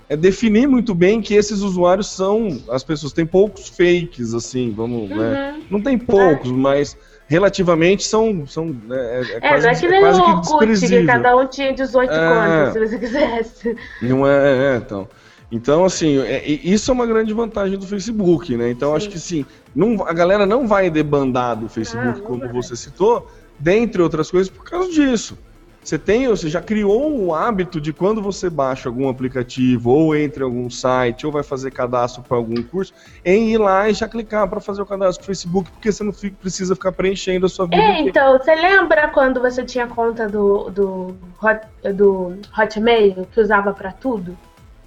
é, 0.08 0.16
definir 0.16 0.66
muito 0.66 0.94
bem 0.96 1.22
que 1.22 1.34
esses 1.34 1.60
usuários 1.60 2.08
são. 2.08 2.60
As 2.68 2.82
pessoas 2.82 3.12
têm 3.12 3.24
poucos 3.24 3.68
fakes, 3.68 4.34
assim, 4.34 4.72
vamos. 4.72 5.10
Né? 5.10 5.16
Uhum. 5.16 5.20
Né? 5.20 5.62
Não 5.70 5.80
tem 5.80 5.96
poucos, 5.96 6.50
mas 6.50 6.96
relativamente 7.34 8.04
são. 8.04 8.46
são 8.46 8.66
né, 8.66 8.96
é, 8.96 9.20
é, 9.20 9.36
é, 9.36 9.40
quase, 9.40 9.66
não 9.66 9.72
é 9.72 9.74
que 9.74 9.88
nem 9.88 10.00
quase 10.00 10.20
o 10.20 10.58
que, 10.58 10.88
que 10.88 11.04
cada 11.04 11.36
um 11.36 11.46
tinha 11.46 11.72
18 11.72 12.12
é, 12.12 12.16
contas, 12.16 12.72
se 12.72 12.78
você 12.78 12.98
quisesse. 12.98 13.76
Não 14.00 14.26
é, 14.26 14.74
é 14.74 14.76
então. 14.76 15.08
Então, 15.50 15.84
assim, 15.84 16.18
é, 16.18 16.46
isso 16.46 16.90
é 16.90 16.94
uma 16.94 17.06
grande 17.06 17.32
vantagem 17.32 17.78
do 17.78 17.86
Facebook, 17.86 18.56
né? 18.56 18.70
Então, 18.70 18.90
Sim. 18.90 18.96
acho 18.96 19.08
que 19.10 19.18
sim, 19.18 19.46
não, 19.74 20.04
a 20.06 20.12
galera 20.12 20.46
não 20.46 20.66
vai 20.66 20.90
debandar 20.90 21.56
do 21.56 21.68
Facebook, 21.68 22.20
ah, 22.20 22.26
como 22.26 22.40
vai. 22.40 22.52
você 22.52 22.74
citou, 22.74 23.30
dentre 23.58 24.02
outras 24.02 24.30
coisas, 24.30 24.48
por 24.50 24.64
causa 24.64 24.90
disso. 24.90 25.36
Você 25.84 25.98
tem, 25.98 26.26
você 26.26 26.48
já 26.48 26.62
criou 26.62 27.14
o 27.14 27.34
hábito 27.34 27.78
de 27.78 27.92
quando 27.92 28.22
você 28.22 28.48
baixa 28.48 28.88
algum 28.88 29.06
aplicativo 29.06 29.90
ou 29.90 30.16
entra 30.16 30.42
em 30.42 30.46
algum 30.46 30.70
site 30.70 31.26
ou 31.26 31.32
vai 31.32 31.42
fazer 31.42 31.70
cadastro 31.72 32.22
para 32.22 32.38
algum 32.38 32.62
curso, 32.62 32.94
em 33.22 33.50
ir 33.50 33.58
lá 33.58 33.90
e 33.90 33.92
já 33.92 34.08
clicar 34.08 34.48
para 34.48 34.60
fazer 34.60 34.80
o 34.80 34.86
cadastro 34.86 35.22
no 35.22 35.26
Facebook, 35.26 35.70
porque 35.70 35.92
você 35.92 36.02
não 36.02 36.12
fica, 36.12 36.36
precisa 36.40 36.74
ficar 36.74 36.92
preenchendo 36.92 37.44
a 37.44 37.50
sua 37.50 37.66
vida. 37.66 37.76
É, 37.76 38.00
então, 38.00 38.38
você 38.38 38.54
lembra 38.54 39.08
quando 39.08 39.42
você 39.42 39.62
tinha 39.62 39.86
conta 39.86 40.26
do, 40.26 40.70
do, 40.70 41.16
hot, 41.42 41.60
do 41.92 42.38
Hotmail 42.58 43.28
que 43.30 43.38
usava 43.38 43.74
para 43.74 43.92
tudo? 43.92 44.34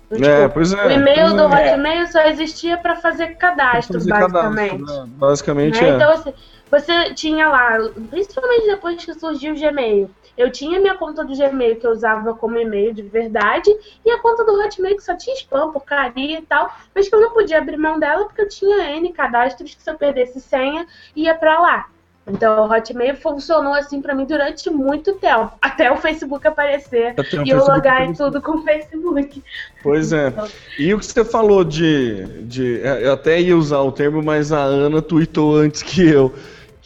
É, 0.10 0.16
tipo, 0.16 0.28
é, 0.28 0.48
pois 0.48 0.74
é. 0.74 0.88
O 0.88 0.92
e-mail 0.92 1.30
do 1.36 1.44
é. 1.44 1.74
Hotmail 1.74 2.08
só 2.08 2.22
existia 2.22 2.76
para 2.76 2.96
fazer 2.96 3.36
cadastro, 3.36 4.00
fazer 4.00 4.10
basicamente. 4.10 4.72
Cadastro, 4.72 5.06
né? 5.06 5.12
Basicamente 5.16 5.80
né? 5.80 5.90
é. 5.90 5.96
Então, 5.96 6.18
você, 6.18 6.34
você 6.72 7.14
tinha 7.14 7.48
lá, 7.50 7.78
principalmente 8.10 8.66
depois 8.66 9.06
que 9.06 9.14
surgiu 9.14 9.54
o 9.54 9.56
Gmail, 9.56 10.10
eu 10.38 10.52
tinha 10.52 10.80
minha 10.80 10.96
conta 10.96 11.24
do 11.24 11.36
Gmail 11.36 11.78
que 11.78 11.88
eu 11.88 11.92
usava 11.92 12.34
como 12.36 12.58
e-mail 12.58 12.94
de 12.94 13.02
verdade 13.02 13.70
e 14.06 14.12
a 14.12 14.20
conta 14.20 14.46
do 14.46 14.54
Hotmail 14.54 14.96
que 14.96 15.04
só 15.04 15.16
tinha 15.16 15.36
spam, 15.36 15.72
porcaria 15.72 16.40
e 16.40 16.42
tal, 16.44 16.72
mas 16.94 17.10
que 17.10 17.16
eu 17.16 17.22
não 17.22 17.32
podia 17.32 17.58
abrir 17.58 17.78
mão 17.78 18.00
dela 18.00 18.26
porque 18.26 18.42
eu 18.42 18.50
tinha 18.50 18.96
N 18.98 19.12
cadastros 19.12 19.74
que 19.74 19.82
se 19.82 19.90
eu 19.90 19.96
perdesse 19.96 20.40
senha 20.40 20.86
ia 21.16 21.34
para 21.34 21.60
lá. 21.60 21.90
Então 22.28 22.68
o 22.68 22.72
Hotmail 22.72 23.16
funcionou 23.16 23.74
assim 23.74 24.02
para 24.02 24.14
mim 24.14 24.26
durante 24.26 24.70
muito 24.70 25.14
tempo, 25.14 25.52
até 25.62 25.90
o 25.90 25.96
Facebook 25.96 26.46
aparecer 26.46 27.16
até 27.18 27.44
e 27.44 27.50
eu 27.50 27.66
logar 27.66 28.06
em 28.06 28.14
tudo 28.14 28.42
com 28.42 28.58
o 28.58 28.64
Facebook. 28.64 29.42
Pois 29.82 30.12
é. 30.12 30.28
Então, 30.28 30.48
e 30.78 30.94
o 30.94 31.00
que 31.00 31.06
você 31.06 31.24
falou 31.24 31.64
de, 31.64 32.26
de. 32.44 32.82
Eu 32.84 33.14
até 33.14 33.40
ia 33.40 33.56
usar 33.56 33.80
o 33.80 33.92
termo, 33.92 34.22
mas 34.22 34.52
a 34.52 34.60
Ana 34.60 35.02
tweetou 35.02 35.56
antes 35.56 35.82
que 35.82 36.06
eu 36.06 36.34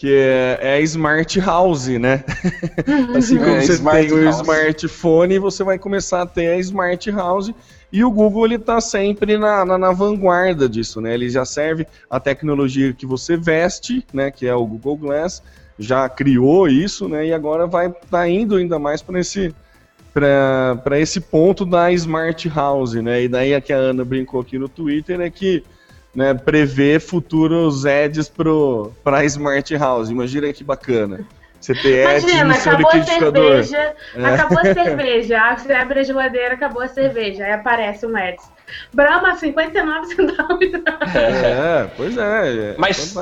que 0.01 0.11
é, 0.11 0.57
é, 0.59 0.81
Smart 0.81 1.39
House, 1.39 1.87
né? 1.89 2.23
assim 3.15 3.37
como 3.37 3.51
é, 3.51 3.61
você 3.61 3.77
tem 3.77 4.11
o 4.11 4.29
smartphone, 4.31 5.37
você 5.37 5.63
vai 5.63 5.77
começar 5.77 6.23
a 6.23 6.25
ter 6.25 6.47
a 6.47 6.57
Smart 6.57 7.11
House. 7.11 7.51
E 7.93 8.03
o 8.03 8.09
Google 8.09 8.45
ele 8.45 8.55
está 8.55 8.81
sempre 8.81 9.37
na, 9.37 9.63
na, 9.63 9.77
na, 9.77 9.91
vanguarda 9.91 10.67
disso, 10.67 10.99
né? 11.01 11.13
Ele 11.13 11.29
já 11.29 11.45
serve 11.45 11.85
a 12.09 12.19
tecnologia 12.19 12.91
que 12.93 13.05
você 13.05 13.37
veste, 13.37 14.03
né? 14.11 14.31
Que 14.31 14.47
é 14.47 14.55
o 14.55 14.65
Google 14.65 14.97
Glass, 14.97 15.43
já 15.77 16.09
criou 16.09 16.67
isso, 16.67 17.07
né? 17.07 17.27
E 17.27 17.31
agora 17.31 17.67
vai 17.67 17.93
tá 18.09 18.27
indo 18.27 18.55
ainda 18.55 18.79
mais 18.79 19.03
para 19.03 19.19
esse 19.19 19.53
para 20.11 20.99
esse 20.99 21.21
ponto 21.21 21.63
da 21.63 21.91
Smart 21.91 22.49
House, 22.49 22.95
né? 22.95 23.21
E 23.21 23.27
daí 23.27 23.53
a 23.53 23.61
que 23.61 23.71
a 23.71 23.77
Ana 23.77 24.03
brincou 24.03 24.41
aqui 24.41 24.57
no 24.57 24.67
Twitter 24.67 25.21
é 25.21 25.29
que 25.29 25.63
né, 26.13 26.33
prever 26.33 26.99
futuros 26.99 27.85
ads 27.85 28.31
para 29.03 29.17
a 29.19 29.25
Smart 29.25 29.75
House. 29.77 30.09
Imagina 30.09 30.51
que 30.51 30.63
bacana. 30.63 31.25
Você 31.59 31.75
ter 31.75 32.07
ads 32.07 32.23
Imagina, 32.23 32.45
no 32.45 32.53
seu 32.55 32.71
acabou. 32.71 32.89
A 32.89 33.03
cerveja, 33.03 33.95
é. 34.15 34.25
Acabou 34.25 34.59
a 34.59 34.63
cerveja, 34.73 35.55
você 35.55 35.73
abre 35.73 35.99
a 35.99 36.03
geladeira, 36.03 36.53
acabou 36.55 36.81
a 36.81 36.87
cerveja, 36.87 37.45
aí 37.45 37.53
aparece 37.53 38.05
um 38.05 38.15
ads. 38.17 38.49
Brahma, 38.93 39.35
59 39.35 40.15
centavos. 40.15 40.65
É, 41.15 41.89
pois 41.95 42.17
é. 42.17 42.71
é 42.71 42.75
Mas 42.77 43.15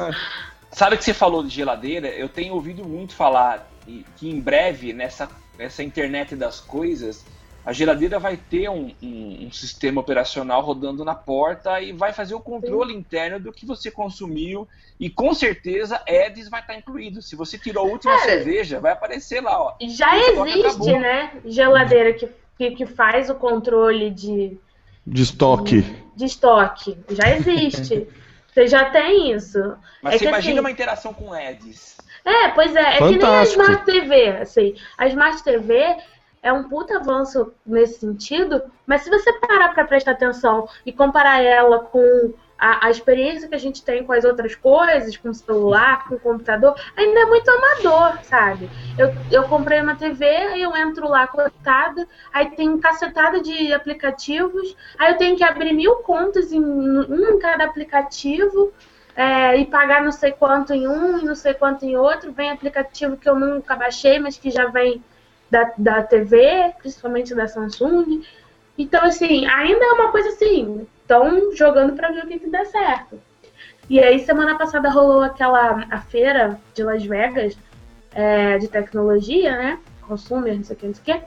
sabe 0.72 0.98
que 0.98 1.04
você 1.04 1.14
falou 1.14 1.44
de 1.44 1.50
geladeira? 1.50 2.08
Eu 2.08 2.30
tenho 2.30 2.54
ouvido 2.54 2.88
muito 2.88 3.14
falar 3.14 3.68
que 4.16 4.30
em 4.30 4.40
breve, 4.40 4.94
nessa, 4.94 5.28
nessa 5.58 5.84
internet 5.84 6.36
das 6.36 6.60
coisas, 6.60 7.26
a 7.70 7.72
geladeira 7.72 8.18
vai 8.18 8.36
ter 8.36 8.68
um, 8.68 8.92
um, 9.00 9.46
um, 9.46 9.52
sistema 9.52 10.02
operacional 10.02 10.60
rodando 10.60 11.06
na 11.06 11.14
porta 11.14 11.80
e 11.80 11.92
vai 11.92 12.12
fazer 12.12 12.34
o 12.34 12.40
controle 12.40 12.94
Sim. 12.94 13.00
interno 13.00 13.40
do 13.40 13.54
que 13.54 13.64
você 13.64 13.92
consumiu. 13.92 14.68
E 15.00 15.08
com 15.08 15.36
certeza 15.36 16.02
Edis 16.08 16.50
vai 16.50 16.62
estar 16.62 16.74
incluído. 16.74 17.22
Se 17.22 17.36
você 17.36 17.60
tirou 17.60 17.86
a 17.86 17.92
última 17.92 18.18
cerveja, 18.22 18.80
vai 18.80 18.94
aparecer 18.94 19.40
lá, 19.42 19.62
ó. 19.62 19.76
Já 19.82 20.18
existe, 20.18 20.98
né? 20.98 21.32
Geladeira 21.46 22.14
que, 22.14 22.28
que, 22.58 22.72
que, 22.72 22.86
faz 22.88 23.30
o 23.30 23.36
controle 23.36 24.10
de. 24.10 24.58
De 25.06 25.22
estoque. 25.22 25.84
De, 25.84 26.04
de 26.16 26.26
estoque. 26.26 26.98
Já 27.08 27.36
existe. 27.36 28.08
você 28.52 28.66
já 28.66 28.90
tem 28.90 29.32
isso. 29.32 29.60
Mas 30.02 30.16
é 30.16 30.18
você 30.18 30.26
imagina 30.26 30.54
assim, 30.54 30.60
uma 30.60 30.72
interação 30.72 31.14
com 31.14 31.36
Edis. 31.36 31.98
É, 32.26 32.48
pois 32.50 32.76
é. 32.76 32.96
É 32.96 32.98
Fantástico. 32.98 33.20
que 33.20 33.26
nem 33.28 33.38
a 33.38 33.44
Smart 33.44 33.86
TV. 33.86 34.28
Assim. 34.42 34.76
A 34.98 35.08
Smart 35.08 35.44
TV 35.44 35.98
é 36.42 36.52
um 36.52 36.68
puta 36.68 36.98
avanço 36.98 37.54
nesse 37.66 38.00
sentido, 38.00 38.62
mas 38.86 39.02
se 39.02 39.10
você 39.10 39.32
parar 39.34 39.74
para 39.74 39.86
prestar 39.86 40.12
atenção 40.12 40.68
e 40.86 40.92
comparar 40.92 41.42
ela 41.42 41.80
com 41.80 42.34
a, 42.58 42.88
a, 42.88 42.90
experiência 42.90 43.48
que 43.48 43.56
a 43.56 43.60
gente 43.60 43.84
tem 43.84 44.04
com 44.04 44.12
as 44.12 44.26
outras 44.26 44.54
coisas, 44.54 45.16
com 45.16 45.30
o 45.30 45.34
celular, 45.34 46.08
com 46.08 46.16
o 46.16 46.20
computador, 46.20 46.76
ainda 46.96 47.22
é 47.22 47.26
muito 47.26 47.50
amador, 47.50 48.20
sabe? 48.24 48.70
Eu, 48.98 49.14
eu 49.32 49.44
comprei 49.48 49.82
uma 49.82 49.96
TV, 49.96 50.26
aí 50.26 50.62
eu 50.62 50.76
entro 50.76 51.08
lá 51.08 51.26
conectada, 51.26 52.06
aí 52.34 52.52
tem 52.52 52.78
cacetada 52.80 53.42
de 53.42 53.72
aplicativos, 53.72 54.76
aí 54.98 55.14
eu 55.14 55.18
tenho 55.18 55.38
que 55.38 55.44
abrir 55.44 55.74
mil 55.74 55.98
contas 55.98 56.52
em 56.52 56.60
um 56.60 57.04
em 57.04 57.40
cada 57.40 57.64
aplicativo. 57.64 58.74
É, 59.16 59.58
e 59.58 59.66
pagar 59.66 60.02
não 60.02 60.14
sei 60.14 60.32
quanto 60.32 60.72
em 60.72 60.88
um 60.88 61.18
e 61.20 61.26
não 61.26 61.36
sei 61.36 61.54
quanto 61.54 61.84
em 61.84 61.98
outro. 61.98 62.32
Vem 62.32 62.52
aplicativo 62.52 63.18
que 63.18 63.28
eu 63.28 63.38
nunca 63.38 63.76
baixei, 63.76 64.18
mas 64.18 64.38
que 64.38 64.50
já 64.50 64.68
vem 64.68 65.04
da, 65.50 65.72
da 65.78 66.04
TV, 66.04 66.74
principalmente 66.80 67.34
da 67.34 67.48
Samsung. 67.48 68.24
Então, 68.78 69.04
assim, 69.04 69.46
ainda 69.46 69.84
é 69.84 69.92
uma 69.92 70.12
coisa 70.12 70.30
assim, 70.30 70.88
estão 71.02 71.54
jogando 71.56 71.96
para 71.96 72.12
ver 72.12 72.26
o 72.26 72.28
que, 72.28 72.40
que 72.40 72.50
dá 72.50 72.66
certo. 72.66 73.20
E 73.90 74.00
aí, 74.00 74.20
semana 74.20 74.58
passada 74.58 74.90
rolou 74.90 75.22
aquela 75.22 75.86
a 75.90 76.00
feira 76.00 76.60
de 76.74 76.84
Las 76.84 77.04
Vegas 77.04 77.58
é, 78.14 78.58
de 78.58 78.68
tecnologia, 78.68 79.58
né? 79.58 79.80
Consumer, 80.02 80.56
não 80.56 80.64
sei 80.64 80.76
o 80.76 80.80
que, 80.80 80.88
não 80.88 80.94
sei 80.94 81.16
o 81.16 81.20
que. 81.20 81.26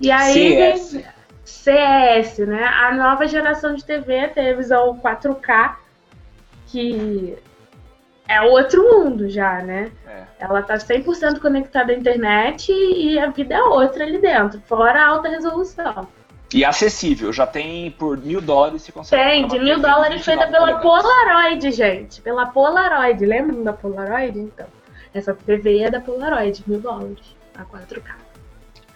E 0.00 0.10
aí. 0.10 0.32
CS. 0.32 1.04
CS, 1.44 2.38
né? 2.46 2.64
A 2.64 2.94
nova 2.94 3.26
geração 3.26 3.74
de 3.74 3.84
TV, 3.84 4.28
televisão 4.28 4.98
4K, 4.98 5.76
que 6.66 7.36
é 8.28 8.42
outro 8.42 8.82
mundo 8.82 9.28
já, 9.28 9.62
né? 9.62 9.90
É. 10.06 10.22
Ela 10.38 10.62
tá 10.62 10.74
100% 10.74 11.40
conectada 11.40 11.92
à 11.92 11.96
internet 11.96 12.70
e 12.70 13.18
a 13.18 13.30
vida 13.30 13.54
é 13.54 13.62
outra 13.62 14.04
ali 14.04 14.18
dentro, 14.18 14.60
fora 14.66 15.02
a 15.02 15.08
alta 15.08 15.28
resolução. 15.28 16.06
E 16.52 16.64
acessível, 16.64 17.32
já 17.32 17.46
tem 17.46 17.90
por 17.90 18.16
mil 18.18 18.40
dólares 18.40 18.82
você 18.82 18.92
consegue. 18.92 19.22
Tem, 19.22 19.48
de 19.48 19.58
mil 19.58 19.80
dólares 19.80 20.24
feita 20.24 20.46
pela 20.46 20.78
Polaroid, 20.78 21.70
gente. 21.72 22.22
Pela 22.22 22.46
Polaroid. 22.46 23.24
Lembram 23.24 23.62
da 23.62 23.72
Polaroid? 23.72 24.38
Então, 24.38 24.66
essa 25.12 25.34
TV 25.34 25.80
é 25.80 25.90
da 25.90 26.00
Polaroid, 26.00 26.62
mil 26.66 26.80
dólares, 26.80 27.36
a 27.54 27.64
4K. 27.64 28.28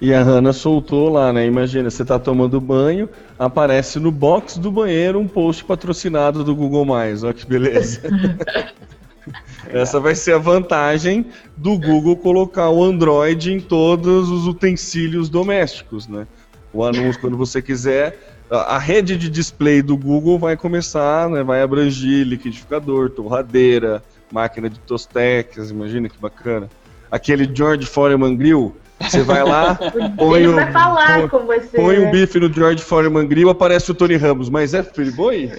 E 0.01 0.15
a 0.15 0.23
Hannah 0.23 0.53
soltou 0.53 1.11
lá, 1.11 1.33
né? 1.33 1.47
Imagina, 1.47 1.91
você 1.91 2.05
tá 2.05 2.19
tomando 2.19 2.61
banho, 2.61 3.09
aparece 3.39 4.01
no 4.01 4.11
box 4.11 4.59
do 4.59 4.73
banheiro 4.73 5.21
um 5.21 5.29
post 5.29 5.63
patrocinado 5.65 6.43
do 6.43 6.57
Google+. 6.57 6.87
Olha 6.89 7.35
que 7.35 7.47
beleza. 7.47 8.01
Essa 9.71 10.01
vai 10.01 10.15
ser 10.15 10.35
a 10.35 10.39
vantagem 10.39 11.27
do 11.57 11.79
Google 11.79 12.17
colocar 12.17 12.71
o 12.71 12.83
Android 12.83 13.53
em 13.53 13.61
todos 13.61 14.29
os 14.29 14.47
utensílios 14.47 15.29
domésticos, 15.29 16.09
né? 16.09 16.27
o 16.73 16.85
anúncio 16.85 17.21
quando 17.21 17.37
você 17.37 17.61
quiser. 17.61 18.19
A, 18.51 18.79
rede 18.79 19.17
de 19.17 19.31
display 19.31 19.81
do 19.81 19.97
Google 19.97 20.39
vai 20.39 20.57
começar, 20.57 21.29
né, 21.29 21.43
vai 21.43 21.63
abranger 21.63 22.27
liquidificador, 22.27 23.09
torradeira, 23.09 24.03
máquina 24.31 24.69
de 24.69 24.79
tostecas, 24.81 25.71
imagina 25.71 26.09
que 26.09 26.19
bacana. 26.19 26.69
Aquele 27.11 27.49
George 27.55 27.87
Foreman 27.87 28.37
Grill, 28.37 28.77
você 29.03 29.23
vai 29.23 29.43
lá, 29.43 29.75
põe, 30.17 30.47
o, 30.47 30.55
põe, 30.55 31.59
você, 31.61 31.77
põe 31.77 31.99
né? 31.99 32.09
o 32.09 32.11
bife 32.11 32.39
no 32.39 32.53
George 32.53 32.83
Foreman 32.83 33.27
Grill, 33.27 33.51
aparece 33.51 33.91
o 33.91 33.95
Tony 33.95 34.17
Ramos, 34.17 34.49
mas 34.49 34.75
é 34.75 34.83
Friboi? 34.83 35.51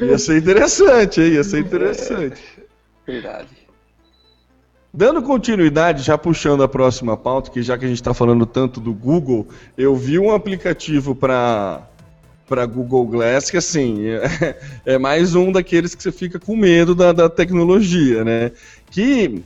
ia 0.00 0.18
ser 0.18 0.38
interessante, 0.38 1.20
hein? 1.20 1.32
Ia 1.34 1.44
ser 1.44 1.60
interessante. 1.60 2.40
Verdade. 3.06 3.48
Dando 4.92 5.22
continuidade, 5.22 6.02
já 6.02 6.18
puxando 6.18 6.64
a 6.64 6.68
próxima 6.68 7.16
pauta, 7.16 7.50
que 7.50 7.62
já 7.62 7.78
que 7.78 7.84
a 7.84 7.88
gente 7.88 8.00
está 8.00 8.12
falando 8.12 8.44
tanto 8.44 8.80
do 8.80 8.92
Google, 8.92 9.46
eu 9.78 9.94
vi 9.94 10.18
um 10.18 10.32
aplicativo 10.34 11.14
para 11.14 11.86
para 12.48 12.66
Google 12.66 13.06
Glass 13.06 13.48
que 13.48 13.56
assim 13.56 14.08
é, 14.08 14.56
é, 14.84 14.98
mais 14.98 15.36
um 15.36 15.52
daqueles 15.52 15.94
que 15.94 16.02
você 16.02 16.10
fica 16.10 16.36
com 16.40 16.56
medo 16.56 16.96
da, 16.96 17.12
da 17.12 17.30
tecnologia, 17.30 18.24
né? 18.24 18.50
Que 18.90 19.40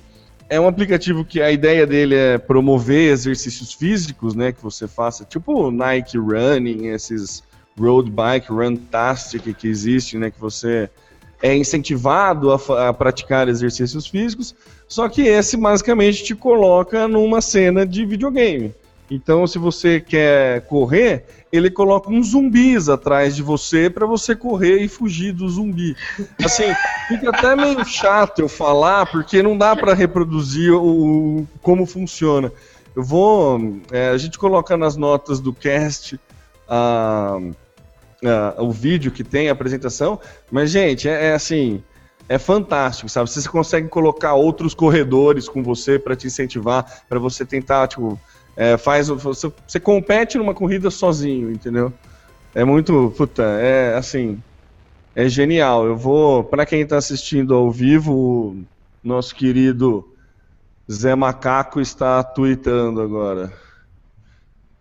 é 0.49 0.61
um 0.61 0.67
aplicativo 0.67 1.25
que 1.25 1.41
a 1.41 1.51
ideia 1.51 1.87
dele 1.87 2.15
é 2.15 2.39
promover 2.39 3.13
exercícios 3.13 3.73
físicos, 3.73 4.35
né? 4.35 4.53
Que 4.53 4.63
você 4.63 4.87
faça, 4.87 5.25
tipo 5.25 5.71
Nike 5.71 6.19
Running, 6.19 6.89
esses 6.89 7.43
road 7.79 8.11
bike, 8.11 8.51
runtastic 8.51 9.55
que 9.55 9.69
existe, 9.69 10.19
né? 10.19 10.31
Que 10.31 10.41
você 10.41 10.89
é 11.43 11.55
incentivado 11.55 12.53
a, 12.53 12.89
a, 12.89 12.93
praticar 12.93 13.49
exercícios 13.49 14.07
físicos, 14.07 14.55
só 14.89 15.09
que 15.09 15.23
esse 15.23 15.57
basicamente 15.57 16.25
te 16.25 16.35
coloca 16.35 17.07
numa 17.07 17.41
cena 17.41 17.85
de 17.85 18.07
videogame. 18.07 18.73
Então, 19.11 19.47
se 19.47 19.59
você 19.59 20.01
quer 20.01 20.63
correr, 20.63 21.27
ele 21.55 21.71
coloca 21.71 22.11
uns 22.11 22.31
zumbis 22.31 22.89
atrás 22.89 23.37
de 23.37 23.43
você 23.43 23.89
para 23.89 24.07
você 24.07 24.35
correr 24.35 24.79
e 24.79 24.89
fugir 24.89 25.33
do 25.33 25.49
zumbi. 25.49 25.97
Assim, 26.45 26.65
fica 27.07 27.31
até 27.31 27.55
meio 27.55 27.85
chato 27.85 28.41
eu 28.41 28.49
falar, 28.49 29.07
porque 29.07 29.43
não 29.43 29.57
dá 29.57 29.77
para 29.77 29.95
reproduzir 29.95 30.73
o, 30.73 31.47
como 31.63 31.87
funciona. 31.87 32.53
Eu 32.97 33.05
vou. 33.05 33.79
É, 33.93 34.09
a 34.09 34.19
gente 34.19 34.39
coloca 34.39 34.77
nas 34.77 34.97
notas 34.97 35.39
do 35.39 35.53
cast. 35.53 36.19
Uh, 36.67 37.51
uh, 38.23 38.63
o 38.63 38.73
vídeo 38.73 39.13
que 39.13 39.23
tem 39.23 39.49
a 39.49 39.53
apresentação, 39.53 40.19
mas, 40.51 40.71
gente, 40.71 41.09
é, 41.09 41.27
é 41.27 41.35
assim 41.35 41.83
é 42.29 42.39
fantástico, 42.39 43.09
sabe? 43.09 43.31
Você 43.31 43.47
consegue 43.49 43.89
colocar 43.89 44.35
outros 44.35 44.75
corredores 44.75 45.49
com 45.49 45.63
você 45.63 45.99
para 45.99 46.17
te 46.17 46.27
incentivar, 46.27 47.05
para 47.07 47.19
você 47.19 47.45
tentar, 47.45 47.87
tipo, 47.87 48.19
é, 48.57 48.77
faz 48.77 49.09
você, 49.09 49.53
você, 49.67 49.81
compete 49.81 50.39
numa 50.39 50.55
corrida 50.55 50.91
sozinho, 50.91 51.51
entendeu? 51.51 51.93
É 52.55 52.65
muito, 52.65 53.13
puta, 53.17 53.43
é 53.43 53.97
assim, 53.97 54.41
é 55.15 55.29
genial. 55.29 55.87
Eu 55.87 55.97
vou, 55.97 56.45
para 56.45 56.65
quem 56.65 56.83
está 56.83 56.97
assistindo 56.97 57.55
ao 57.55 57.71
vivo, 57.71 58.57
nosso 59.03 59.35
querido 59.35 60.09
Zé 60.91 61.15
Macaco 61.15 61.81
está 61.81 62.23
tweetando 62.23 63.01
agora. 63.01 63.53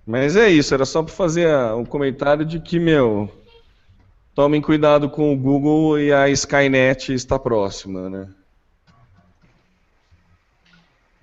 Mas 0.06 0.36
é 0.36 0.50
isso, 0.50 0.74
era 0.74 0.86
só 0.86 1.02
para 1.02 1.14
fazer 1.14 1.48
um 1.76 1.86
comentário 1.86 2.46
de 2.46 2.60
que, 2.60 2.78
meu, 2.78 3.32
tomem 4.36 4.62
cuidado 4.62 5.10
com 5.10 5.34
o 5.34 5.38
Google 5.38 6.00
e 6.00 6.12
a 6.12 6.30
Skynet 6.30 7.14
está 7.14 7.40
próxima, 7.40 8.10
né? 8.10 8.28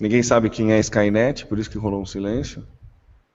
Ninguém 0.01 0.23
sabe 0.23 0.49
quem 0.49 0.73
é 0.73 0.79
Skynet, 0.81 1.45
por 1.45 1.59
isso 1.59 1.71
que 1.71 1.77
rolou 1.77 2.01
um 2.01 2.07
silêncio. 2.07 2.67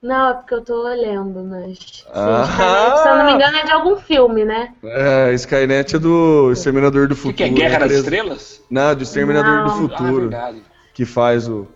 Não, 0.02 0.32
é 0.32 0.34
porque 0.34 0.56
eu 0.56 0.64
tô 0.64 0.84
olhando, 0.84 1.44
mas. 1.44 2.06
Ah! 2.12 2.44
Skynet, 2.44 3.02
se 3.02 3.08
eu 3.08 3.16
não 3.16 3.26
me 3.26 3.32
engano, 3.34 3.58
é 3.58 3.64
de 3.64 3.72
algum 3.72 3.96
filme, 3.98 4.44
né? 4.44 4.74
É, 4.84 5.34
Skynet 5.36 5.96
é 5.96 6.00
do 6.00 6.52
Exterminador 6.52 7.08
do 7.08 7.16
Futuro. 7.16 7.36
Que, 7.36 7.50
que 7.50 7.62
é 7.62 7.70
Guerra 7.70 7.80
das 7.80 7.92
Estrelas? 7.92 8.64
Não, 8.70 8.96
do 8.96 9.04
Exterminador 9.04 9.56
não. 9.58 9.64
do 9.66 9.72
Futuro. 9.72 10.30
Ah, 10.36 10.52
é 10.52 10.56
que 10.92 11.06
faz 11.06 11.48
o. 11.48 11.68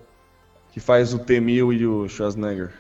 Que 0.72 0.80
faz 0.80 1.14
o 1.14 1.20
T-1000 1.20 1.80
e 1.80 1.86
o 1.86 2.08
Schwarzenegger. 2.08 2.72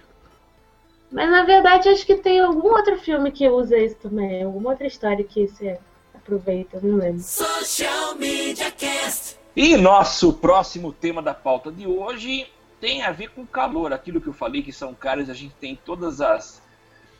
Mas 1.11 1.29
na 1.29 1.43
verdade 1.43 1.89
acho 1.89 2.05
que 2.05 2.15
tem 2.15 2.39
algum 2.39 2.69
outro 2.69 2.97
filme 2.97 3.31
que 3.31 3.49
usa 3.49 3.77
isso 3.77 3.95
também, 3.95 4.43
alguma 4.43 4.71
outra 4.71 4.85
história 4.85 5.23
que 5.23 5.47
você 5.47 5.77
aproveita, 6.13 6.79
não 6.81 6.97
lembro. 6.97 7.19
Social 7.19 8.15
Media 8.15 8.71
Cast. 8.71 9.37
E 9.61 9.75
nosso 9.75 10.31
próximo 10.31 10.93
tema 10.93 11.21
da 11.21 11.33
pauta 11.33 11.69
de 11.69 11.85
hoje 11.85 12.47
tem 12.79 13.03
a 13.03 13.11
ver 13.11 13.31
com 13.31 13.45
calor, 13.45 13.91
aquilo 13.91 14.21
que 14.21 14.27
eu 14.27 14.33
falei 14.33 14.63
que 14.63 14.71
são 14.71 14.93
caras, 14.93 15.29
a 15.29 15.33
gente 15.33 15.53
tem 15.59 15.75
todas 15.75 16.21
as, 16.21 16.61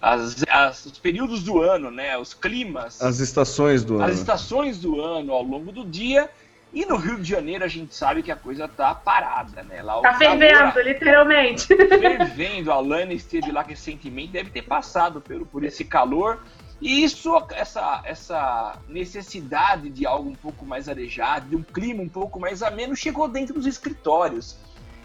as, 0.02 0.46
as, 0.48 0.86
os 0.86 0.98
períodos 0.98 1.44
do 1.44 1.62
ano, 1.62 1.92
né, 1.92 2.18
os 2.18 2.34
climas, 2.34 3.02
as 3.02 3.20
estações 3.20 3.84
do 3.84 3.96
as 3.96 4.04
ano, 4.04 4.10
as 4.14 4.20
estações 4.20 4.80
do 4.80 5.02
ano 5.02 5.34
ao 5.34 5.44
longo 5.44 5.70
do 5.74 5.84
dia 5.84 6.30
e 6.74 6.86
no 6.86 6.96
Rio 6.96 7.18
de 7.18 7.30
Janeiro 7.30 7.66
a 7.66 7.68
gente 7.68 7.94
sabe 7.94 8.24
que 8.24 8.32
a 8.32 8.38
coisa 8.38 8.70
tá 8.70 8.96
parada, 8.96 9.62
né? 9.64 9.82
Lá, 9.82 10.00
tá 10.00 10.14
fervendo, 10.14 10.60
calor, 10.60 10.86
literalmente. 10.86 11.68
Fervendo. 11.68 12.72
A 12.72 12.80
Lana 12.80 13.12
esteve 13.12 13.52
lá 13.52 13.64
recentemente, 13.64 14.32
deve 14.32 14.50
ter 14.50 14.62
passado 14.62 15.20
por, 15.20 15.46
por 15.46 15.66
esse 15.66 15.84
calor. 15.84 16.40
E 16.82 17.04
isso, 17.04 17.32
essa, 17.52 18.02
essa 18.06 18.80
necessidade 18.88 19.90
de 19.90 20.06
algo 20.06 20.30
um 20.30 20.36
pouco 20.36 20.66
mais 20.66 20.88
arejado, 20.88 21.50
de 21.50 21.56
um 21.56 21.64
clima 21.64 22.02
um 22.02 22.10
pouco 22.10 22.40
mais 22.40 22.64
ameno, 22.64 22.96
chegou 22.96 23.28
dentro 23.28 23.54
dos 23.54 23.66
escritórios. 23.66 24.58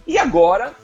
E 0.06 0.16
agora, 0.16 0.74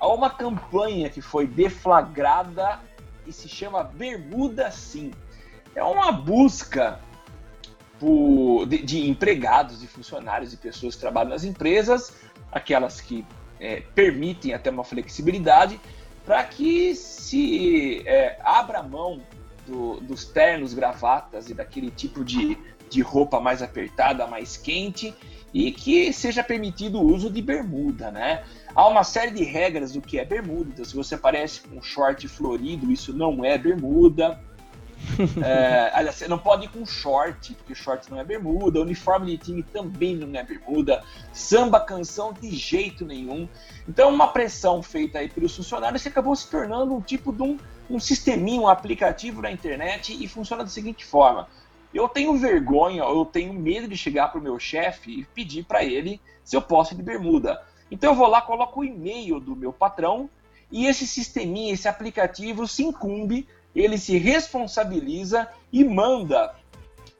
há 0.00 0.08
uma 0.08 0.30
campanha 0.30 1.10
que 1.10 1.20
foi 1.20 1.46
deflagrada 1.46 2.80
e 3.26 3.32
se 3.32 3.48
chama 3.48 3.84
Bermuda 3.84 4.70
Sim. 4.70 5.12
É 5.74 5.82
uma 5.82 6.10
busca 6.10 6.98
por, 8.00 8.66
de, 8.66 8.78
de, 8.78 9.08
empregados 9.08 9.82
e 9.82 9.86
funcionários 9.86 10.52
e 10.52 10.56
pessoas 10.56 10.94
que 10.94 11.00
trabalham 11.00 11.30
nas 11.30 11.44
empresas, 11.44 12.12
aquelas 12.50 13.00
que 13.00 13.24
é, 13.60 13.80
permitem 13.94 14.54
até 14.54 14.70
uma 14.70 14.82
flexibilidade, 14.82 15.80
para 16.24 16.42
que 16.44 16.94
se 16.94 18.02
é, 18.06 18.38
abra 18.42 18.82
mão 18.82 19.20
do, 19.66 20.00
dos 20.00 20.24
ternos, 20.24 20.74
gravatas 20.74 21.48
e 21.48 21.54
daquele 21.54 21.90
tipo 21.90 22.24
de, 22.24 22.58
de 22.90 23.00
roupa 23.00 23.40
mais 23.40 23.62
apertada, 23.62 24.26
mais 24.26 24.56
quente, 24.56 25.14
e 25.52 25.70
que 25.70 26.12
seja 26.12 26.42
permitido 26.42 27.00
o 27.00 27.12
uso 27.12 27.30
de 27.30 27.42
bermuda, 27.42 28.10
né? 28.10 28.44
Há 28.74 28.88
uma 28.88 29.04
série 29.04 29.32
de 29.32 29.44
regras 29.44 29.92
do 29.92 30.00
que 30.00 30.18
é 30.18 30.24
bermuda. 30.24 30.70
Então, 30.72 30.84
se 30.84 30.96
você 30.96 31.14
aparece 31.14 31.60
com 31.60 31.76
um 31.76 31.82
short 31.82 32.26
florido, 32.26 32.90
isso 32.90 33.12
não 33.12 33.44
é 33.44 33.58
bermuda. 33.58 34.40
é, 35.44 35.90
aliás, 35.92 36.16
você 36.16 36.28
não 36.28 36.38
pode 36.38 36.66
ir 36.66 36.68
com 36.68 36.86
short, 36.86 37.54
porque 37.54 37.74
short 37.74 38.10
não 38.10 38.18
é 38.18 38.24
bermuda. 38.24 38.80
Uniforme 38.80 39.26
de 39.26 39.38
time 39.38 39.62
também 39.62 40.16
não 40.16 40.38
é 40.38 40.42
bermuda. 40.42 41.02
Samba 41.32 41.80
canção 41.80 42.32
de 42.32 42.50
jeito 42.50 43.04
nenhum. 43.04 43.46
Então, 43.86 44.08
uma 44.08 44.28
pressão 44.28 44.82
feita 44.82 45.18
aí 45.18 45.28
pelos 45.28 45.54
funcionários 45.54 46.02
que 46.02 46.08
acabou 46.08 46.34
se 46.34 46.48
tornando 46.50 46.94
um 46.94 47.00
tipo 47.00 47.30
de 47.30 47.42
um, 47.42 47.58
um 47.88 47.98
sisteminho, 47.98 48.62
um 48.62 48.68
aplicativo 48.68 49.42
na 49.42 49.50
internet 49.50 50.16
e 50.18 50.28
funciona 50.28 50.64
da 50.64 50.70
seguinte 50.70 51.04
forma. 51.04 51.48
Eu 51.92 52.08
tenho 52.08 52.36
vergonha, 52.36 53.02
eu 53.02 53.24
tenho 53.24 53.52
medo 53.52 53.86
de 53.86 53.96
chegar 53.96 54.28
para 54.28 54.40
o 54.40 54.42
meu 54.42 54.58
chefe 54.58 55.20
e 55.20 55.24
pedir 55.26 55.64
para 55.64 55.84
ele 55.84 56.20
se 56.42 56.56
eu 56.56 56.62
posso 56.62 56.94
ir 56.94 56.96
de 56.96 57.02
bermuda. 57.02 57.62
Então 57.90 58.12
eu 58.12 58.16
vou 58.16 58.26
lá, 58.26 58.40
coloco 58.40 58.80
o 58.80 58.84
e-mail 58.84 59.38
do 59.38 59.54
meu 59.54 59.72
patrão 59.72 60.30
e 60.70 60.86
esse 60.86 61.06
sisteminha, 61.06 61.74
esse 61.74 61.86
aplicativo 61.86 62.66
se 62.66 62.82
incumbe, 62.82 63.46
ele 63.76 63.98
se 63.98 64.16
responsabiliza 64.16 65.46
e 65.70 65.84
manda 65.84 66.54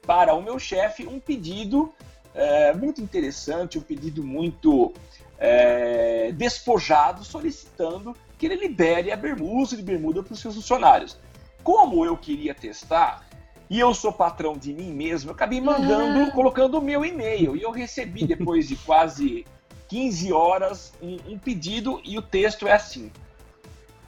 para 0.05 0.33
o 0.33 0.41
meu 0.41 0.57
chefe 0.57 1.05
um 1.05 1.19
pedido 1.19 1.93
é, 2.33 2.73
muito 2.73 2.99
interessante, 2.99 3.77
um 3.77 3.81
pedido 3.81 4.23
muito 4.23 4.91
é, 5.37 6.31
despojado, 6.31 7.23
solicitando 7.23 8.15
que 8.37 8.45
ele 8.45 8.55
libere 8.55 9.11
a 9.11 9.15
bermuda, 9.15 9.75
de 9.75 9.83
bermuda 9.83 10.23
para 10.23 10.33
os 10.33 10.39
seus 10.39 10.55
funcionários. 10.55 11.17
Como 11.63 12.05
eu 12.05 12.17
queria 12.17 12.53
testar, 12.53 13.25
e 13.69 13.79
eu 13.79 13.93
sou 13.93 14.11
patrão 14.11 14.57
de 14.57 14.73
mim 14.73 14.91
mesmo, 14.91 15.29
eu 15.29 15.33
acabei 15.33 15.61
mandando, 15.61 16.19
uhum. 16.19 16.31
colocando 16.31 16.77
o 16.77 16.81
meu 16.81 17.03
e-mail. 17.05 17.55
E 17.55 17.61
eu 17.61 17.71
recebi, 17.71 18.25
depois 18.27 18.67
de 18.67 18.75
quase 18.75 19.45
15 19.87 20.33
horas, 20.33 20.93
um, 21.01 21.17
um 21.33 21.39
pedido 21.39 22.01
e 22.03 22.17
o 22.17 22.21
texto 22.21 22.67
é 22.67 22.73
assim. 22.73 23.11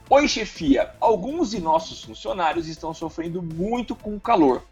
Oi, 0.08 0.28
chefia. 0.28 0.92
Alguns 1.00 1.50
de 1.50 1.60
nossos 1.60 2.04
funcionários 2.04 2.68
estão 2.68 2.94
sofrendo 2.94 3.42
muito 3.42 3.96
com 3.96 4.14
o 4.14 4.20
calor. 4.20 4.62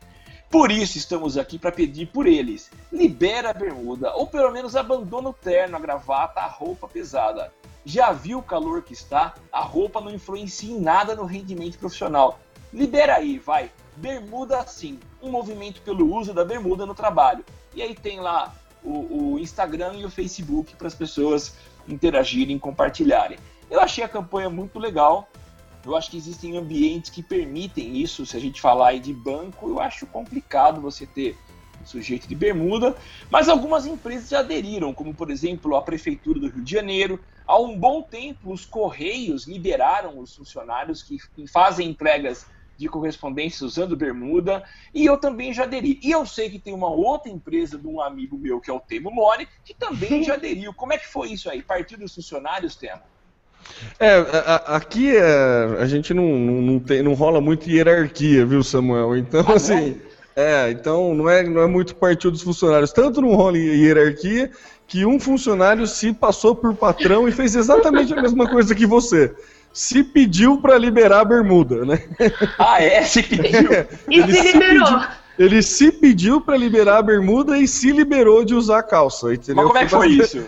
Por 0.49 0.71
isso 0.71 0.97
estamos 0.97 1.37
aqui 1.37 1.59
para 1.59 1.73
pedir 1.73 2.07
por 2.07 2.29
eles. 2.29 2.71
Libera 2.93 3.51
a 3.51 3.53
bermuda, 3.53 4.15
ou 4.15 4.29
pelo 4.29 4.53
menos 4.53 4.77
abandona 4.77 5.31
o 5.31 5.33
terno, 5.33 5.77
a 5.77 5.81
gravata, 5.81 6.39
a 6.39 6.47
roupa 6.47 6.87
pesada. 6.87 7.53
Já 7.85 8.13
viu 8.13 8.39
o 8.39 8.43
calor 8.43 8.83
que 8.83 8.93
está? 8.93 9.35
A 9.53 9.61
roupa 9.61 10.01
não 10.01 10.11
influencia 10.11 10.73
em 10.73 10.81
nada 10.81 11.15
no 11.15 11.25
rendimento 11.25 11.79
profissional. 11.79 12.41
Libera 12.73 13.17
aí, 13.17 13.39
vai. 13.39 13.71
Bermuda 13.97 14.67
sim. 14.67 14.99
Um 15.23 15.31
movimento 15.31 15.83
pelo 15.83 16.13
uso 16.15 16.33
da 16.33 16.45
bermuda 16.45 16.87
no 16.87 16.95
trabalho. 16.95 17.45
E 17.75 17.83
aí 17.83 17.95
tem 17.95 18.21
lá 18.21 18.55
o, 18.83 19.35
o 19.35 19.39
Instagram 19.39 19.95
e 19.95 20.05
o 20.05 20.11
Facebook 20.11 20.75
para 20.77 20.87
as 20.87 20.95
pessoas 20.95 21.57
interagirem, 21.87 22.59
compartilharem. 22.59 23.39
Eu 23.71 23.81
achei 23.81 24.03
a 24.03 24.09
campanha 24.09 24.49
muito 24.49 24.79
legal. 24.79 25.29
Eu 25.85 25.95
acho 25.95 26.11
que 26.11 26.17
existem 26.17 26.57
ambientes 26.57 27.11
que 27.11 27.23
permitem 27.23 27.99
isso. 27.99 28.25
Se 28.25 28.37
a 28.37 28.41
gente 28.41 28.61
falar 28.61 28.89
aí 28.89 29.01
de 29.01 29.13
banco, 29.13 29.69
eu 29.69 29.81
acho 29.81 30.07
complicado 30.07 30.81
você 30.81 31.07
ter 31.07 31.37
sujeito 31.89 32.27
de 32.27 32.35
bermuda, 32.35 32.97
mas 33.31 33.49
algumas 33.49 33.87
empresas 33.87 34.29
já 34.29 34.41
aderiram, 34.41 34.93
como 34.93 35.15
por 35.15 35.31
exemplo 35.31 35.77
a 35.77 35.83
Prefeitura 35.83 36.41
do 36.41 36.49
Rio 36.49 36.63
de 36.63 36.71
Janeiro. 36.71 37.21
Há 37.47 37.59
um 37.59 37.77
bom 37.79 38.03
tempo, 38.03 38.53
os 38.53 38.65
Correios 38.65 39.47
liberaram 39.47 40.19
os 40.19 40.35
funcionários 40.35 41.03
que 41.03 41.19
fazem 41.47 41.89
entregas 41.89 42.47
de 42.77 42.89
correspondência 42.89 43.65
usando 43.67 43.97
bermuda, 43.97 44.65
e 44.93 45.05
eu 45.07 45.17
também 45.17 45.53
já 45.53 45.65
aderi. 45.65 45.99
E 46.03 46.11
eu 46.11 46.27
sei 46.27 46.51
que 46.51 46.59
tem 46.59 46.75
uma 46.75 46.91
outra 46.91 47.31
empresa 47.31 47.79
de 47.79 47.87
um 47.87 48.01
amigo 48.01 48.37
meu, 48.37 48.61
que 48.61 48.71
é 48.71 48.75
o 48.75 48.81
Temo 48.81 49.11
Mori, 49.11 49.49
que 49.65 49.75
também 49.75 50.23
já 50.25 50.35
aderiu. 50.35 50.75
Como 50.75 50.93
é 50.93 50.99
que 50.99 51.07
foi 51.07 51.33
isso 51.33 51.49
aí? 51.49 51.63
Partido 51.63 52.01
dos 52.01 52.15
funcionários, 52.15 52.77
Temo? 52.77 53.03
É, 53.99 54.17
a, 54.17 54.77
aqui 54.77 55.17
é, 55.17 55.23
a 55.81 55.87
gente 55.87 56.13
não, 56.13 56.25
não, 56.25 56.63
não, 56.63 56.79
tem, 56.79 57.03
não 57.03 57.15
rola 57.15 57.41
muito 57.41 57.69
hierarquia, 57.71 58.45
viu, 58.45 58.63
Samuel? 58.63 59.17
Então, 59.17 59.45
ah, 59.49 59.55
assim, 59.55 59.93
é? 59.93 60.14
É? 60.37 60.71
então 60.71 61.15
não 61.15 61.29
é, 61.29 61.43
não 61.43 61.63
é 61.63 61.67
muito 61.67 61.95
partido 61.95 62.33
dos 62.33 62.43
funcionários. 62.43 62.93
Tanto 62.93 63.21
não 63.21 63.35
rola 63.35 63.59
hierarquia 63.59 64.51
que 64.87 65.07
um 65.07 65.19
funcionário 65.19 65.87
se 65.87 66.13
passou 66.13 66.55
por 66.55 66.75
patrão 66.75 67.29
e 67.29 67.33
fez 67.33 67.55
exatamente 67.55 68.13
a 68.13 68.21
mesma 68.21 68.49
coisa 68.49 68.75
que 68.75 68.87
você 68.87 69.35
se 69.73 70.05
pediu 70.05 70.59
para 70.59 70.79
liberar 70.79 71.21
a 71.21 71.25
bermuda, 71.25 71.85
né? 71.85 72.03
Ah, 72.59 72.83
é? 72.83 73.03
Se 73.03 73.23
pediu. 73.23 73.71
e 74.09 74.21
ele 74.21 74.33
se 74.33 74.53
liberou. 74.53 74.85
pediu, 74.85 75.09
ele 75.39 75.63
se 75.63 75.93
pediu 75.93 76.41
para 76.41 76.57
liberar 76.57 76.99
a 76.99 77.03
bermuda 77.03 77.59
e 77.59 77.67
se 77.67 77.91
liberou 77.91 78.45
de 78.45 78.55
usar 78.55 78.79
a 78.79 78.83
calça. 78.83 79.35
Entendeu? 79.35 79.57
Mas 79.57 79.67
como 79.67 79.79
é 79.79 79.85
que 79.85 79.91
foi 79.91 80.09
isso? 80.09 80.47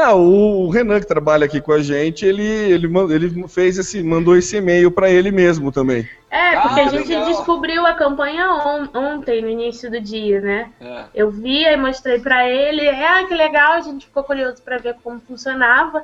Não, 0.00 0.26
o 0.26 0.70
Renan 0.70 0.98
que 0.98 1.06
trabalha 1.06 1.44
aqui 1.44 1.60
com 1.60 1.72
a 1.72 1.82
gente, 1.82 2.24
ele, 2.24 2.42
ele, 2.42 2.86
ele 3.12 3.46
fez 3.48 3.76
esse, 3.76 4.02
mandou 4.02 4.34
esse 4.34 4.56
e-mail 4.56 4.90
para 4.90 5.10
ele 5.10 5.30
mesmo 5.30 5.70
também. 5.70 6.08
É, 6.30 6.58
porque 6.58 6.80
ah, 6.80 6.86
a 6.86 6.88
gente 6.88 7.08
legal. 7.08 7.26
descobriu 7.26 7.84
a 7.84 7.92
campanha 7.92 8.50
on, 8.50 8.88
ontem, 8.98 9.42
no 9.42 9.48
início 9.50 9.90
do 9.90 10.00
dia, 10.00 10.40
né? 10.40 10.70
É. 10.80 11.04
Eu 11.14 11.30
vi 11.30 11.64
e 11.64 11.76
mostrei 11.76 12.18
para 12.18 12.48
ele, 12.48 12.80
é, 12.86 13.08
ah, 13.08 13.26
que 13.26 13.34
legal, 13.34 13.74
a 13.74 13.80
gente 13.82 14.06
ficou 14.06 14.24
curioso 14.24 14.62
para 14.62 14.78
ver 14.78 14.96
como 15.02 15.20
funcionava 15.20 16.02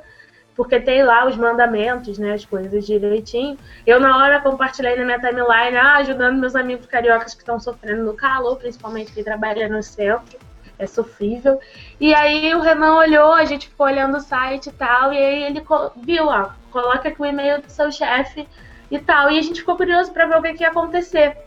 porque 0.55 0.79
tem 0.79 1.03
lá 1.03 1.27
os 1.27 1.37
mandamentos, 1.37 2.17
né, 2.17 2.33
as 2.33 2.43
coisas 2.43 2.85
direitinho. 2.85 3.57
Eu, 3.85 3.99
na 3.99 4.17
hora, 4.17 4.41
compartilhei 4.41 4.95
na 4.95 5.05
minha 5.05 5.19
timeline, 5.19 5.77
ah, 5.77 5.97
ajudando 5.97 6.39
meus 6.39 6.55
amigos 6.55 6.87
cariocas 6.87 7.35
que 7.35 7.41
estão 7.41 7.59
sofrendo 7.59 8.03
no 8.03 8.15
calor, 8.15 8.57
principalmente 8.57 9.11
quem 9.11 9.23
trabalha 9.23 9.69
no 9.69 9.83
centro. 9.83 10.39
É 10.79 10.85
sofrível. 10.85 11.59
E 11.99 12.13
aí 12.13 12.53
o 12.53 12.61
Renan 12.61 12.95
olhou, 12.95 13.33
a 13.33 13.45
gente 13.45 13.67
ficou 13.67 13.87
olhando 13.87 14.17
o 14.17 14.21
site 14.21 14.67
e 14.67 14.71
tal, 14.71 15.11
e 15.11 15.17
aí 15.17 15.43
ele 15.43 15.63
viu, 15.97 16.27
ó, 16.27 16.49
coloca 16.71 17.09
aqui 17.09 17.21
o 17.21 17.25
e-mail 17.25 17.61
do 17.61 17.69
seu 17.69 17.91
chefe 17.91 18.47
e 18.91 18.99
tal. 18.99 19.31
E 19.31 19.39
a 19.39 19.41
gente 19.41 19.59
ficou 19.59 19.75
curioso 19.75 20.11
para 20.11 20.27
ver 20.27 20.37
o 20.37 20.41
que, 20.41 20.53
que 20.53 20.63
ia 20.63 20.69
acontecer. 20.69 21.37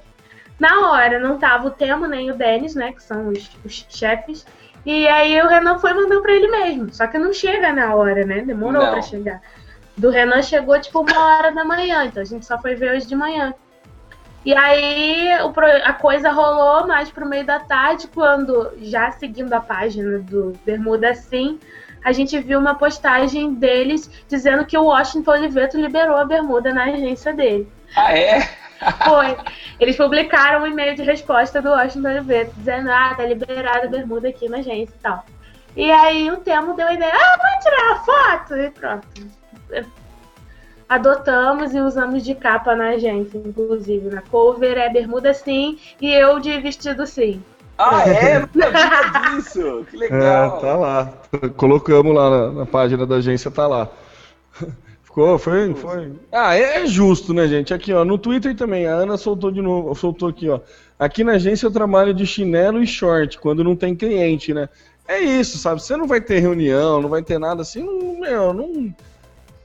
Na 0.58 0.90
hora, 0.90 1.18
não 1.18 1.38
tava 1.38 1.68
o 1.68 1.70
Temo 1.70 2.06
nem 2.06 2.30
o 2.30 2.34
Denis, 2.34 2.74
né, 2.74 2.92
que 2.92 3.02
são 3.02 3.28
os, 3.28 3.50
os 3.64 3.86
chefes. 3.88 4.44
E 4.84 5.06
aí 5.08 5.40
o 5.42 5.48
Renan 5.48 5.78
foi 5.78 5.90
e 5.90 5.94
mandou 5.94 6.22
pra 6.22 6.32
ele 6.32 6.48
mesmo. 6.48 6.92
Só 6.92 7.06
que 7.06 7.18
não 7.18 7.32
chega 7.32 7.72
na 7.72 7.94
hora, 7.94 8.24
né? 8.24 8.40
Demorou 8.40 8.82
não. 8.82 8.92
pra 8.92 9.02
chegar. 9.02 9.40
Do 9.96 10.10
Renan 10.10 10.42
chegou 10.42 10.80
tipo 10.80 11.00
uma 11.00 11.36
hora 11.36 11.52
da 11.52 11.64
manhã, 11.64 12.04
então 12.06 12.22
a 12.22 12.26
gente 12.26 12.46
só 12.46 12.58
foi 12.58 12.74
ver 12.74 12.96
hoje 12.96 13.06
de 13.06 13.14
manhã. 13.14 13.54
E 14.44 14.54
aí 14.54 15.28
a 15.84 15.92
coisa 15.92 16.30
rolou 16.30 16.86
mais 16.86 17.10
pro 17.10 17.28
meio 17.28 17.44
da 17.44 17.60
tarde, 17.60 18.08
quando, 18.08 18.72
já 18.80 19.10
seguindo 19.10 19.52
a 19.52 19.60
página 19.60 20.18
do 20.18 20.54
Bermuda 20.64 21.14
Sim, 21.14 21.60
a 22.02 22.12
gente 22.12 22.38
viu 22.40 22.58
uma 22.58 22.74
postagem 22.74 23.54
deles 23.54 24.10
dizendo 24.26 24.64
que 24.64 24.76
o 24.78 24.84
Washington 24.84 25.32
Oliveto 25.32 25.78
liberou 25.78 26.16
a 26.16 26.24
bermuda 26.24 26.72
na 26.72 26.84
agência 26.84 27.32
dele. 27.34 27.70
Ah, 27.94 28.16
é? 28.16 28.40
Foi. 29.04 29.36
Eles 29.78 29.96
publicaram 29.96 30.62
um 30.62 30.66
e-mail 30.66 30.94
de 30.94 31.02
resposta 31.02 31.60
do 31.60 31.68
Washington 31.68 32.08
Oliveto, 32.08 32.52
dizendo, 32.56 32.90
ah, 32.90 33.14
tá 33.14 33.26
liberada 33.26 33.86
a 33.86 33.90
bermuda 33.90 34.28
aqui 34.28 34.48
na 34.48 34.58
agência 34.58 34.94
e 34.94 35.02
tal. 35.02 35.24
E 35.76 35.90
aí 35.92 36.30
o 36.30 36.38
Temo 36.38 36.74
deu 36.74 36.88
a 36.88 36.94
ideia, 36.94 37.12
ah, 37.14 37.38
vamos 37.38 37.64
tirar 37.64 37.92
a 37.92 38.38
foto! 38.38 38.56
E 38.56 38.70
pronto. 38.70 39.06
Adotamos 40.90 41.72
e 41.72 41.80
usamos 41.80 42.24
de 42.24 42.34
capa 42.34 42.74
na 42.74 42.88
agência, 42.88 43.38
inclusive. 43.38 44.08
Na 44.08 44.22
cover 44.22 44.76
é 44.76 44.90
bermuda 44.90 45.32
sim 45.32 45.78
e 46.00 46.12
eu 46.12 46.40
de 46.40 46.58
vestido 46.58 47.06
sim. 47.06 47.40
Ah, 47.78 48.02
é? 48.08 48.40
Não 48.52 49.36
disso! 49.36 49.86
Que 49.88 49.96
legal! 49.96 50.58
É, 50.58 50.60
tá 50.60 50.76
lá. 50.76 51.12
Colocamos 51.56 52.12
lá 52.12 52.28
na, 52.28 52.52
na 52.52 52.66
página 52.66 53.06
da 53.06 53.14
agência, 53.16 53.52
tá 53.52 53.68
lá. 53.68 53.88
Ficou, 55.04 55.38
foi, 55.38 55.72
foi. 55.74 56.12
Ah, 56.32 56.56
é, 56.56 56.82
é, 56.82 56.86
justo, 56.86 57.32
né, 57.32 57.46
gente? 57.46 57.72
Aqui, 57.72 57.92
ó, 57.92 58.04
no 58.04 58.18
Twitter 58.18 58.56
também, 58.56 58.88
a 58.88 58.94
Ana 58.94 59.16
soltou 59.16 59.52
de 59.52 59.62
novo, 59.62 59.94
soltou 59.94 60.28
aqui, 60.28 60.48
ó. 60.48 60.58
Aqui 60.98 61.22
na 61.22 61.32
agência 61.32 61.66
eu 61.66 61.70
trabalho 61.70 62.12
de 62.12 62.26
chinelo 62.26 62.82
e 62.82 62.86
short, 62.86 63.38
quando 63.38 63.62
não 63.62 63.76
tem 63.76 63.94
cliente, 63.94 64.52
né? 64.52 64.68
É 65.06 65.20
isso, 65.20 65.56
sabe? 65.56 65.80
Você 65.82 65.96
não 65.96 66.08
vai 66.08 66.20
ter 66.20 66.40
reunião, 66.40 67.00
não 67.00 67.08
vai 67.08 67.22
ter 67.22 67.38
nada 67.38 67.62
assim, 67.62 67.82
não, 67.82 68.20
meu, 68.20 68.52
não, 68.52 68.94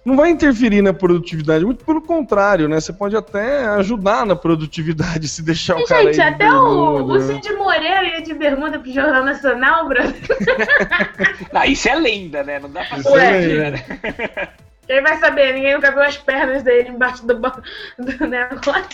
não 0.06 0.16
vai 0.16 0.30
interferir 0.30 0.84
na 0.84 0.94
produtividade, 0.94 1.66
muito 1.66 1.84
pelo 1.84 2.00
contrário, 2.00 2.70
né? 2.70 2.80
Você 2.80 2.94
pode 2.94 3.18
até 3.18 3.66
ajudar 3.70 4.24
na 4.24 4.36
produtividade 4.36 5.28
se 5.28 5.42
deixar 5.42 5.80
e, 5.80 5.84
o 5.84 5.88
cara 5.88 6.04
gente, 6.04 6.22
até 6.22 6.54
o, 6.54 7.04
o 7.04 7.20
Cid 7.20 7.52
Moreira 7.54 8.04
ia 8.04 8.22
de 8.22 8.36
bermuda 8.36 8.78
pro 8.78 8.92
Jornal 8.92 9.26
Nacional, 9.26 9.88
bro. 9.88 10.04
não, 11.52 11.64
isso 11.64 11.90
é 11.90 11.96
lenda, 11.96 12.44
né? 12.44 12.60
Não 12.60 12.70
dá 12.70 12.86
pra 12.86 13.02
ser, 13.02 13.72
né? 13.72 14.50
Quem 14.88 15.02
vai 15.02 15.18
saber? 15.18 15.54
Ninguém 15.54 15.74
nunca 15.74 15.92
viu 15.92 16.04
as 16.04 16.18
pernas 16.18 16.62
dele 16.62 16.90
embaixo 16.90 17.26
do, 17.26 17.34
do 17.98 18.28
negócio. 18.28 18.86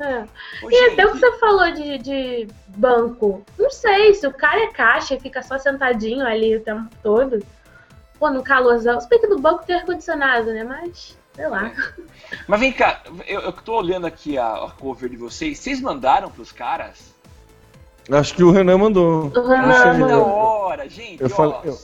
É. 0.00 0.24
e 0.64 0.70
gente. 0.70 0.92
até 0.92 1.06
o 1.06 1.12
que 1.12 1.18
você 1.18 1.38
falou 1.38 1.70
de, 1.70 1.98
de 1.98 2.48
banco. 2.66 3.44
Não 3.56 3.70
sei, 3.70 4.14
se 4.14 4.26
o 4.26 4.32
cara 4.32 4.64
é 4.64 4.72
caixa 4.72 5.14
e 5.14 5.20
fica 5.20 5.40
só 5.42 5.56
sentadinho 5.56 6.26
ali 6.26 6.56
o 6.56 6.60
tempo 6.60 6.88
todo. 7.02 7.38
Pô, 8.18 8.30
no 8.30 8.42
calorzão. 8.42 9.00
Se 9.00 9.08
bem 9.08 9.20
que 9.20 9.26
no 9.26 9.38
banco 9.38 9.64
tem 9.64 9.76
ar-condicionado, 9.76 10.52
né? 10.52 10.64
Mas, 10.64 11.16
sei 11.34 11.48
lá. 11.48 11.72
Mas 12.46 12.60
vem 12.60 12.72
cá, 12.72 13.02
eu, 13.26 13.40
eu 13.40 13.52
tô 13.52 13.76
olhando 13.76 14.06
aqui 14.06 14.36
a, 14.36 14.46
a 14.64 14.70
cover 14.72 15.08
de 15.08 15.16
vocês. 15.16 15.58
Vocês 15.58 15.80
mandaram 15.80 16.30
pros 16.30 16.50
caras? 16.52 17.14
Acho 18.10 18.34
que 18.34 18.42
o 18.42 18.50
Renan 18.50 18.78
mandou. 18.78 19.26
O 19.26 19.46
Renan 19.48 19.92
mandou. 19.92 20.08
da 20.08 20.14
eu- 20.14 20.26
hora, 20.26 20.88
gente. 20.88 21.20
Eu 21.22 21.26
ó, 21.26 21.30
falei- 21.30 21.56
eu- 21.64 21.78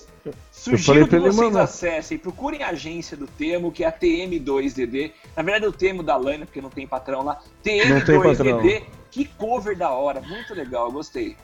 Sugiro 0.50 0.82
falei 0.82 1.02
que 1.04 1.08
pra 1.10 1.18
ele 1.18 1.26
vocês 1.30 1.46
mandar. 1.52 1.64
acessem, 1.64 2.16
procurem 2.16 2.62
a 2.62 2.68
agência 2.70 3.14
do 3.14 3.26
Temo, 3.26 3.70
que 3.70 3.84
é 3.84 3.86
a 3.88 3.92
TM2DD. 3.92 5.12
Na 5.36 5.42
verdade, 5.42 5.66
é 5.66 5.68
o 5.68 5.72
Temo 5.72 6.02
da 6.02 6.16
Laina, 6.16 6.46
porque 6.46 6.62
não 6.62 6.70
tem 6.70 6.86
patrão 6.86 7.22
lá. 7.22 7.34
Não 7.34 7.42
tem 7.62 7.78
patrão. 8.20 8.22
TM2DD. 8.32 8.82
Que 9.10 9.26
cover 9.26 9.76
da 9.76 9.90
hora, 9.90 10.22
muito 10.22 10.54
legal, 10.54 10.90
gostei. 10.90 11.36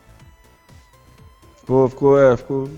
Ficou, 1.70 1.88
ficou, 1.88 2.20
é, 2.20 2.36
ficou 2.36 2.68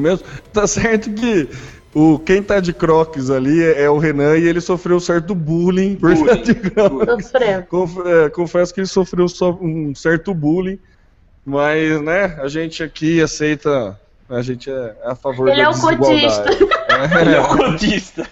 mesmo. 0.00 0.26
Tá 0.52 0.66
certo 0.66 1.12
que 1.12 1.48
o, 1.94 2.18
quem 2.18 2.42
tá 2.42 2.58
de 2.58 2.72
crocs 2.72 3.30
ali 3.30 3.62
é, 3.62 3.82
é 3.84 3.90
o 3.90 3.98
Renan 3.98 4.36
e 4.38 4.48
ele 4.48 4.60
sofreu 4.60 4.98
certo 4.98 5.36
bullying 5.36 5.94
por 5.94 6.12
Bullying, 6.12 6.40
estar 6.40 6.42
de 6.42 6.54
crocs. 6.70 7.32
Conf- 7.68 8.04
é, 8.04 8.28
confesso 8.28 8.74
que 8.74 8.80
ele 8.80 8.88
sofreu 8.88 9.28
só 9.28 9.52
um 9.52 9.94
certo 9.94 10.34
bullying, 10.34 10.80
mas, 11.44 12.00
né, 12.02 12.36
a 12.42 12.48
gente 12.48 12.82
aqui 12.82 13.22
aceita, 13.22 13.96
a 14.28 14.42
gente 14.42 14.68
é 14.68 14.96
a 15.04 15.14
favor 15.14 15.46
Ele 15.48 15.58
da 15.58 15.62
é 15.62 15.68
o 15.68 15.72
desigualdade. 15.72 16.58
Ele 17.20 17.34
é 17.36 17.40
o 17.40 17.46
cotista. 17.56 18.28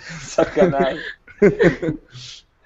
Sacanagem. 0.22 1.02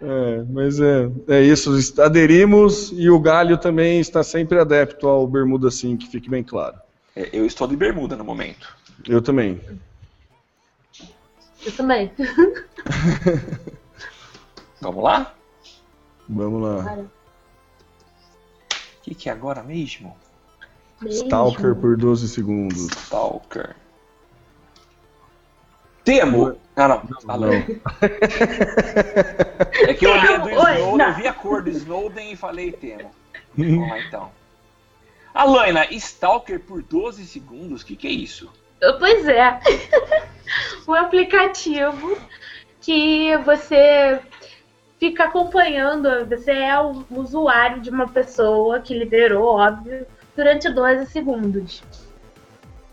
É, 0.07 0.45
mas 0.51 0.79
é, 0.81 1.11
é 1.29 1.41
isso, 1.41 1.73
aderimos 2.03 2.93
e 2.93 3.09
o 3.09 3.19
Galho 3.19 3.57
também 3.57 4.01
está 4.01 4.23
sempre 4.23 4.61
adepto 4.61 5.09
ao 5.09 5.27
Bermuda 5.27 5.71
sim, 5.71 5.97
que 5.97 6.07
fique 6.07 6.29
bem 6.29 6.45
claro. 6.45 6.77
É, 7.17 7.31
Eu 7.33 7.47
estou 7.47 7.67
de 7.67 7.75
bermuda 7.75 8.15
no 8.15 8.25
momento. 8.25 8.77
Eu 9.09 9.23
também. 9.23 9.59
Eu 11.65 11.73
também. 11.73 12.13
Vamos 14.83 15.03
lá? 15.03 15.35
Vamos 16.29 16.63
lá. 16.63 16.99
O 16.99 17.09
que, 19.03 19.15
que 19.15 19.31
é 19.31 19.33
agora 19.33 19.63
mesmo? 19.63 20.15
mesmo. 21.01 21.25
Stalker 21.25 21.75
por 21.75 21.97
12 21.97 22.29
segundos. 22.29 22.89
Stalker. 23.05 23.75
Temo. 26.05 26.59
Ah, 26.77 26.89
não. 26.89 27.03
Alan. 27.29 27.51
É 29.87 29.93
que 29.93 30.07
eu 30.07 30.11
olhei 30.13 30.35
a 30.35 30.39
do 30.39 30.49
Oi, 30.49 30.55
Snowden, 30.55 31.07
eu 31.07 31.15
vi 31.15 31.27
a 31.29 31.33
cor 31.33 31.63
do 31.63 31.71
Snowden 31.71 32.33
e 32.33 32.37
falei 32.37 32.73
Temo. 32.73 33.11
Vamos 33.57 33.89
lá 33.89 34.01
então. 34.01 34.31
Alaina, 35.35 35.87
Stalker 35.91 36.61
por 36.61 36.83
12 36.83 37.27
segundos, 37.27 37.83
o 37.83 37.87
que, 37.87 37.97
que 37.97 38.07
é 38.07 38.11
isso? 38.11 38.51
Pois 38.99 39.27
é. 39.27 39.61
um 40.87 40.95
aplicativo 40.95 42.17
que 42.81 43.37
você 43.39 44.21
fica 44.99 45.25
acompanhando, 45.25 46.27
você 46.27 46.53
é 46.53 46.79
o 46.79 47.05
usuário 47.11 47.81
de 47.81 47.91
uma 47.91 48.09
pessoa 48.09 48.81
que 48.81 48.97
liderou, 48.97 49.57
óbvio, 49.57 50.07
durante 50.37 50.69
12 50.71 51.07
segundos. 51.07 51.83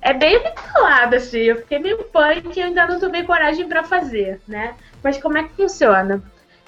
É 0.02 0.14
bem 0.14 0.42
vinculado, 0.42 1.16
assim, 1.16 1.40
eu 1.40 1.58
fiquei 1.58 1.78
meio 1.80 2.04
punk 2.06 2.58
e 2.58 2.62
ainda 2.62 2.88
não 2.88 3.00
tomei 3.00 3.24
coragem 3.24 3.68
pra 3.68 3.84
fazer, 3.84 4.42
né? 4.48 4.74
Mas 5.04 5.18
como 5.22 5.38
é 5.38 5.44
que 5.44 5.54
funciona? 5.56 6.22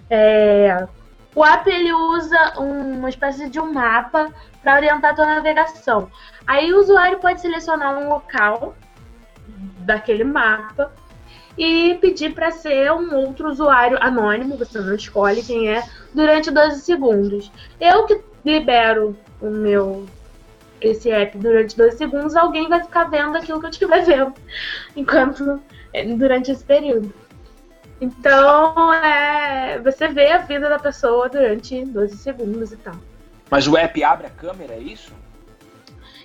É, 0.09 0.87
O 1.35 1.43
app 1.43 1.67
ele 1.67 1.91
usa 1.91 2.53
um- 2.59 2.99
uma 2.99 3.09
espécie 3.09 3.49
de 3.49 3.59
um 3.59 3.73
mapa 3.73 4.29
para 4.61 4.75
orientar 4.75 5.11
a 5.11 5.15
tua 5.15 5.25
navegação. 5.25 6.11
Aí 6.45 6.71
o 6.71 6.79
usuário 6.79 7.17
pode 7.17 7.41
selecionar 7.41 7.97
um 7.97 8.07
local 8.07 8.75
daquele 9.79 10.23
mapa 10.23 10.91
e 11.57 11.95
pedir 12.01 12.35
para 12.35 12.51
ser 12.51 12.91
um 12.91 13.15
outro 13.15 13.49
usuário 13.49 13.97
anônimo, 13.99 14.57
você 14.57 14.79
não 14.79 14.93
escolhe 14.93 15.41
quem 15.41 15.69
é, 15.69 15.83
durante 16.13 16.51
12 16.51 16.81
segundos. 16.81 17.51
Eu 17.81 18.05
que 18.05 18.21
libero 18.45 19.17
o 19.41 19.49
meu 19.49 20.05
esse 20.83 21.09
app 21.09 21.37
durante 21.37 21.75
12 21.77 21.97
segundos, 21.97 22.35
alguém 22.35 22.67
vai 22.67 22.81
ficar 22.81 23.05
vendo 23.05 23.37
aquilo 23.37 23.59
que 23.59 23.65
eu 23.65 23.69
estiver 23.69 24.03
vendo 24.05 24.33
enquanto 24.95 25.61
durante 26.17 26.51
esse 26.51 26.63
período. 26.63 27.13
Então, 28.01 28.93
é, 28.93 29.79
você 29.79 30.07
vê 30.09 30.31
a 30.31 30.39
vida 30.39 30.67
da 30.67 30.77
pessoa 30.79 31.29
durante 31.29 31.85
12 31.85 32.17
segundos 32.17 32.71
e 32.73 32.77
tal. 32.77 32.95
Mas 33.49 33.67
o 33.67 33.77
app 33.77 34.03
abre 34.03 34.27
a 34.27 34.29
câmera, 34.31 34.73
é 34.73 34.79
isso? 34.79 35.13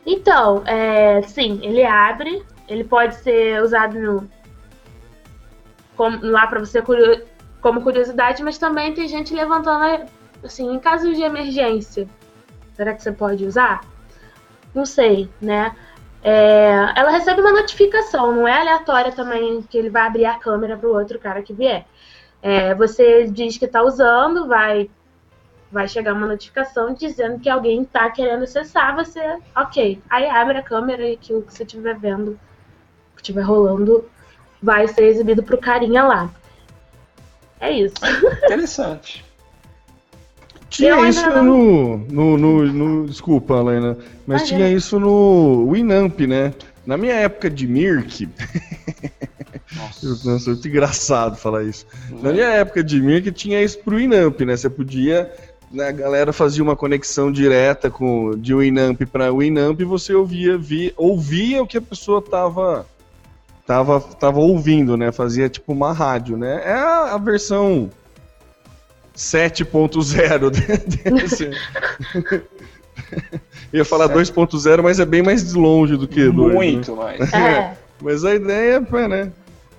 Então, 0.05 0.63
é, 0.67 1.23
sim, 1.23 1.61
ele 1.63 1.85
abre, 1.85 2.43
ele 2.67 2.83
pode 2.83 3.15
ser 3.17 3.63
usado 3.63 3.99
no, 3.99 4.31
como- 5.95 6.19
lá 6.25 6.47
para 6.47 6.61
você 6.61 6.83
como 7.61 7.83
curiosidade, 7.83 8.43
mas 8.43 8.57
também 8.57 8.95
tem 8.95 9.07
gente 9.07 9.35
levantando, 9.35 10.07
assim, 10.43 10.73
em 10.75 10.79
casos 10.79 11.17
de 11.17 11.23
emergência. 11.23 12.09
Será 12.75 12.95
que 12.95 13.03
você 13.03 13.13
pode 13.13 13.45
usar? 13.45 13.81
Não 14.79 14.87
sei, 14.87 15.29
né? 15.41 15.75
É, 16.23 16.93
ela 16.95 17.11
recebe 17.11 17.41
uma 17.41 17.51
notificação, 17.51 18.33
não 18.33 18.47
é 18.47 18.61
aleatória 18.61 19.11
também 19.11 19.61
que 19.63 19.77
ele 19.77 19.91
vai 19.91 20.03
abrir 20.07 20.25
a 20.25 20.39
câmera 20.39 20.77
para 20.77 20.89
o 20.89 20.95
outro 20.97 21.19
cara 21.19 21.43
que 21.43 21.53
vier. 21.53 21.85
É, 22.41 22.73
você 22.77 23.25
diz 23.25 23.59
que 23.59 23.65
está 23.65 23.83
usando, 23.83 24.47
vai 24.47 24.89
vai 25.71 25.89
chegar 25.89 26.15
uma 26.15 26.29
notificação 26.29 26.95
dizendo 26.95 27.41
que 27.41 27.49
alguém 27.49 27.85
tá 27.85 28.09
querendo 28.09 28.45
acessar, 28.45 28.95
você, 28.95 29.21
ok. 29.55 30.01
Aí 30.09 30.27
abre 30.27 30.59
a 30.59 30.63
câmera 30.63 31.09
e 31.09 31.15
aquilo 31.15 31.43
que 31.43 31.53
você 31.53 31.65
estiver 31.65 31.99
vendo, 31.99 32.39
que 33.17 33.21
estiver 33.21 33.43
rolando, 33.43 34.09
vai 34.63 34.87
ser 34.87 35.07
exibido 35.07 35.43
pro 35.43 35.59
carinha 35.59 36.05
lá. 36.05 36.31
É 37.59 37.73
isso. 37.73 37.97
Interessante. 38.45 39.25
Tinha 40.71 41.09
isso 41.09 41.27
não- 41.31 41.45
no, 41.45 41.97
no, 41.99 42.37
no, 42.39 42.67
no- 42.73 43.07
Desculpa, 43.07 43.55
Helena, 43.59 43.97
mas 44.27 44.43
Ah, 44.43 44.45
tinha 44.45 44.67
é. 44.67 44.73
isso 44.73 44.99
no 45.01 45.71
Winamp, 45.73 46.21
né? 46.21 46.53
Na 46.87 46.97
minha 46.97 47.15
época 47.15 47.49
de 47.51 47.67
Mirk, 47.67 48.29
Nossa. 49.77 50.07
eu- 50.07 50.33
nossa, 50.33 50.51
muito 50.51 50.69
engraçado 50.69 51.37
falar 51.37 51.65
isso. 51.65 51.87
Na 52.23 52.33
minha 52.33 52.47
época 52.47 52.83
de 52.85 53.01
Mirk 53.01 53.31
tinha 53.33 53.63
isso 53.63 53.79
pro 53.81 53.97
Winamp, 53.97 54.41
né? 54.43 54.57
Você 54.57 54.69
podia. 54.71 55.31
né, 55.71 55.89
a 55.89 55.93
galera 55.93 56.33
fazia 56.33 56.63
uma 56.63 56.77
conexão 56.77 57.31
direta 57.33 57.91
com 57.91 58.31
de 58.37 58.55
Winamp 58.55 59.03
para 59.11 59.31
Winamp 59.33 59.81
e 59.81 59.85
você 59.85 60.15
ouvia, 60.15 60.57
via, 60.57 60.93
ouvia 60.97 61.63
o 61.63 61.67
que 61.67 61.77
a 61.77 61.83
pessoa 61.83 62.23
tava, 62.23 62.87
tava, 63.67 64.01
tava 64.01 64.39
ouvindo, 64.41 64.97
né? 64.97 65.13
Fazia 65.13 65.49
tipo 65.49 65.73
uma 65.73 65.93
rádio, 65.93 66.37
né? 66.39 66.63
É 66.65 66.73
a, 66.73 67.15
a 67.15 67.19
versão 67.19 67.91
7.0 69.19 70.51
de- 70.51 71.11
desse. 71.11 71.51
Ia 73.73 73.85
falar 73.85 74.09
2.0, 74.09 74.83
mas 74.83 75.01
é 75.01 75.05
bem 75.05 75.23
mais 75.23 75.53
longe 75.53 75.97
do 75.97 76.07
que 76.07 76.31
2. 76.31 76.55
Muito 76.55 76.97
mais. 76.97 77.21
É. 77.35 77.77
Mas 78.01 78.25
a 78.25 78.33
ideia 78.35 78.87
é, 78.93 79.09
né? 79.09 79.33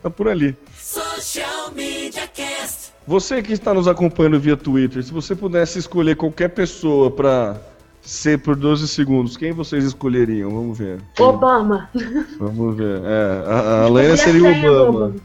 Tá 0.03 0.09
por 0.09 0.27
ali. 0.27 0.55
Social 0.77 1.71
Media 1.73 2.27
Cast. 2.27 2.91
Você 3.07 3.41
que 3.41 3.53
está 3.53 3.73
nos 3.73 3.87
acompanhando 3.87 4.37
via 4.39 4.57
Twitter, 4.57 5.01
se 5.01 5.11
você 5.11 5.33
pudesse 5.33 5.79
escolher 5.79 6.15
qualquer 6.17 6.49
pessoa 6.49 7.09
pra 7.09 7.55
ser 8.01 8.39
por 8.39 8.57
12 8.57 8.87
segundos, 8.89 9.37
quem 9.37 9.53
vocês 9.53 9.85
escolheriam? 9.85 10.49
Vamos 10.51 10.77
ver. 10.77 10.99
Obama. 11.17 11.89
Vamos 12.37 12.75
ver. 12.75 13.01
É, 13.05 13.43
a, 13.49 13.83
a 13.85 13.89
Lena 13.89 14.17
seria 14.17 14.43
o 14.43 14.87
Obama. 14.89 15.15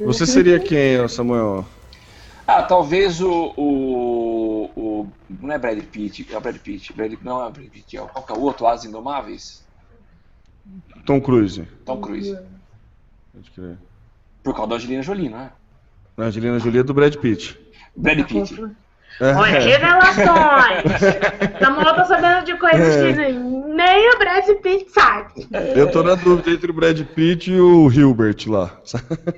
Você 0.00 0.24
seria 0.26 0.60
quem, 0.60 1.06
Samuel? 1.08 1.66
Ah, 2.50 2.62
talvez 2.62 3.20
o, 3.20 3.52
o, 3.58 4.70
o- 4.74 5.12
Não 5.28 5.52
é 5.52 5.58
Brad 5.58 5.78
Pitt, 5.84 6.26
é 6.32 6.38
o 6.38 6.40
Brad 6.40 6.56
Pitt. 6.56 6.94
Brad, 6.94 7.12
não 7.22 7.42
é 7.42 7.46
o 7.46 7.50
Brad 7.50 7.68
Pitt, 7.68 7.94
é 7.94 8.00
o, 8.02 8.08
qual 8.08 8.24
que 8.24 8.32
é 8.32 8.36
o 8.36 8.40
outro? 8.40 8.66
As 8.66 8.86
Indomáveis? 8.86 9.62
Tom 11.04 11.20
Cruise. 11.20 11.62
Tom 11.84 12.00
Cruise. 12.00 12.38
Pode 13.34 13.50
crer. 13.50 13.78
Por 14.42 14.54
causa 14.54 14.70
da 14.70 14.76
Angelina 14.76 15.02
Jolie, 15.02 15.28
não 15.28 15.40
é? 15.40 15.52
A 16.16 16.22
Angelina 16.22 16.58
Jolie 16.58 16.80
é 16.80 16.82
do 16.82 16.94
Brad 16.94 17.14
Pitt. 17.16 17.58
Brad 17.94 18.26
Pitt. 18.26 18.54
Olha, 19.20 19.58
revelações! 19.60 21.58
Samuel 21.60 21.94
tá 21.94 22.04
sabendo 22.04 22.44
de 22.44 22.56
coisas 22.56 22.96
É. 22.96 23.12
que 23.14 23.32
nem 23.32 24.14
o 24.14 24.18
Brad 24.18 24.44
Pitt 24.62 24.90
sabe. 24.90 25.46
Eu 25.74 25.90
tô 25.90 26.02
na 26.02 26.14
dúvida 26.14 26.50
entre 26.50 26.70
o 26.70 26.74
Brad 26.74 27.00
Pitt 27.02 27.50
e 27.52 27.60
o 27.60 27.90
Hilbert 27.90 28.36
lá. 28.48 28.70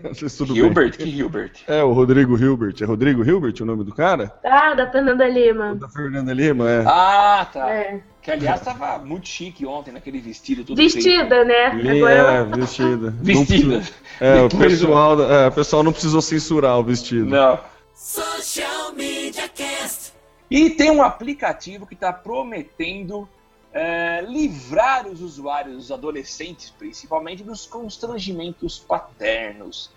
Não 0.05 0.15
sei 0.15 0.29
se 0.29 0.39
tudo 0.39 0.55
bem. 0.55 0.63
Hilbert, 0.65 0.97
que 0.97 1.05
Hilbert? 1.09 1.53
É, 1.67 1.83
o 1.83 1.93
Rodrigo 1.93 2.39
Hilbert. 2.39 2.75
É 2.81 2.85
Rodrigo 2.85 3.25
Hilbert 3.25 3.55
o 3.61 3.65
nome 3.65 3.85
do 3.85 3.95
cara? 3.95 4.33
Ah, 4.45 4.75
da 4.75 4.91
Fernanda 4.91 5.27
Lima. 5.29 5.73
O 5.73 5.77
da 5.77 5.89
Fernanda 5.89 6.33
Lima, 6.33 6.71
é. 6.71 6.85
Ah, 6.87 7.47
tá. 7.53 7.71
É. 7.71 8.01
Que 8.23 8.31
aliás 8.31 8.61
tava 8.61 8.99
muito 8.99 9.27
chique 9.29 9.65
ontem 9.65 9.93
naquele 9.93 10.21
vestido 10.21 10.63
todo 10.63 10.77
feito. 10.77 10.95
Vestida, 10.95 11.43
né? 11.45 11.75
Li- 11.75 11.99
Agora 12.03 12.13
é, 12.15 12.45
vestida. 12.45 13.15
Vestida. 13.23 13.83
É, 14.21 14.43
o 14.43 14.49
pessoal, 14.51 15.23
é, 15.23 15.49
o 15.49 15.53
pessoal 15.53 15.83
não 15.83 15.91
precisou 15.93 16.21
censurar 16.21 16.79
o 16.79 16.83
vestido. 16.85 17.25
Não. 17.25 17.59
Social 18.03 18.95
Media 18.95 19.47
Cast. 19.47 20.15
E 20.51 20.71
tem 20.71 20.91
um 20.91 21.03
aplicativo 21.03 21.87
que 21.87 21.93
está 21.93 22.11
prometendo 22.11 23.29
é, 23.75 24.23
livrar 24.23 25.07
os 25.07 25.21
usuários, 25.21 25.77
os 25.77 25.93
adolescentes 25.93 26.71
principalmente, 26.71 27.45
dos 27.45 27.67
constrangimentos 27.67 28.79
paternos. 28.79 29.91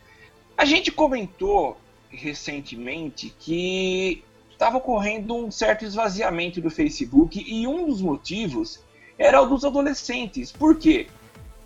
A 0.57 0.65
gente 0.65 0.91
comentou 0.91 1.77
recentemente 2.09 3.33
que 3.39 4.21
estava 4.51 4.79
ocorrendo 4.79 5.33
um 5.33 5.49
certo 5.49 5.85
esvaziamento 5.85 6.59
do 6.59 6.69
Facebook 6.69 7.41
e 7.41 7.65
um 7.65 7.87
dos 7.87 8.01
motivos 8.01 8.81
era 9.17 9.41
o 9.41 9.45
dos 9.45 9.63
adolescentes. 9.63 10.51
Por 10.51 10.77
quê? 10.77 11.07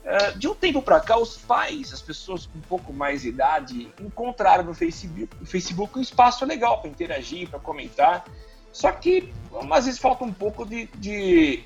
Uh, 0.07 0.39
de 0.39 0.47
um 0.47 0.55
tempo 0.55 0.81
para 0.81 1.01
cá, 1.01 1.17
os 1.17 1.35
pais, 1.35 1.91
as 1.91 2.01
pessoas 2.01 2.45
com 2.45 2.57
um 2.57 2.61
pouco 2.61 2.93
mais 2.93 3.23
de 3.23 3.27
idade, 3.27 3.91
encontraram 3.99 4.63
no 4.63 4.73
Facebook, 4.73 5.27
no 5.37 5.45
Facebook 5.45 5.99
um 5.99 6.01
espaço 6.01 6.45
legal 6.45 6.79
para 6.79 6.89
interagir, 6.89 7.49
para 7.49 7.59
comentar. 7.59 8.23
Só 8.71 8.89
que 8.93 9.33
às 9.69 9.83
vezes 9.83 9.99
falta 9.99 10.23
um 10.23 10.31
pouco 10.31 10.65
de, 10.65 10.87
de, 10.95 11.65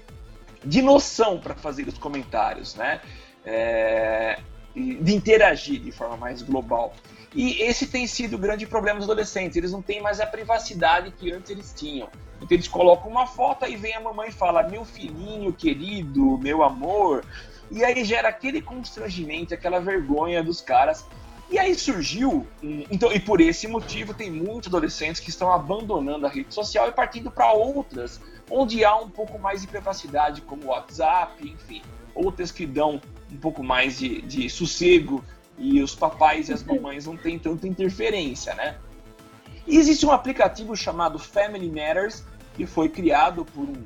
de 0.65 0.81
noção 0.81 1.39
para 1.39 1.53
fazer 1.53 1.87
os 1.87 1.99
comentários, 1.99 2.73
né? 2.73 3.01
É, 3.45 4.39
de 4.73 5.13
interagir 5.13 5.79
de 5.79 5.91
forma 5.91 6.17
mais 6.17 6.41
global. 6.41 6.93
E 7.35 7.61
esse 7.61 7.85
tem 7.85 8.07
sido 8.07 8.37
o 8.37 8.39
grande 8.39 8.65
problema 8.65 8.99
dos 8.99 9.07
adolescentes. 9.07 9.55
Eles 9.55 9.71
não 9.71 9.83
têm 9.83 10.01
mais 10.01 10.19
a 10.19 10.25
privacidade 10.25 11.11
que 11.11 11.31
antes 11.31 11.51
eles 11.51 11.73
tinham. 11.77 12.09
Então 12.37 12.47
eles 12.49 12.67
colocam 12.67 13.11
uma 13.11 13.27
foto 13.27 13.65
e 13.67 13.75
vem 13.75 13.93
a 13.93 13.99
mamãe 13.99 14.29
e 14.29 14.33
fala: 14.33 14.63
Meu 14.63 14.83
filhinho 14.83 15.53
querido, 15.53 16.37
meu 16.39 16.63
amor. 16.63 17.23
E 17.71 17.83
aí 17.85 18.03
gera 18.03 18.27
aquele 18.27 18.61
constrangimento, 18.61 19.53
aquela 19.53 19.79
vergonha 19.79 20.43
dos 20.43 20.59
caras. 20.59 21.05
E 21.49 21.57
aí 21.57 21.75
surgiu, 21.75 22.47
então, 22.63 23.11
e 23.11 23.19
por 23.19 23.41
esse 23.41 23.67
motivo 23.67 24.13
tem 24.13 24.31
muitos 24.31 24.67
adolescentes 24.67 25.19
que 25.19 25.29
estão 25.29 25.51
abandonando 25.51 26.25
a 26.25 26.29
rede 26.29 26.53
social 26.53 26.87
e 26.87 26.93
partindo 26.93 27.29
para 27.29 27.51
outras, 27.51 28.21
onde 28.49 28.85
há 28.85 28.95
um 28.95 29.09
pouco 29.09 29.37
mais 29.37 29.61
de 29.61 29.67
privacidade, 29.67 30.41
como 30.41 30.63
o 30.63 30.67
WhatsApp, 30.67 31.45
enfim, 31.45 31.81
outras 32.15 32.51
que 32.51 32.65
dão 32.65 33.01
um 33.29 33.37
pouco 33.37 33.61
mais 33.61 33.99
de, 33.99 34.21
de 34.21 34.49
sossego 34.49 35.23
e 35.57 35.81
os 35.81 35.93
papais 35.93 36.47
e 36.47 36.53
as 36.53 36.63
mamães 36.63 37.05
não 37.05 37.17
têm 37.17 37.37
tanta 37.37 37.67
interferência, 37.67 38.53
né? 38.55 38.77
E 39.67 39.77
existe 39.77 40.05
um 40.05 40.11
aplicativo 40.11 40.75
chamado 40.75 41.19
Family 41.19 41.69
Matters 41.69 42.23
que 42.53 42.65
foi 42.65 42.89
criado 42.89 43.45
por 43.45 43.63
um, 43.63 43.83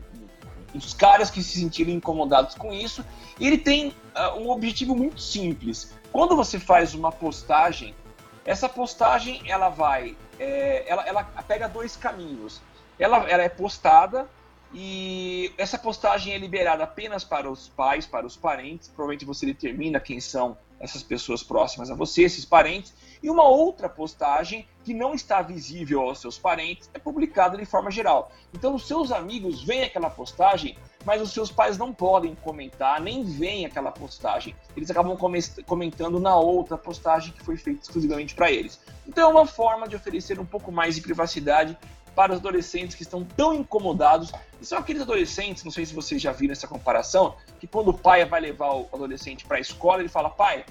uns 0.76 0.94
caras 0.94 1.32
que 1.32 1.42
se 1.42 1.60
sentiram 1.60 1.92
incomodados 1.92 2.56
com 2.56 2.74
isso. 2.74 3.04
E 3.40 3.48
ele 3.48 3.58
tem 3.58 3.90
uh, 3.90 4.40
um 4.40 4.50
objetivo 4.50 4.96
muito 4.96 5.22
simples. 5.22 5.94
Quando 6.12 6.36
você 6.36 6.60
faz 6.60 6.94
uma 6.94 7.12
postagem, 7.12 7.96
essa 8.44 8.68
postagem 8.68 9.42
ela 9.46 9.70
vai, 9.70 10.16
é, 10.40 10.84
ela, 10.88 11.08
ela 11.08 11.24
pega 11.24 11.68
dois 11.68 11.96
caminhos. 11.96 12.62
Ela, 13.00 13.30
ela 13.30 13.44
é 13.44 13.50
postada 13.50 14.30
e 14.74 15.54
essa 15.58 15.78
postagem 15.78 16.34
é 16.34 16.38
liberada 16.38 16.84
apenas 16.84 17.24
para 17.24 17.50
os 17.50 17.70
pais, 17.70 18.06
para 18.06 18.26
os 18.26 18.36
parentes. 18.36 18.88
Provavelmente 18.88 19.26
você 19.26 19.46
determina 19.46 20.00
quem 20.00 20.20
são 20.20 20.58
essas 20.80 21.04
pessoas 21.04 21.44
próximas 21.44 21.90
a 21.90 21.96
você, 21.96 22.24
esses 22.24 22.46
parentes. 22.46 22.94
E 23.24 23.30
uma 23.30 23.48
outra 23.48 23.90
postagem 23.90 24.68
que 24.84 24.94
não 24.94 25.14
está 25.14 25.42
visível 25.42 26.02
aos 26.02 26.20
seus 26.20 26.38
parentes 26.38 26.90
é 26.94 27.00
publicada 27.00 27.58
de 27.58 27.66
forma 27.66 27.90
geral. 27.90 28.32
Então 28.54 28.76
os 28.76 28.88
seus 28.88 29.12
amigos 29.12 29.64
veem 29.64 29.84
aquela 29.84 30.10
postagem, 30.10 30.78
mas 31.04 31.22
os 31.22 31.32
seus 31.32 31.52
pais 31.52 31.78
não 31.78 31.94
podem 31.94 32.36
comentar, 32.36 33.02
nem 33.02 33.24
veem 33.24 33.66
aquela 33.66 33.92
postagem. 33.92 34.56
Eles 34.76 34.92
acabam 34.92 35.18
comentando 35.66 36.20
na 36.20 36.36
outra 36.36 36.78
postagem 36.78 37.34
que 37.34 37.44
foi 37.44 37.58
feita 37.58 37.82
exclusivamente 37.82 38.36
para 38.36 38.52
eles. 38.52 38.80
Então 39.08 39.30
é 39.30 39.32
uma 39.32 39.48
forma 39.48 39.88
de 39.88 39.96
oferecer 39.96 40.40
um 40.40 40.46
pouco 40.46 40.72
mais 40.72 40.96
de 40.96 41.02
privacidade 41.02 41.78
para 42.16 42.32
os 42.32 42.40
adolescentes 42.40 42.96
que 42.96 43.04
estão 43.04 43.24
tão 43.24 43.54
incomodados. 43.54 44.32
E 44.62 44.66
são 44.66 44.78
aqueles 44.78 45.02
adolescentes, 45.02 45.64
não 45.64 45.72
sei 45.72 45.86
se 45.86 45.94
vocês 45.94 46.22
já 46.22 46.32
viram 46.32 46.54
essa 46.54 46.68
comparação, 46.68 47.36
que 47.60 47.68
quando 47.68 47.90
o 47.90 47.94
pai 47.94 48.26
vai 48.26 48.40
levar 48.40 48.74
o 48.74 48.88
adolescente 48.94 49.46
para 49.46 49.58
a 49.58 49.60
escola, 49.60 50.00
ele 50.00 50.10
fala: 50.10 50.30
pai, 50.30 50.66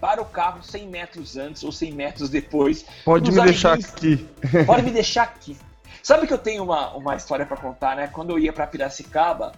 para 0.00 0.20
o 0.22 0.26
carro 0.26 0.62
100 0.62 0.88
metros 0.88 1.36
antes 1.36 1.64
ou 1.64 1.72
100 1.72 1.92
metros 1.92 2.30
depois. 2.30 2.84
Pode 3.04 3.30
me 3.30 3.40
deixar 3.40 3.74
aqui. 3.74 4.28
Pode 4.66 4.82
me 4.82 4.90
deixar 4.90 5.22
aqui. 5.24 5.56
Sabe 6.02 6.26
que 6.26 6.32
eu 6.32 6.38
tenho 6.38 6.62
uma, 6.62 6.94
uma 6.94 7.16
história 7.16 7.44
para 7.44 7.56
contar, 7.56 7.96
né? 7.96 8.08
Quando 8.08 8.30
eu 8.30 8.38
ia 8.38 8.52
para 8.52 8.66
Piracicaba, 8.66 9.52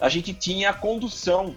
a 0.00 0.08
gente 0.08 0.34
tinha 0.34 0.70
a 0.70 0.74
condução. 0.74 1.56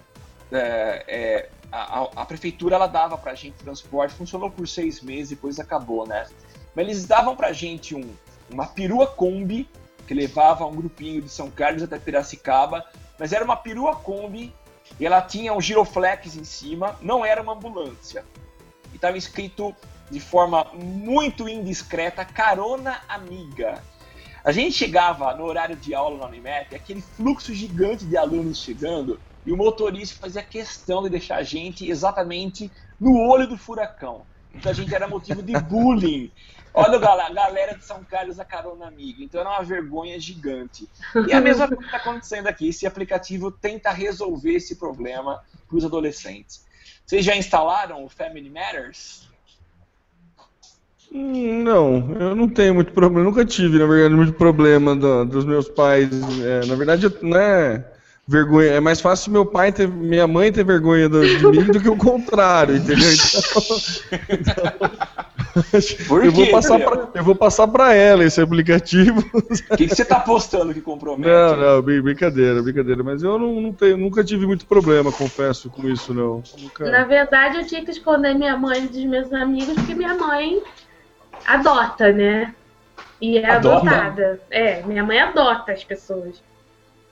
É, 0.52 1.04
é, 1.08 1.48
a, 1.72 2.22
a, 2.22 2.24
prefeitura 2.24 2.76
ela 2.76 2.86
dava 2.86 3.18
para 3.18 3.32
a 3.32 3.34
gente 3.34 3.54
transporte, 3.54 4.14
funcionou 4.14 4.50
por 4.50 4.68
seis 4.68 5.00
meses, 5.00 5.30
depois 5.30 5.58
acabou, 5.58 6.06
né? 6.06 6.26
Mas 6.74 6.86
eles 6.86 7.04
davam 7.06 7.34
para 7.34 7.48
a 7.48 7.52
gente 7.52 7.94
um, 7.94 8.08
uma 8.54 8.66
perua 8.66 9.06
Kombi 9.06 9.68
que 10.06 10.14
levava 10.14 10.64
um 10.64 10.74
grupinho 10.74 11.20
de 11.20 11.28
São 11.28 11.50
Carlos 11.50 11.82
até 11.82 11.98
Piracicaba, 11.98 12.84
mas 13.18 13.32
era 13.32 13.44
uma 13.44 13.56
perua 13.56 13.96
Kombi 13.96 14.54
e 14.98 15.04
ela 15.04 15.20
tinha 15.20 15.52
um 15.52 15.60
giroflex 15.60 16.36
em 16.36 16.44
cima, 16.44 16.96
não 17.02 17.24
era 17.24 17.42
uma 17.42 17.54
ambulância. 17.54 18.24
E 18.92 18.96
estava 18.96 19.18
escrito 19.18 19.74
de 20.10 20.20
forma 20.20 20.66
muito 20.74 21.48
indiscreta, 21.48 22.24
carona 22.24 23.00
amiga. 23.08 23.82
A 24.44 24.52
gente 24.52 24.72
chegava 24.72 25.34
no 25.34 25.44
horário 25.44 25.74
de 25.74 25.94
aula 25.94 26.18
na 26.18 26.26
Unimed, 26.26 26.74
aquele 26.74 27.00
fluxo 27.00 27.52
gigante 27.54 28.04
de 28.04 28.16
alunos 28.16 28.58
chegando, 28.58 29.18
e 29.44 29.52
o 29.52 29.56
motorista 29.56 30.20
fazia 30.20 30.42
questão 30.42 31.02
de 31.02 31.08
deixar 31.08 31.36
a 31.36 31.42
gente 31.42 31.90
exatamente 31.90 32.70
no 33.00 33.18
olho 33.26 33.48
do 33.48 33.56
furacão. 33.56 34.22
Então 34.54 34.70
a 34.70 34.74
gente 34.74 34.94
era 34.94 35.08
motivo 35.08 35.42
de 35.42 35.58
bullying. 35.58 36.30
Olha 36.76 36.98
a 36.98 37.30
galera 37.32 37.78
de 37.78 37.84
São 37.84 38.02
Carlos 38.02 38.40
a 38.40 38.44
carona 38.44 38.88
amiga. 38.88 39.22
Então 39.22 39.40
era 39.40 39.48
uma 39.48 39.62
vergonha 39.62 40.18
gigante. 40.18 40.88
E 41.28 41.32
a 41.32 41.40
mesma 41.40 41.68
coisa 41.68 41.84
está 41.84 41.98
acontecendo 41.98 42.48
aqui. 42.48 42.68
Esse 42.68 42.84
aplicativo 42.84 43.52
tenta 43.52 43.92
resolver 43.92 44.54
esse 44.54 44.74
problema 44.74 45.40
para 45.68 45.76
os 45.76 45.84
adolescentes. 45.84 46.66
Vocês 47.06 47.24
já 47.24 47.36
instalaram 47.36 48.04
o 48.04 48.08
Family 48.08 48.50
Matters? 48.50 49.28
Não, 51.12 52.10
eu 52.18 52.34
não 52.34 52.48
tenho 52.48 52.74
muito 52.74 52.92
problema. 52.92 53.24
Nunca 53.24 53.44
tive, 53.44 53.78
na 53.78 53.86
verdade, 53.86 54.14
muito 54.16 54.32
problema 54.32 54.96
do, 54.96 55.24
dos 55.24 55.44
meus 55.44 55.68
pais. 55.68 56.10
É, 56.42 56.66
na 56.66 56.74
verdade, 56.74 57.08
não 57.22 57.38
é 57.38 57.84
vergonha. 58.26 58.70
É 58.72 58.80
mais 58.80 59.00
fácil 59.00 59.30
meu 59.30 59.46
pai 59.46 59.70
ter, 59.70 59.86
minha 59.86 60.26
mãe 60.26 60.50
ter 60.50 60.64
vergonha 60.64 61.08
do, 61.08 61.24
de 61.24 61.46
mim 61.46 61.66
do 61.66 61.80
que 61.80 61.88
o 61.88 61.96
contrário, 61.96 62.74
entendeu? 62.76 63.12
Então, 63.12 63.62
então 64.28 64.90
eu, 66.22 66.32
vou 66.32 66.50
passar 66.50 66.78
pra, 66.78 67.08
eu 67.14 67.24
vou 67.24 67.34
passar 67.34 67.68
para 67.68 67.94
ela 67.94 68.24
esse 68.24 68.40
aplicativo. 68.40 69.20
O 69.34 69.76
que, 69.76 69.88
que, 69.88 69.94
você 69.94 70.02
está 70.02 70.18
postando 70.20 70.74
que 70.74 70.80
compromete? 70.80 71.28
Não, 71.28 71.56
não, 71.56 71.82
brincadeira, 71.82 72.62
brincadeira. 72.62 73.02
Mas 73.02 73.22
eu 73.22 73.38
não, 73.38 73.60
não 73.60 73.72
tenho, 73.72 73.96
nunca 73.96 74.24
tive 74.24 74.46
muito 74.46 74.66
problema, 74.66 75.12
confesso, 75.12 75.70
com 75.70 75.88
isso, 75.88 76.12
não. 76.12 76.42
Nunca... 76.58 76.90
Na 76.90 77.04
verdade, 77.04 77.58
eu 77.58 77.66
tinha 77.66 77.84
que 77.84 77.90
esconder 77.90 78.34
minha 78.34 78.56
mãe 78.56 78.86
dos 78.86 79.04
meus 79.04 79.32
amigos, 79.32 79.74
porque 79.74 79.94
minha 79.94 80.14
mãe 80.14 80.62
adota, 81.46 82.12
né? 82.12 82.54
E 83.20 83.38
é 83.38 83.50
adota? 83.50 83.90
adotada. 83.90 84.40
É, 84.50 84.82
minha 84.82 85.04
mãe 85.04 85.20
adota 85.20 85.72
as 85.72 85.84
pessoas. 85.84 86.42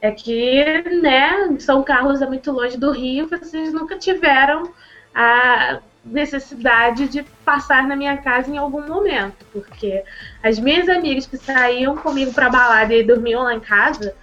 É 0.00 0.10
que, 0.10 0.64
né, 1.00 1.56
São 1.60 1.82
Carlos 1.84 2.20
é 2.20 2.26
muito 2.26 2.50
longe 2.50 2.76
do 2.76 2.90
Rio, 2.90 3.28
vocês 3.28 3.72
nunca 3.72 3.96
tiveram 3.96 4.72
a 5.14 5.78
necessidade 6.04 7.08
de 7.08 7.22
passar 7.44 7.86
na 7.86 7.94
minha 7.94 8.16
casa 8.16 8.50
em 8.50 8.58
algum 8.58 8.86
momento, 8.86 9.46
porque 9.52 10.02
as 10.42 10.58
minhas 10.58 10.88
amigas 10.88 11.26
que 11.26 11.36
saíam 11.36 11.96
comigo 11.96 12.32
para 12.32 12.50
balada 12.50 12.92
e 12.92 13.04
dormiam 13.04 13.44
lá 13.44 13.54
em 13.54 13.60
casa, 13.60 14.14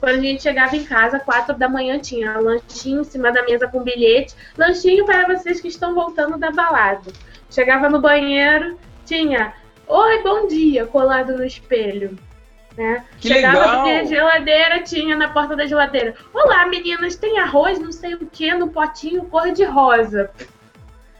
quando 0.00 0.18
a 0.18 0.22
gente 0.22 0.42
chegava 0.42 0.76
em 0.76 0.84
casa, 0.84 1.18
quatro 1.18 1.56
da 1.56 1.68
manhã 1.68 1.98
tinha 1.98 2.38
lanchinho 2.38 3.00
em 3.00 3.04
cima 3.04 3.32
da 3.32 3.42
mesa 3.44 3.68
com 3.68 3.82
bilhete, 3.82 4.34
lanchinho 4.56 5.04
para 5.04 5.26
vocês 5.26 5.60
que 5.60 5.68
estão 5.68 5.94
voltando 5.94 6.38
da 6.38 6.50
balada. 6.50 7.12
Chegava 7.50 7.88
no 7.88 8.00
banheiro, 8.00 8.78
tinha 9.04 9.54
oi, 9.86 10.22
bom 10.22 10.46
dia, 10.46 10.86
colado 10.86 11.36
no 11.36 11.44
espelho. 11.44 12.16
Né? 12.76 13.04
Que 13.18 13.28
Chegava 13.28 13.58
legal. 13.58 13.76
porque 13.76 13.90
a 13.90 14.04
geladeira 14.04 14.82
tinha 14.82 15.16
na 15.16 15.28
porta 15.30 15.56
da 15.56 15.66
geladeira. 15.66 16.14
Olá, 16.32 16.66
meninas, 16.66 17.16
tem 17.16 17.38
arroz, 17.40 17.80
não 17.80 17.90
sei 17.90 18.14
o 18.14 18.26
que, 18.26 18.54
no 18.54 18.68
potinho 18.68 19.24
cor 19.24 19.50
de 19.50 19.64
rosa. 19.64 20.30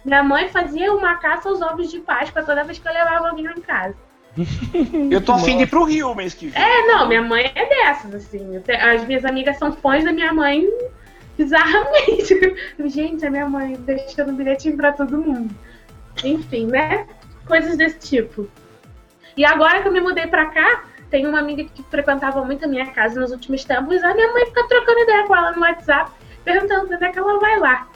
Minha 0.05 0.23
mãe 0.23 0.49
fazia 0.49 0.93
uma 0.93 1.17
caça 1.17 1.49
aos 1.49 1.61
ovos 1.61 1.91
de 1.91 1.99
Páscoa 2.01 2.43
toda 2.43 2.65
vez 2.65 2.79
que 2.79 2.89
eu 2.89 2.93
levava 2.93 3.29
alguém 3.29 3.47
em 3.47 3.61
casa. 3.61 3.97
Eu 5.11 5.21
tô 5.21 5.33
afim 5.33 5.57
de 5.57 5.65
ir 5.65 5.67
pro 5.67 5.85
Rio 5.85 6.15
mês 6.15 6.35
que 6.35 6.49
vem. 6.49 6.63
É, 6.63 6.87
não, 6.87 7.09
minha 7.09 7.23
mãe 7.23 7.51
é 7.55 7.67
dessas, 7.67 8.15
assim. 8.15 8.63
As 8.81 9.05
minhas 9.05 9.25
amigas 9.25 9.59
são 9.59 9.73
fãs 9.73 10.05
da 10.05 10.13
minha 10.13 10.33
mãe 10.33 10.69
bizarramente. 11.37 12.57
Gente, 12.87 13.27
a 13.27 13.31
minha 13.31 13.49
mãe 13.49 13.75
deixando 13.75 14.33
bilhetinho 14.33 14.77
pra 14.77 14.93
todo 14.93 15.19
mundo. 15.19 15.55
Enfim, 16.25 16.67
né? 16.67 17.07
Coisas 17.47 17.77
desse 17.77 17.99
tipo. 17.99 18.49
E 19.37 19.45
agora 19.45 19.81
que 19.81 19.89
eu 19.89 19.93
me 19.93 20.01
mudei 20.01 20.27
pra 20.27 20.47
cá, 20.47 20.85
tem 21.11 21.27
uma 21.27 21.39
amiga 21.39 21.65
que 21.65 21.83
frequentava 21.85 22.45
muito 22.45 22.65
a 22.65 22.69
minha 22.69 22.87
casa 22.87 23.21
nos 23.21 23.31
últimos 23.31 23.65
tempos, 23.65 24.03
a 24.03 24.15
minha 24.15 24.33
mãe 24.33 24.47
fica 24.47 24.67
trocando 24.67 24.99
ideia 25.01 25.25
com 25.27 25.37
ela 25.37 25.53
no 25.53 25.61
WhatsApp, 25.61 26.11
perguntando 26.45 26.89
quando 26.89 27.03
é 27.03 27.09
que 27.11 27.19
ela 27.19 27.39
vai 27.39 27.59
lá. 27.59 27.89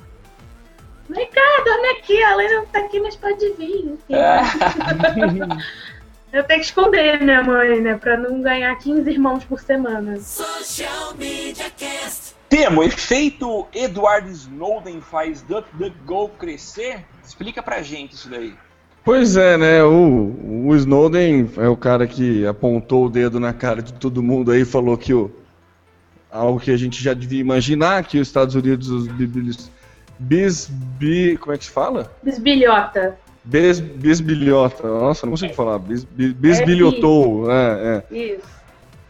Vem 1.09 1.26
cá, 1.28 1.62
dorme 1.64 1.88
aqui, 1.88 2.22
a 2.22 2.36
Lena 2.36 2.55
não 2.57 2.66
tá 2.66 2.78
aqui, 2.80 3.00
mas 3.00 3.16
pode 3.16 3.53
vir. 3.55 3.98
Eu 6.32 6.44
tenho 6.44 6.61
que 6.61 6.66
esconder 6.66 7.20
minha 7.20 7.42
mãe, 7.42 7.80
né? 7.80 7.94
Pra 7.98 8.16
não 8.16 8.40
ganhar 8.40 8.74
15 8.76 9.11
irmãos 9.11 9.44
por 9.44 9.61
semana. 9.61 10.18
Social 10.18 11.14
Media 11.18 11.68
Cast. 11.76 12.34
Temo, 12.48 12.82
efeito 12.82 13.66
Edward 13.74 14.30
Snowden 14.30 15.00
faz 15.03 15.42
DuckDuckGo 15.42 16.30
crescer? 16.38 17.05
Explica 17.22 17.62
pra 17.62 17.82
gente 17.82 18.14
isso 18.14 18.30
daí. 18.30 18.55
Pois 19.05 19.36
é, 19.36 19.59
né? 19.59 19.84
O, 19.84 20.66
o 20.68 20.76
Snowden 20.76 21.50
é 21.59 21.68
o 21.68 21.76
cara 21.76 22.07
que 22.07 22.46
apontou 22.46 23.07
o 23.07 23.11
dedo 23.11 23.38
na 23.38 23.53
cara 23.53 23.82
de 23.82 23.92
todo 23.92 24.22
mundo 24.22 24.53
aí, 24.53 24.64
falou 24.64 24.96
que 24.96 25.12
o, 25.12 25.30
algo 26.30 26.59
que 26.59 26.70
a 26.70 26.76
gente 26.76 27.03
já 27.03 27.12
devia 27.12 27.40
imaginar, 27.40 28.05
que 28.05 28.18
os 28.18 28.28
Estados 28.28 28.55
Unidos, 28.55 28.88
os 28.88 29.07
bis, 30.22 30.66
bis, 30.66 30.68
bi, 30.98 31.36
como 31.36 31.52
é 31.52 31.58
que 31.58 31.64
se 31.64 31.70
fala? 31.70 32.10
Bisbilhota. 32.22 33.16
Bis, 33.44 33.80
bisbilhota, 33.80 34.86
nossa, 34.86 35.26
não 35.26 35.32
consigo 35.32 35.54
falar, 35.54 35.78
bis, 35.78 36.04
bis, 36.04 36.32
bisbilhotou, 36.32 37.50
é, 37.50 38.04
é. 38.10 38.16
Isso. 38.16 38.62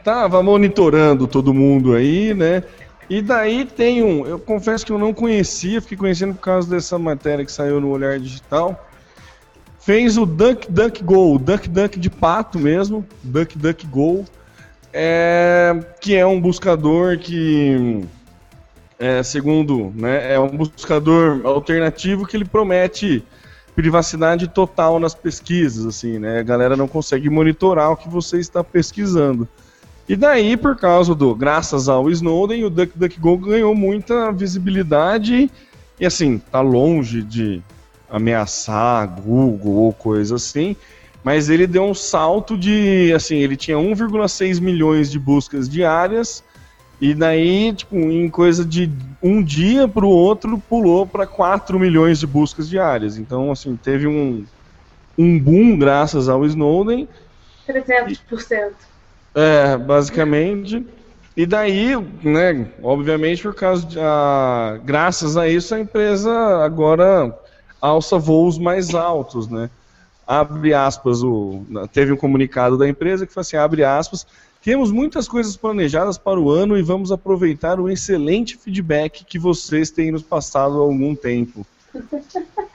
Tava 0.03 0.43
monitorando 0.43 1.27
todo 1.27 1.53
mundo 1.53 1.95
aí, 1.95 2.33
né? 2.33 2.65
E 3.11 3.21
daí 3.21 3.67
tem 3.67 4.03
um, 4.03 4.27
eu 4.27 4.39
confesso 4.39 4.87
que 4.87 4.93
eu 4.93 4.99
não 4.99 5.13
conhecia, 5.13 5.83
fiquei 5.83 5.99
conhecendo 5.99 6.35
por 6.35 6.41
causa 6.41 6.69
dessa 6.69 6.99
matéria 6.99 7.45
que 7.45 7.53
saiu 7.53 7.79
no 7.79 7.91
Olhar 7.91 8.19
Digital, 8.19 8.89
fez 9.81 10.17
o 10.17 10.25
Duck 10.25 10.71
Duck 10.71 11.03
Go, 11.03 11.39
Duck 11.39 11.69
Duck 11.69 12.01
de 12.01 12.09
pato 12.09 12.59
mesmo, 12.59 13.05
Duck 13.23 13.59
Duck 13.59 13.87
Go, 13.87 14.25
é, 14.93 15.79
que 16.01 16.17
é 16.17 16.25
um 16.25 16.41
buscador 16.41 17.19
que, 17.19 18.03
é, 19.03 19.21
segundo, 19.21 19.93
né, 19.97 20.35
é 20.35 20.39
um 20.39 20.57
buscador 20.57 21.41
alternativo 21.45 22.25
que 22.25 22.37
ele 22.37 22.45
promete 22.45 23.25
privacidade 23.75 24.47
total 24.47 25.01
nas 25.01 25.13
pesquisas, 25.13 25.85
assim, 25.85 26.21
né? 26.21 26.39
A 26.39 26.43
galera 26.45 26.77
não 26.77 26.87
consegue 26.87 27.29
monitorar 27.29 27.91
o 27.91 27.97
que 27.97 28.09
você 28.09 28.39
está 28.39 28.63
pesquisando. 28.63 29.49
E 30.09 30.15
daí, 30.15 30.57
por 30.57 30.77
causa 30.77 31.17
do, 31.17 31.35
graças 31.35 31.89
ao 31.89 32.09
Snowden, 32.11 32.65
o 32.65 32.71
DuckDuckGo 32.71 33.39
ganhou 33.39 33.75
muita 33.75 34.31
visibilidade 34.31 35.51
e 35.99 36.07
assim, 36.07 36.39
tá 36.39 36.61
longe 36.61 37.25
de 37.25 37.61
ameaçar 38.09 39.09
Google 39.21 39.73
ou 39.73 39.93
coisa 39.93 40.37
assim, 40.37 40.77
mas 41.25 41.51
ele 41.51 41.67
deu 41.67 41.83
um 41.83 41.95
salto 41.95 42.57
de, 42.57 43.13
assim, 43.17 43.39
ele 43.39 43.57
tinha 43.57 43.79
1,6 43.79 44.61
milhões 44.61 45.11
de 45.11 45.19
buscas 45.19 45.69
diárias 45.69 46.45
e 47.03 47.15
daí, 47.15 47.73
tipo, 47.73 47.97
em 47.97 48.31
coisa 48.31 48.65
de 48.65 48.89
um 49.21 49.43
dia 49.43 49.89
para 49.89 50.07
o 50.07 50.09
outro, 50.09 50.57
pulou 50.69 51.05
para 51.05 51.27
4 51.27 51.77
milhões 51.77 52.21
de 52.21 52.29
buscas 52.29 52.69
diárias. 52.69 53.19
Então, 53.19 53.51
assim, 53.51 53.75
teve 53.75 54.07
um, 54.07 54.45
um 55.19 55.37
boom 55.37 55.77
graças 55.77 56.29
ao 56.29 56.47
Snowden. 56.47 57.09
300%. 57.67 58.71
É, 59.35 59.77
basicamente. 59.79 60.87
E 61.37 61.45
daí, 61.45 61.97
né, 62.23 62.69
obviamente, 62.81 63.43
por 63.43 63.55
causa 63.57 63.85
de, 63.85 63.99
a, 63.99 64.79
graças 64.85 65.37
a 65.37 65.49
isso, 65.49 65.75
a 65.75 65.81
empresa 65.81 66.33
agora 66.65 67.37
alça 67.81 68.17
voos 68.17 68.59
mais 68.59 68.95
altos, 68.95 69.49
né? 69.49 69.69
Abre 70.25 70.73
aspas, 70.73 71.21
o, 71.25 71.67
teve 71.93 72.13
um 72.13 72.17
comunicado 72.17 72.79
da 72.79 72.89
empresa 72.89 73.27
que 73.27 73.35
fala 73.35 73.43
assim, 73.43 73.57
abre 73.57 73.83
aspas, 73.83 74.25
temos 74.63 74.91
muitas 74.93 75.29
coisas 75.29 75.57
planejadas 75.57 76.17
para 76.17 76.39
o 76.39 76.51
ano 76.51 76.79
e 76.79 76.83
vamos 76.83 77.11
aproveitar 77.11 77.81
o 77.81 77.91
excelente 77.91 78.57
feedback 78.57 79.25
que 79.25 79.39
vocês 79.39 79.91
têm 79.91 80.13
nos 80.13 80.23
passado 80.23 80.79
há 80.79 80.83
algum 80.83 81.15
tempo. 81.15 81.67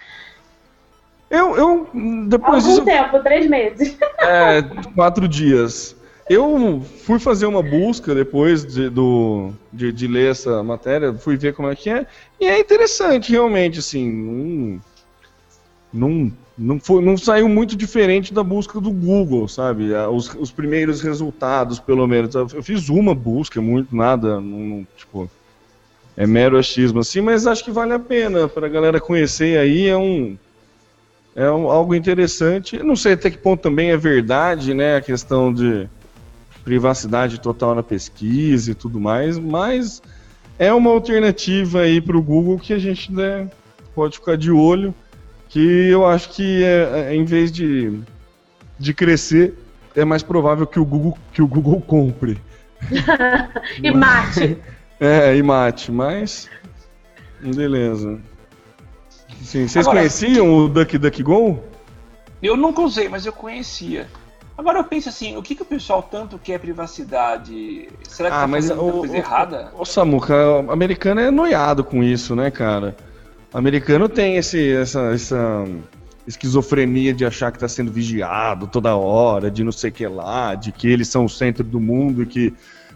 Eu, 1.29 1.57
eu 1.57 1.89
depois 2.27 2.63
Algum 2.63 2.85
disso, 2.85 2.85
tempo, 2.85 3.19
três 3.21 3.49
meses. 3.49 3.97
é, 4.21 4.61
quatro 4.95 5.27
dias. 5.27 5.93
Eu 6.29 6.81
fui 7.03 7.19
fazer 7.19 7.45
uma 7.45 7.61
busca 7.61 8.13
depois 8.13 8.65
de, 8.65 8.89
do, 8.89 9.51
de, 9.71 9.91
de, 9.91 10.07
ler 10.07 10.31
essa 10.31 10.61
matéria, 10.61 11.13
fui 11.13 11.37
ver 11.37 11.53
como 11.53 11.69
é 11.69 11.75
que 11.75 11.89
é, 11.89 12.05
e 12.39 12.45
é 12.45 12.59
interessante, 12.59 13.31
realmente, 13.31 13.79
assim, 13.79 14.09
não, 14.09 14.81
não, 15.93 16.31
não, 16.57 16.79
foi, 16.79 17.03
não 17.03 17.17
saiu 17.17 17.47
muito 17.47 17.75
diferente 17.75 18.33
da 18.33 18.43
busca 18.43 18.79
do 18.79 18.91
Google, 18.91 19.47
sabe? 19.47 19.93
Os, 19.93 20.33
os 20.35 20.51
primeiros 20.51 21.01
resultados, 21.01 21.79
pelo 21.79 22.05
menos. 22.07 22.35
Eu 22.35 22.63
fiz 22.63 22.89
uma 22.89 23.15
busca, 23.15 23.61
muito, 23.61 23.95
nada, 23.95 24.39
não, 24.39 24.85
tipo, 24.95 25.29
é 26.15 26.25
mero 26.25 26.57
achismo, 26.57 26.99
assim, 26.99 27.21
mas 27.21 27.45
acho 27.45 27.63
que 27.63 27.71
vale 27.71 27.93
a 27.93 27.99
pena 27.99 28.47
para 28.47 28.65
a 28.65 28.69
galera 28.69 28.99
conhecer 28.99 29.57
aí, 29.57 29.87
é 29.87 29.97
um 29.97 30.37
é 31.35 31.51
um, 31.51 31.69
algo 31.69 31.93
interessante. 31.93 32.81
Não 32.81 32.95
sei 32.95 33.13
até 33.13 33.29
que 33.29 33.37
ponto 33.37 33.61
também 33.61 33.91
é 33.91 33.97
verdade, 33.97 34.73
né, 34.73 34.95
a 34.95 35.01
questão 35.01 35.53
de 35.53 35.87
privacidade 36.63 37.39
total 37.39 37.75
na 37.75 37.83
pesquisa 37.83 38.71
e 38.71 38.75
tudo 38.75 38.99
mais, 38.99 39.37
mas 39.37 40.01
é 40.57 40.73
uma 40.73 40.89
alternativa 40.89 41.81
aí 41.81 42.01
para 42.01 42.17
o 42.17 42.21
Google 42.21 42.57
que 42.57 42.73
a 42.73 42.79
gente 42.79 43.13
né, 43.13 43.49
pode 43.93 44.17
ficar 44.17 44.35
de 44.35 44.51
olho, 44.51 44.93
que 45.49 45.89
eu 45.89 46.05
acho 46.05 46.29
que 46.29 46.63
é, 46.63 47.09
é, 47.09 47.15
em 47.15 47.25
vez 47.25 47.51
de, 47.51 47.99
de 48.77 48.93
crescer, 48.93 49.57
é 49.95 50.05
mais 50.05 50.21
provável 50.23 50.67
que 50.67 50.79
o 50.79 50.85
Google, 50.85 51.17
que 51.33 51.41
o 51.41 51.47
Google 51.47 51.81
compre. 51.81 52.39
e 53.81 53.91
mate. 53.91 54.57
É, 54.99 55.35
e 55.35 55.43
mate, 55.43 55.91
mas 55.91 56.49
beleza. 57.41 58.19
Sim, 59.41 59.67
vocês 59.67 59.85
Agora, 59.85 59.99
conheciam 59.99 60.53
o 60.53 60.67
DuckDuckGo? 60.67 61.63
Eu 62.41 62.57
nunca 62.57 62.81
usei, 62.81 63.07
mas 63.07 63.25
eu 63.25 63.33
conhecia. 63.33 64.07
Agora 64.57 64.79
eu 64.79 64.83
penso 64.83 65.07
assim, 65.09 65.37
o 65.37 65.43
que, 65.43 65.53
que 65.53 65.61
o 65.61 65.65
pessoal 65.65 66.01
tanto 66.01 66.39
quer 66.39 66.59
privacidade? 66.59 67.89
Será 68.03 68.29
que 68.29 68.35
ah, 68.35 68.39
tá 68.41 68.47
mas 68.47 68.67
fazendo 68.67 68.87
o, 68.87 68.99
coisa 68.99 69.13
o, 69.13 69.17
errada? 69.17 69.71
O, 69.75 69.81
o 69.81 69.85
Samuca, 69.85 70.35
o 70.35 70.71
americano 70.71 71.21
é 71.21 71.29
noiado 71.29 71.83
com 71.83 72.03
isso, 72.03 72.35
né, 72.35 72.49
cara? 72.49 72.95
O 73.53 73.57
americano 73.57 74.09
tem 74.09 74.37
esse, 74.37 74.71
essa, 74.71 75.13
essa 75.13 75.65
esquizofrenia 76.27 77.13
de 77.13 77.25
achar 77.25 77.51
que 77.51 77.57
está 77.57 77.67
sendo 77.67 77.91
vigiado 77.91 78.67
toda 78.67 78.95
hora, 78.95 79.49
de 79.49 79.63
não 79.63 79.71
sei 79.71 79.89
o 79.89 79.93
que 79.93 80.07
lá, 80.07 80.53
de 80.53 80.71
que 80.71 80.87
eles 80.87 81.07
são 81.07 81.25
o 81.25 81.29
centro 81.29 81.63
do 81.63 81.79
mundo 81.79 82.23
e 82.23 82.25
que 82.25 82.53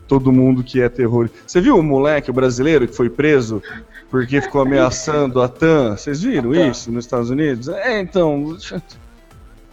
todo 0.08 0.32
mundo 0.32 0.62
que 0.62 0.82
é 0.82 0.90
terror. 0.90 1.30
Você 1.48 1.62
viu 1.62 1.78
o 1.78 1.84
moleque 1.84 2.30
o 2.30 2.34
brasileiro 2.34 2.86
que 2.86 2.94
foi 2.94 3.10
preso 3.10 3.64
porque 4.10 4.42
ficou 4.42 4.62
ameaçando 4.62 5.42
a 5.42 5.48
TAM? 5.48 5.96
Vocês 5.96 6.22
viram 6.22 6.54
isso 6.54 6.92
nos 6.92 7.06
Estados 7.06 7.30
Unidos? 7.30 7.70
É, 7.70 8.02
então. 8.02 8.58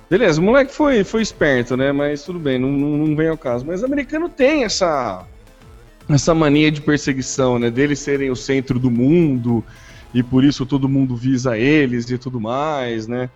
Beleza, 0.08 0.40
o 0.40 0.44
moleque 0.44 0.72
foi, 0.72 1.02
foi 1.02 1.22
esperto, 1.22 1.76
né? 1.76 1.90
Mas 1.90 2.22
tudo 2.22 2.38
bem, 2.38 2.56
não, 2.56 2.70
não, 2.70 3.06
não 3.08 3.16
vem 3.16 3.28
ao 3.28 3.36
caso. 3.36 3.66
Mas 3.66 3.82
o 3.82 3.86
americano 3.86 4.28
tem 4.28 4.62
essa, 4.62 5.26
essa 6.08 6.32
mania 6.32 6.70
de 6.70 6.80
perseguição, 6.80 7.58
né? 7.58 7.68
Deles 7.68 7.98
serem 7.98 8.30
o 8.30 8.36
centro 8.36 8.78
do 8.78 8.92
mundo 8.92 9.64
e 10.12 10.22
por 10.22 10.44
isso 10.44 10.64
todo 10.64 10.88
mundo 10.88 11.16
visa 11.16 11.56
eles 11.56 12.08
e 12.10 12.18
tudo 12.18 12.40
mais, 12.40 13.06
né? 13.06 13.30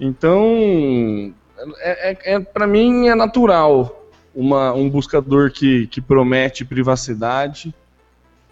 Então, 0.00 1.32
é, 1.78 2.10
é, 2.10 2.34
é 2.34 2.40
para 2.40 2.66
mim 2.66 3.08
é 3.08 3.14
natural 3.14 4.10
uma, 4.34 4.72
um 4.72 4.88
buscador 4.88 5.50
que, 5.50 5.86
que 5.88 6.00
promete 6.00 6.64
privacidade 6.64 7.74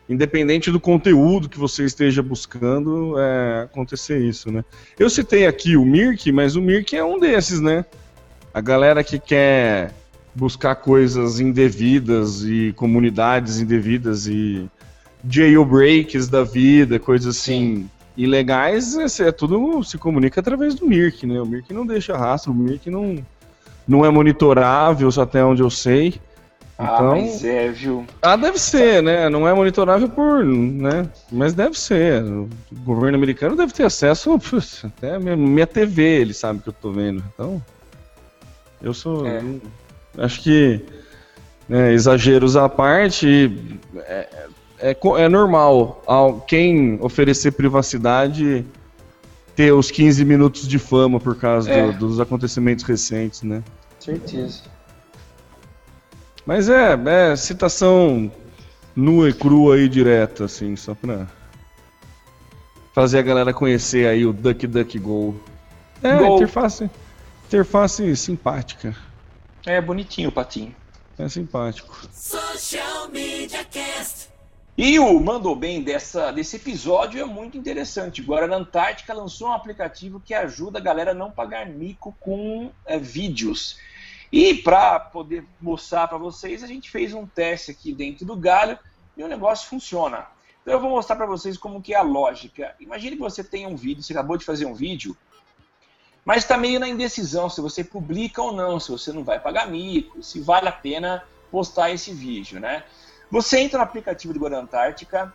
independente 0.09 0.71
do 0.71 0.79
conteúdo 0.79 1.49
que 1.49 1.59
você 1.59 1.85
esteja 1.85 2.23
buscando, 2.23 3.19
é, 3.19 3.62
acontecer 3.62 4.21
isso, 4.21 4.51
né? 4.53 4.64
Eu 4.99 5.11
citei 5.11 5.47
aqui 5.47 5.77
o 5.77 5.85
Mirk, 5.85 6.31
mas 6.31 6.55
o 6.55 6.62
Mirk 6.62 6.97
é 6.97 7.05
um 7.05 7.19
desses, 7.19 7.61
né? 7.61 7.85
A 8.55 8.61
galera 8.61 9.03
que 9.03 9.19
quer 9.19 9.93
buscar 10.35 10.77
coisas 10.77 11.41
indevidas 11.41 12.45
e 12.45 12.73
comunidades 12.77 13.59
indevidas 13.59 14.27
e 14.27 14.71
jailbreaks 15.29 16.29
da 16.29 16.43
vida, 16.43 16.99
coisas 16.99 17.37
assim 17.37 17.77
Sim. 17.77 17.91
ilegais, 18.17 18.97
é, 19.21 19.29
é 19.29 19.33
tudo 19.33 19.83
se 19.84 19.99
comunica 19.99 20.41
através 20.41 20.75
do 20.75 20.87
Mirk, 20.87 21.26
né? 21.26 21.41
O 21.41 21.47
Mirk 21.47 21.72
não 21.72 21.87
deixa 21.87 22.17
rastro, 22.17 22.53
o 22.53 22.55
Mirk 22.55 22.91
não, 22.91 23.18
não 23.87 24.05
é 24.05 24.11
monitorável, 24.11 25.09
até 25.21 25.45
onde 25.45 25.63
eu 25.63 25.71
sei. 25.71 26.21
Ah, 26.79 26.95
então, 26.95 27.11
mas 27.13 27.43
é, 27.43 27.71
viu? 27.71 28.05
Ah, 28.21 28.37
deve 28.37 28.59
ser, 28.59 29.03
né? 29.03 29.30
Não 29.30 29.49
é 29.49 29.55
monitorável 29.55 30.11
por, 30.11 30.45
né? 30.45 31.09
Mas 31.33 31.55
deve 31.55 31.79
ser. 31.79 32.22
O 32.22 32.49
governo 32.84 33.17
americano 33.17 33.57
deve 33.57 33.72
ter 33.72 33.84
acesso 33.84 34.38
até 34.84 35.14
a 35.14 35.18
minha, 35.18 35.37
minha 35.37 35.67
TV, 35.67 36.03
ele 36.03 36.34
sabe 36.34 36.61
que 36.61 36.68
eu 36.68 36.75
tô 36.75 36.93
vendo. 36.93 37.25
Então, 37.33 37.63
eu 38.83 38.93
sou, 38.93 39.26
é. 39.26 39.43
acho 40.18 40.43
que 40.43 40.84
né, 41.67 41.93
exageros 41.93 42.57
à 42.57 42.68
parte, 42.68 43.59
é, 43.97 44.47
é, 44.79 44.97
é 45.19 45.29
normal 45.29 46.03
quem 46.47 46.99
oferecer 47.01 47.53
privacidade 47.53 48.65
ter 49.55 49.73
os 49.73 49.91
15 49.91 50.25
minutos 50.25 50.69
de 50.69 50.79
fama 50.79 51.19
por 51.19 51.37
causa 51.37 51.71
é. 51.71 51.93
do, 51.93 52.09
dos 52.09 52.21
acontecimentos 52.21 52.85
recentes, 52.85 53.43
né? 53.43 53.63
Certeza. 53.99 54.63
Mas 56.45 56.69
é, 56.69 56.93
é 56.93 57.37
citação 57.37 58.31
nua 58.95 59.31
e 59.31 59.33
crua 59.33 59.77
aí 59.77 59.89
direta, 59.89 60.45
assim, 60.45 60.77
só 60.77 60.95
pra 60.95 61.27
fazer 62.95 63.19
a 63.19 63.23
galera 63.23 63.53
conhecer 63.53 64.07
aí 64.07 64.25
o 64.25 64.33
Duck 64.33 64.67
Duck 64.67 64.99
Go. 64.99 65.35
É, 66.03 66.17
Go. 66.17 66.37
interface, 66.37 66.91
interface 67.47 68.17
simpática. 68.17 68.95
É 69.65 69.81
bonitinho 69.81 70.29
o 70.29 70.33
patinho. 70.33 70.75
É 71.19 71.29
simpático. 71.29 72.07
Social 72.13 73.09
Media 73.09 73.65
Cast. 73.65 74.29
E 74.79 74.99
o 74.99 75.19
mandou 75.19 75.57
bem 75.57 75.83
dessa, 75.83 76.31
desse 76.31 76.57
episódio 76.57 77.19
é 77.19 77.25
muito 77.25 77.57
interessante. 77.57 78.21
Agora, 78.21 78.47
na 78.47 78.57
Antártica 78.57 79.15
lançou 79.15 79.49
um 79.49 79.53
aplicativo 79.53 80.21
que 80.21 80.35
ajuda 80.35 80.79
a 80.79 80.83
galera 80.83 81.13
a 81.13 81.15
não 81.15 81.31
pagar 81.31 81.65
mico 81.65 82.15
com 82.21 82.71
é, 82.85 82.99
vídeos. 82.99 83.79
E 84.31 84.53
para 84.53 85.01
poder 85.01 85.47
mostrar 85.63 86.07
para 86.09 86.19
vocês, 86.19 86.63
a 86.63 86.67
gente 86.67 86.91
fez 86.91 87.15
um 87.15 87.27
teste 87.27 87.71
aqui 87.71 87.91
dentro 87.91 88.27
do 88.27 88.37
galho 88.37 88.79
e 89.17 89.25
o 89.25 89.29
negócio 89.29 89.67
funciona. 89.67 90.27
Então 90.61 90.75
eu 90.75 90.81
vou 90.81 90.91
mostrar 90.91 91.17
para 91.17 91.25
vocês 91.25 91.57
como 91.57 91.81
que 91.81 91.95
é 91.95 91.97
a 91.97 92.03
lógica. 92.03 92.75
Imagine 92.79 93.17
que 93.17 93.23
você 93.23 93.43
tem 93.43 93.67
um 93.67 93.77
vídeo, 93.77 94.03
você 94.03 94.13
acabou 94.13 94.37
de 94.37 94.45
fazer 94.45 94.67
um 94.67 94.75
vídeo, 94.75 95.17
mas 96.23 96.43
está 96.43 96.59
meio 96.59 96.79
na 96.79 96.89
indecisão 96.89 97.49
se 97.49 97.63
você 97.63 97.83
publica 97.83 98.43
ou 98.43 98.53
não, 98.53 98.79
se 98.79 98.91
você 98.91 99.11
não 99.11 99.25
vai 99.25 99.41
pagar 99.41 99.71
mico, 99.71 100.23
se 100.23 100.39
vale 100.39 100.69
a 100.69 100.73
pena 100.73 101.25
postar 101.51 101.93
esse 101.93 102.13
vídeo, 102.13 102.61
né? 102.61 102.85
Você 103.31 103.61
entra 103.61 103.79
no 103.79 103.85
aplicativo 103.85 104.33
do 104.33 104.41
Guarda 104.41 104.59
Antártica, 104.59 105.33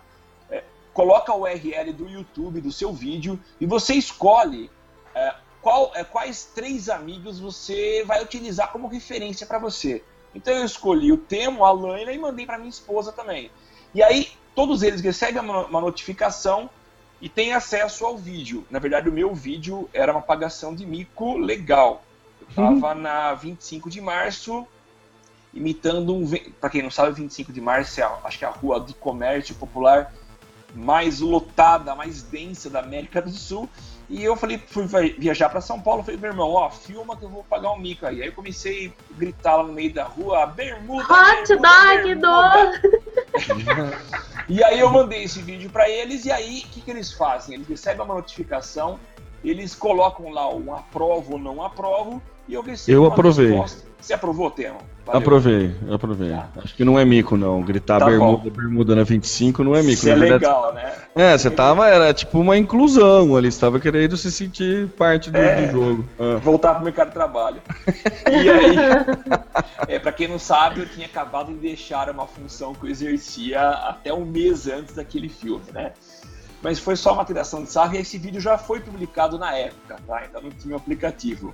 é, 0.50 0.64
coloca 0.94 1.34
o 1.34 1.42
URL 1.42 1.94
do 1.94 2.08
YouTube 2.08 2.62
do 2.62 2.72
seu 2.72 2.94
vídeo 2.94 3.40
e 3.60 3.66
você 3.66 3.94
escolhe 3.94 4.70
é, 5.14 5.36
qual, 5.62 5.92
é, 5.94 6.04
quais 6.04 6.46
três 6.56 6.90
amigos 6.90 7.40
você 7.40 8.04
vai 8.06 8.24
utilizar 8.24 8.72
como 8.72 8.88
referência 8.88 9.46
para 9.46 9.60
você. 9.60 10.04
Então 10.34 10.54
eu 10.54 10.64
escolhi 10.64 11.12
o 11.12 11.18
Temo, 11.18 11.66
a 11.66 11.72
Laina 11.72 12.12
e 12.12 12.18
mandei 12.18 12.46
para 12.46 12.58
minha 12.58 12.70
esposa 12.70 13.12
também. 13.12 13.52
E 13.94 14.02
aí 14.02 14.30
todos 14.56 14.84
eles 14.84 15.02
recebem 15.02 15.42
uma 15.42 15.82
notificação 15.82 16.70
e 17.22 17.30
têm 17.30 17.54
acesso 17.54 18.06
ao 18.06 18.18
vídeo. 18.18 18.66
Na 18.70 18.80
verdade, 18.80 19.08
o 19.08 19.12
meu 19.12 19.34
vídeo 19.36 19.90
era 19.94 20.12
uma 20.12 20.22
pagação 20.22 20.74
de 20.74 20.86
mico 20.86 21.38
legal. 21.38 22.04
Eu 22.42 22.48
estava 22.50 22.96
uhum. 22.96 23.02
na 23.02 23.34
25 23.36 23.90
de 23.90 24.02
março 24.02 24.68
imitando 25.54 26.14
um. 26.14 26.30
Para 26.60 26.70
quem 26.70 26.82
não 26.82 26.92
sabe, 26.92 27.14
25 27.14 27.52
de 27.52 27.62
março 27.62 28.00
é, 28.00 28.04
acho 28.24 28.40
que 28.40 28.46
é 28.46 28.48
a 28.48 28.52
rua 28.52 28.80
de 28.80 28.94
comércio 28.94 29.56
popular 29.56 30.14
mais 30.74 31.20
lotada, 31.20 31.96
mais 31.96 32.24
densa 32.24 32.70
da 32.70 32.80
América 32.80 33.22
do 33.22 33.32
Sul. 33.32 33.70
E 34.10 34.24
eu 34.24 34.36
falei, 34.36 34.58
fui 34.58 34.86
viajar 35.18 35.50
para 35.50 35.62
São 35.62 35.80
Paulo, 35.80 36.04
falei, 36.04 36.20
meu 36.20 36.32
irmão, 36.32 36.52
ó, 36.52 36.70
filma 36.70 37.16
que 37.16 37.24
eu 37.24 37.30
vou 37.30 37.46
pagar 37.46 37.72
um 37.72 37.78
mico 37.80 38.06
aí. 38.06 38.22
Aí 38.22 38.28
eu 38.28 38.34
comecei 38.34 38.94
a 39.10 39.18
gritar 39.18 39.56
lá 39.56 39.64
no 39.64 39.72
meio 39.72 39.94
da 39.94 40.04
rua, 40.04 40.46
bermuda, 40.48 41.06
Hot 41.06 41.56
dog, 41.56 42.16
bermuda. 42.16 42.82
e 44.50 44.62
aí 44.62 44.80
eu 44.80 44.90
mandei 44.90 45.24
esse 45.24 45.42
vídeo 45.42 45.70
para 45.70 45.90
eles, 45.90 46.26
e 46.26 46.32
aí 46.32 46.60
o 46.66 46.70
que, 46.70 46.82
que 46.82 46.92
eles 46.92 47.14
fazem? 47.14 47.56
Eles 47.56 47.70
recebem 47.70 48.04
uma 48.04 48.16
notificação, 48.16 49.00
eles 49.46 49.74
colocam 49.74 50.30
lá 50.30 50.54
um 50.54 50.76
aprovo 50.76 51.34
ou 51.34 51.40
não 51.40 51.64
aprovo, 51.64 52.22
e 52.48 52.54
eu 52.54 52.62
recebo 52.62 52.98
Eu 52.98 53.06
aprovei. 53.06 53.52
Resposta. 53.52 53.92
Você 54.02 54.14
aprovou, 54.14 54.50
Temo? 54.50 54.80
Valeu. 55.06 55.22
Aprovei, 55.22 55.76
aprovei. 55.92 56.30
Tá. 56.32 56.50
Acho 56.64 56.76
que 56.76 56.84
não 56.84 56.98
é 56.98 57.06
mico, 57.06 57.38
não. 57.38 57.62
Gritar 57.62 58.00
tá 58.00 58.06
bermuda, 58.06 58.50
bermuda 58.50 58.96
na 58.96 59.04
25 59.04 59.64
não 59.64 59.76
é 59.76 59.82
mico. 59.82 59.94
Isso 59.94 60.10
é 60.10 60.16
legal, 60.16 60.74
né? 60.74 60.94
É, 61.16 61.38
você 61.38 61.52
tava, 61.52 61.88
era 61.88 62.12
tipo 62.12 62.40
uma 62.40 62.58
inclusão 62.58 63.36
ali, 63.36 63.48
estava 63.48 63.80
querendo 63.80 64.18
se 64.18 64.32
sentir 64.32 64.88
parte 64.90 65.30
do, 65.30 65.38
é, 65.38 65.68
do 65.68 65.72
jogo. 65.72 66.06
Ah. 66.20 66.38
Voltar 66.40 66.76
pro 66.76 66.84
mercado 66.84 67.10
de 67.10 67.14
trabalho. 67.14 67.62
e 68.32 68.50
aí, 68.50 68.76
é, 69.88 70.00
pra 70.00 70.12
quem 70.12 70.28
não 70.28 70.40
sabe, 70.40 70.80
eu 70.80 70.88
tinha 70.88 71.06
acabado 71.06 71.54
de 71.54 71.60
deixar 71.60 72.10
uma 72.10 72.26
função 72.26 72.74
que 72.74 72.86
eu 72.86 72.90
exercia 72.90 73.70
até 73.70 74.12
um 74.12 74.26
mês 74.26 74.68
antes 74.68 74.96
daquele 74.96 75.30
filme, 75.30 75.66
né? 75.74 75.94
Mas 76.62 76.80
foi 76.80 76.96
só 76.96 77.14
uma 77.14 77.26
tiração 77.26 77.64
de 77.64 77.72
sarro 77.72 77.96
e 77.96 77.98
esse 78.00 78.18
vídeo 78.18 78.40
já 78.40 78.58
foi 78.58 78.80
publicado 78.80 79.38
na 79.38 79.56
época, 79.56 79.98
tá? 80.08 80.18
Ainda 80.18 80.42
não 80.42 80.52
tinha 80.52 80.76
o 80.76 80.78
aplicativo. 80.78 81.54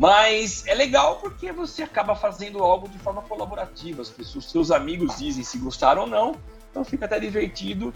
Mas 0.00 0.66
é 0.66 0.74
legal 0.74 1.16
porque 1.16 1.52
você 1.52 1.82
acaba 1.82 2.14
fazendo 2.14 2.64
algo 2.64 2.88
de 2.88 2.98
forma 3.00 3.20
colaborativa. 3.20 4.00
As 4.00 4.08
pessoas, 4.08 4.46
seus 4.46 4.70
amigos 4.70 5.18
dizem 5.18 5.44
se 5.44 5.58
gostaram 5.58 6.02
ou 6.02 6.08
não, 6.08 6.36
então 6.70 6.82
fica 6.82 7.04
até 7.04 7.20
divertido. 7.20 7.92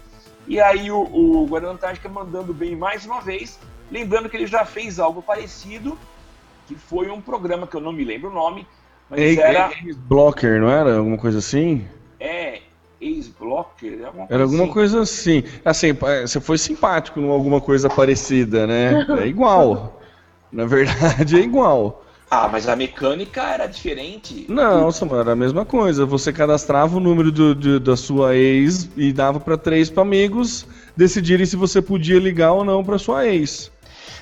E 0.47 0.61
aí 0.61 0.91
o, 0.91 0.99
o 1.01 1.47
Guarani 1.47 1.73
Antártica 1.73 2.07
mandando 2.07 2.53
bem 2.53 2.75
mais 2.75 3.07
uma 3.07 3.21
vez, 3.21 3.59
lembrando 3.91 4.29
que 4.29 4.37
ele 4.37 4.45
já 4.45 4.63
fez 4.63 4.99
algo 4.99 5.19
parecido, 5.23 5.97
que 6.67 6.75
foi 6.75 7.09
um 7.09 7.19
programa 7.19 7.65
que 7.65 7.75
eu 7.75 7.81
não 7.81 7.91
me 7.91 8.03
lembro 8.03 8.29
o 8.29 8.33
nome, 8.33 8.67
mas 9.09 9.19
Ei, 9.19 9.39
era... 9.39 9.71
Blocker, 9.95 10.61
não 10.61 10.69
era? 10.69 10.97
Alguma 10.97 11.17
coisa 11.17 11.39
assim? 11.39 11.87
É, 12.19 12.61
ex-blocker? 13.01 14.11
Era 14.29 14.43
alguma 14.43 14.65
assim. 14.65 14.73
coisa 14.73 15.01
assim. 15.01 15.43
Assim, 15.65 15.87
você 16.21 16.39
foi 16.39 16.59
simpático 16.59 17.19
em 17.19 17.27
alguma 17.27 17.59
coisa 17.59 17.89
parecida, 17.89 18.67
né? 18.67 19.07
É 19.19 19.25
igual. 19.25 19.99
Na 20.51 20.65
verdade 20.65 21.35
é 21.35 21.39
igual. 21.39 22.03
Ah, 22.29 22.49
mas 22.51 22.67
a 22.67 22.75
mecânica 22.75 23.43
era 23.43 23.67
diferente. 23.67 24.45
Não, 24.49 24.91
Samuel, 24.91 25.21
era 25.21 25.31
a 25.33 25.35
mesma 25.35 25.63
coisa. 25.63 26.05
Você 26.05 26.33
cadastrava 26.33 26.97
o 26.97 26.99
número 26.99 27.31
do, 27.31 27.53
do, 27.53 27.79
da 27.79 27.95
sua 27.95 28.35
ex 28.35 28.89
e 28.97 29.13
dava 29.13 29.39
para 29.39 29.57
três 29.57 29.89
pra 29.89 30.01
amigos 30.01 30.65
decidirem 30.97 31.45
se 31.45 31.55
você 31.55 31.81
podia 31.81 32.19
ligar 32.19 32.53
ou 32.53 32.63
não 32.63 32.83
para 32.83 32.97
sua 32.97 33.27
ex. 33.27 33.71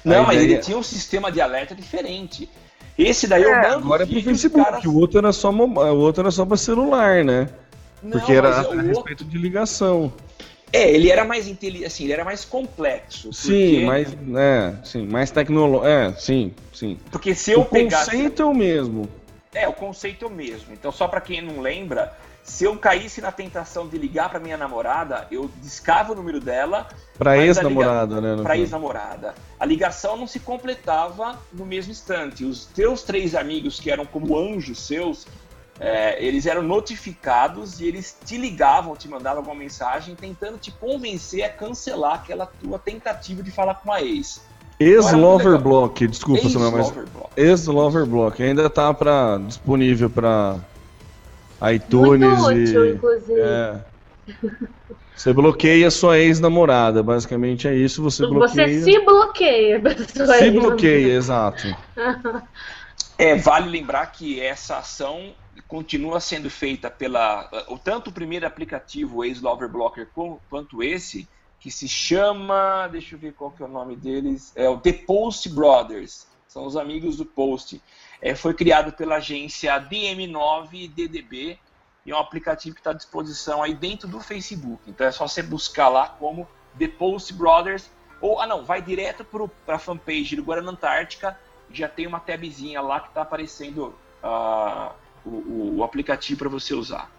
Não, 0.04 0.26
mas 0.26 0.42
ele 0.42 0.58
tinha 0.58 0.78
um 0.78 0.84
sistema 0.84 1.32
de 1.32 1.40
alerta 1.40 1.74
diferente. 1.74 2.50
Esse 2.98 3.26
daí 3.26 3.44
é, 3.44 3.48
eu 3.48 3.56
mando 3.56 3.86
agora 3.86 4.04
é 4.04 4.06
pro 4.06 4.22
Facebook, 4.22 4.64
caras... 4.64 4.86
o 4.86 4.96
outro 4.96 5.18
era 5.18 5.32
só 5.32 5.50
o 5.50 5.98
outro 5.98 6.22
era 6.22 6.32
só 6.32 6.46
para 6.46 6.58
celular, 6.58 7.24
né? 7.24 7.50
Não, 8.02 8.12
Porque 8.12 8.34
era 8.34 8.50
a 8.50 8.82
respeito 8.82 9.24
de 9.24 9.38
ligação. 9.38 10.12
É, 10.74 10.90
ele 10.90 11.12
era 11.12 11.24
mais 11.24 11.48
inteligente, 11.48 11.86
assim, 11.86 12.06
ele 12.06 12.14
era 12.14 12.26
mais 12.26 12.44
complexo. 12.44 13.32
Sim, 13.32 13.86
mais, 13.86 14.12
é, 14.36 14.74
sim, 14.84 15.06
mais 15.06 15.30
tecnológico, 15.30 15.88
é, 15.88 16.12
sim, 16.14 16.52
sim. 16.74 16.98
Porque 17.12 17.36
se 17.36 17.52
eu 17.52 17.62
o 17.62 17.66
pegasse... 17.66 18.10
conceito 18.10 18.42
é 18.42 18.46
o 18.46 18.54
mesmo. 18.56 19.08
É, 19.54 19.68
o 19.68 19.74
conceito 19.74 20.26
é 20.26 20.28
o 20.28 20.32
mesmo. 20.32 20.74
Então, 20.74 20.92
só 20.92 21.08
para 21.08 21.22
quem 21.22 21.44
não 21.44 21.62
lembra, 21.62 22.12
se 22.44 22.66
eu 22.66 22.76
caísse 22.76 23.22
na 23.22 23.32
tentação 23.32 23.88
de 23.88 23.98
ligar 24.00 24.30
para 24.30 24.40
minha 24.40 24.58
namorada, 24.58 25.28
eu 25.30 25.50
discava 25.62 26.12
o 26.12 26.16
número 26.16 26.42
dela. 26.42 26.90
Para 27.20 27.38
ex-namorada, 27.38 28.16
liga... 28.16 28.36
né? 28.36 28.44
Para 28.44 28.58
ex-namorada. 28.58 29.36
A 29.60 29.66
ligação 29.66 30.18
não 30.18 30.26
se 30.26 30.40
completava 30.40 31.40
no 31.54 31.68
mesmo 31.68 31.92
instante. 31.92 32.44
Os 32.44 32.66
teus 32.66 33.04
três 33.04 33.36
amigos, 33.36 33.80
que 33.80 33.92
eram 33.92 34.06
como 34.06 34.36
anjos 34.38 34.80
seus, 34.86 35.28
é, 35.84 36.16
eles 36.24 36.46
eram 36.46 36.64
notificados 36.64 37.82
e 37.82 37.86
eles 37.86 38.16
te 38.24 38.38
ligavam, 38.38 38.96
te 38.96 39.10
mandavam 39.10 39.40
alguma 39.40 39.56
mensagem 39.56 40.16
tentando 40.16 40.58
te 40.58 40.72
convencer 40.72 41.44
a 41.44 41.50
cancelar 41.50 42.14
aquela 42.14 42.46
tua 42.46 42.80
tentativa 42.80 43.44
de 43.44 43.52
falar 43.52 43.76
com 43.76 43.92
a 43.92 44.02
ex. 44.02 44.42
Ex-Loverblock, 44.80 46.08
desculpa, 46.08 46.46
ex 46.46 46.56
mas 46.56 46.94
Ex-Loverblock 47.36 48.42
ainda 48.42 48.70
tá 48.70 48.94
para 48.94 49.38
disponível 49.40 50.10
para 50.10 50.58
iTunes 51.74 52.40
Muito 52.40 52.62
útil, 52.62 52.86
e 52.86 52.94
inclusive. 52.94 53.42
É, 53.42 53.76
você 55.14 55.34
bloqueia 55.34 55.92
sua 55.92 56.18
ex-namorada, 56.18 57.04
basicamente 57.04 57.68
é 57.68 57.76
isso. 57.76 58.02
Você 58.02 58.26
bloqueia. 58.26 58.80
Você 58.80 58.92
se 58.92 59.00
bloqueia. 59.02 59.82
Se 60.40 60.52
bloqueia, 60.52 61.14
exato. 61.14 61.76
É, 63.16 63.36
vale 63.36 63.70
lembrar 63.70 64.08
que 64.08 64.42
essa 64.42 64.78
ação 64.78 65.34
continua 65.74 66.20
sendo 66.20 66.52
feita 66.52 66.88
pela 66.88 67.50
tanto 67.84 68.12
o 68.12 68.14
primeiro 68.14 68.46
aplicativo 68.46 69.26
ex 69.26 69.42
Lover 69.42 69.68
Blocker 69.68 70.08
quanto 70.48 70.84
esse 70.84 71.28
que 71.60 71.72
se 71.72 71.88
chama, 71.88 72.88
deixa 72.92 73.16
eu 73.16 73.20
ver 73.20 73.34
qual 73.34 73.50
que 73.50 73.64
é 73.64 73.66
o 73.66 73.70
nome 73.70 73.96
deles, 73.96 74.54
é 74.56 74.70
o 74.70 74.78
The 74.78 74.94
Post 74.94 75.50
Brothers, 75.50 76.28
são 76.48 76.68
os 76.68 76.78
amigos 76.78 77.18
do 77.18 77.26
Post. 77.26 77.82
É, 78.22 78.36
foi 78.36 78.54
criado 78.54 78.94
pela 78.94 79.16
agência 79.16 79.74
DM9DDB 79.80 81.58
e 82.06 82.12
é 82.12 82.16
um 82.16 82.20
aplicativo 82.20 82.76
que 82.76 82.82
está 82.82 82.92
à 82.92 82.94
disposição 82.94 83.64
aí 83.64 83.74
dentro 83.74 84.08
do 84.08 84.20
Facebook. 84.20 84.80
Então 84.86 85.08
é 85.08 85.12
só 85.12 85.28
você 85.28 85.42
buscar 85.42 85.90
lá 85.90 86.08
como 86.08 86.48
The 86.78 86.90
Post 86.90 87.34
Brothers 87.34 87.90
ou 88.22 88.40
ah 88.40 88.46
não, 88.46 88.64
vai 88.64 88.80
direto 88.80 89.26
para 89.66 89.76
a 89.78 89.80
fanpage 89.80 90.36
do 90.36 90.44
Guarana 90.44 90.70
Antártica, 90.70 91.36
já 91.72 91.88
tem 91.88 92.06
uma 92.06 92.20
tabzinha 92.20 92.80
lá 92.80 93.00
que 93.00 93.08
está 93.08 93.24
aparecendo 93.24 93.96
uh, 94.24 95.03
o, 95.26 95.76
o 95.78 95.84
aplicativo 95.84 96.40
para 96.40 96.50
você 96.50 96.74
usar. 96.74 97.10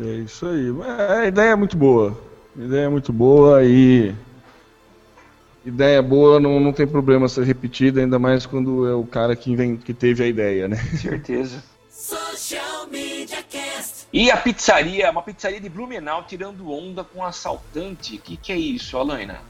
É 0.00 0.14
isso 0.16 0.46
aí. 0.46 0.72
É, 0.86 1.18
a 1.18 1.26
ideia 1.26 1.50
é 1.50 1.56
muito 1.56 1.76
boa. 1.76 2.18
A 2.58 2.62
ideia 2.62 2.84
é 2.86 2.88
muito 2.88 3.12
boa 3.12 3.64
e. 3.64 4.14
Ideia 5.64 6.02
boa 6.02 6.40
não, 6.40 6.58
não 6.58 6.72
tem 6.72 6.86
problema 6.86 7.28
ser 7.28 7.44
repetida, 7.44 8.00
ainda 8.00 8.18
mais 8.18 8.44
quando 8.44 8.86
é 8.88 8.94
o 8.94 9.04
cara 9.04 9.36
que, 9.36 9.54
vem, 9.54 9.76
que 9.76 9.94
teve 9.94 10.24
a 10.24 10.26
ideia, 10.26 10.66
né? 10.66 10.76
Certeza. 10.76 11.62
Social 11.88 12.88
Media 12.88 13.42
Cast. 13.44 14.08
E 14.12 14.28
a 14.28 14.36
pizzaria, 14.36 15.08
uma 15.10 15.22
pizzaria 15.22 15.60
de 15.60 15.68
Blumenau 15.68 16.24
tirando 16.24 16.68
onda 16.68 17.04
com 17.04 17.24
assaltante. 17.24 18.16
O 18.16 18.18
que, 18.18 18.36
que 18.36 18.52
é 18.52 18.56
isso, 18.56 18.98
Alaina? 18.98 19.40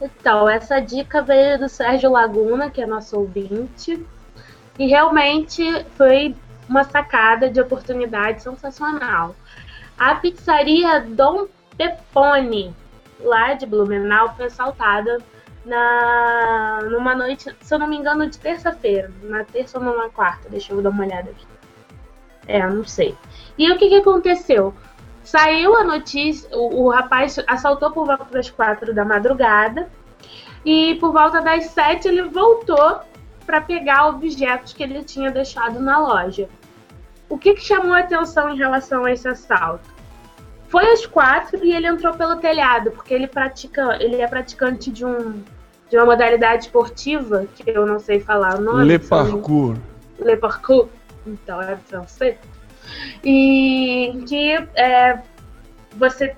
Então, 0.00 0.48
essa 0.48 0.80
dica 0.80 1.20
veio 1.20 1.58
do 1.58 1.68
Sérgio 1.68 2.10
Laguna, 2.10 2.70
que 2.70 2.80
é 2.80 2.86
nosso 2.86 3.18
ouvinte. 3.18 4.02
E 4.78 4.86
realmente 4.86 5.62
foi 5.96 6.34
uma 6.68 6.84
sacada 6.84 7.50
de 7.50 7.60
oportunidade 7.60 8.42
sensacional. 8.42 9.34
A 9.98 10.14
pizzaria 10.14 11.00
Dom 11.00 11.48
Pepone, 11.76 12.74
lá 13.20 13.54
de 13.54 13.66
Blumenau, 13.66 14.34
foi 14.36 14.46
assaltada 14.46 15.18
na, 15.64 16.80
numa 16.90 17.14
noite, 17.14 17.54
se 17.60 17.74
eu 17.74 17.78
não 17.78 17.86
me 17.86 17.96
engano, 17.96 18.28
de 18.28 18.38
terça-feira. 18.38 19.10
Na 19.22 19.44
terça 19.44 19.78
ou 19.78 19.84
numa 19.84 20.08
quarta, 20.08 20.48
deixa 20.48 20.72
eu 20.72 20.80
dar 20.80 20.90
uma 20.90 21.04
olhada 21.04 21.30
aqui. 21.30 21.46
É, 22.46 22.66
não 22.66 22.84
sei. 22.84 23.14
E 23.56 23.70
o 23.70 23.76
que, 23.76 23.88
que 23.88 23.96
aconteceu? 23.96 24.74
Saiu 25.22 25.76
a 25.76 25.84
notícia, 25.84 26.48
o, 26.56 26.84
o 26.84 26.90
rapaz 26.90 27.38
assaltou 27.46 27.90
por 27.90 28.06
volta 28.06 28.24
das 28.30 28.48
quatro 28.48 28.94
da 28.94 29.04
madrugada 29.04 29.88
e 30.64 30.94
por 30.94 31.12
volta 31.12 31.42
das 31.42 31.66
sete 31.66 32.08
ele 32.08 32.22
voltou 32.22 33.00
para 33.48 33.62
pegar 33.62 34.08
objetos 34.08 34.74
que 34.74 34.82
ele 34.82 35.02
tinha 35.02 35.30
deixado 35.30 35.80
na 35.80 35.98
loja. 35.98 36.46
O 37.30 37.38
que, 37.38 37.54
que 37.54 37.64
chamou 37.64 37.94
a 37.94 38.00
atenção 38.00 38.50
em 38.50 38.58
relação 38.58 39.06
a 39.06 39.10
esse 39.10 39.26
assalto? 39.26 39.88
Foi 40.68 40.84
às 40.92 41.06
quatro 41.06 41.64
e 41.64 41.72
ele 41.72 41.86
entrou 41.86 42.12
pelo 42.12 42.36
telhado, 42.36 42.90
porque 42.90 43.14
ele 43.14 43.26
pratica, 43.26 43.96
ele 44.02 44.16
é 44.16 44.28
praticante 44.28 44.90
de 44.90 45.02
um 45.02 45.42
de 45.88 45.96
uma 45.96 46.04
modalidade 46.04 46.64
esportiva, 46.64 47.46
que 47.56 47.70
eu 47.70 47.86
não 47.86 47.98
sei 47.98 48.20
falar 48.20 48.58
o 48.58 48.60
nome. 48.60 48.84
Le 48.84 48.98
parcours. 48.98 49.78
Le 50.18 50.36
parcours. 50.36 50.90
Então 51.26 51.62
é 51.62 51.78
francês. 51.78 52.36
E 53.24 54.24
que 54.28 54.52
é, 54.74 55.22
você 55.96 56.36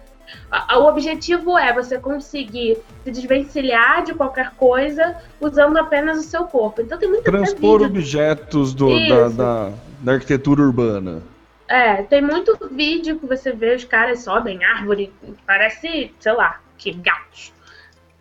o 0.76 0.84
objetivo 0.84 1.56
é 1.58 1.72
você 1.72 1.98
conseguir 1.98 2.78
se 3.04 3.10
desvencilhar 3.10 4.04
de 4.04 4.14
qualquer 4.14 4.50
coisa 4.56 5.16
usando 5.40 5.76
apenas 5.76 6.18
o 6.18 6.22
seu 6.22 6.44
corpo. 6.44 6.80
Então 6.82 6.98
tem 6.98 7.08
muita 7.08 7.30
Transpor 7.30 7.82
objetos 7.82 8.74
do, 8.74 8.88
da, 9.08 9.28
da, 9.28 9.72
da, 10.00 10.12
arquitetura 10.12 10.62
urbana. 10.62 11.22
É, 11.68 12.02
tem 12.02 12.20
muito 12.20 12.58
vídeo 12.70 13.18
que 13.18 13.26
você 13.26 13.52
vê 13.52 13.74
os 13.74 13.84
caras 13.84 14.24
sobem 14.24 14.64
árvore, 14.64 15.12
parece, 15.46 16.12
sei 16.18 16.32
lá, 16.32 16.60
que 16.76 16.92
gatos. 16.92 17.52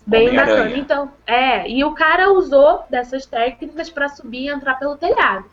Bem 0.06 0.36
bacana. 0.36 0.72
Então, 0.77 1.11
é, 1.26 1.69
e 1.69 1.84
o 1.84 1.91
cara 1.94 2.31
usou 2.31 2.84
dessas 2.90 3.26
técnicas 3.26 3.90
para 3.90 4.10
subir 4.10 4.45
e 4.45 4.49
entrar 4.49 4.76
pelo 4.76 4.98
telhado. 4.98 5.45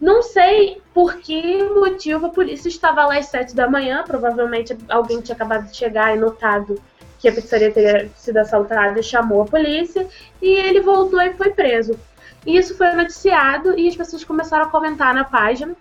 Não 0.00 0.22
sei 0.22 0.80
por 0.94 1.16
que 1.16 1.62
motivo 1.64 2.26
a 2.26 2.30
polícia 2.30 2.68
estava 2.68 3.04
lá 3.04 3.18
às 3.18 3.26
sete 3.26 3.54
da 3.54 3.68
manhã. 3.68 4.04
Provavelmente 4.06 4.76
alguém 4.88 5.20
tinha 5.20 5.34
acabado 5.34 5.68
de 5.68 5.76
chegar 5.76 6.16
e 6.16 6.20
notado 6.20 6.80
que 7.18 7.28
a 7.28 7.32
pizzaria 7.32 7.72
teria 7.72 8.08
sido 8.14 8.36
assaltada 8.36 9.00
e 9.00 9.02
chamou 9.02 9.42
a 9.42 9.46
polícia. 9.46 10.06
E 10.40 10.48
ele 10.48 10.80
voltou 10.80 11.20
e 11.20 11.34
foi 11.34 11.50
preso. 11.50 11.98
E 12.46 12.56
isso 12.56 12.76
foi 12.76 12.92
noticiado 12.92 13.78
e 13.78 13.88
as 13.88 13.96
pessoas 13.96 14.24
começaram 14.24 14.66
a 14.66 14.70
comentar 14.70 15.12
na 15.12 15.24
página 15.24 15.74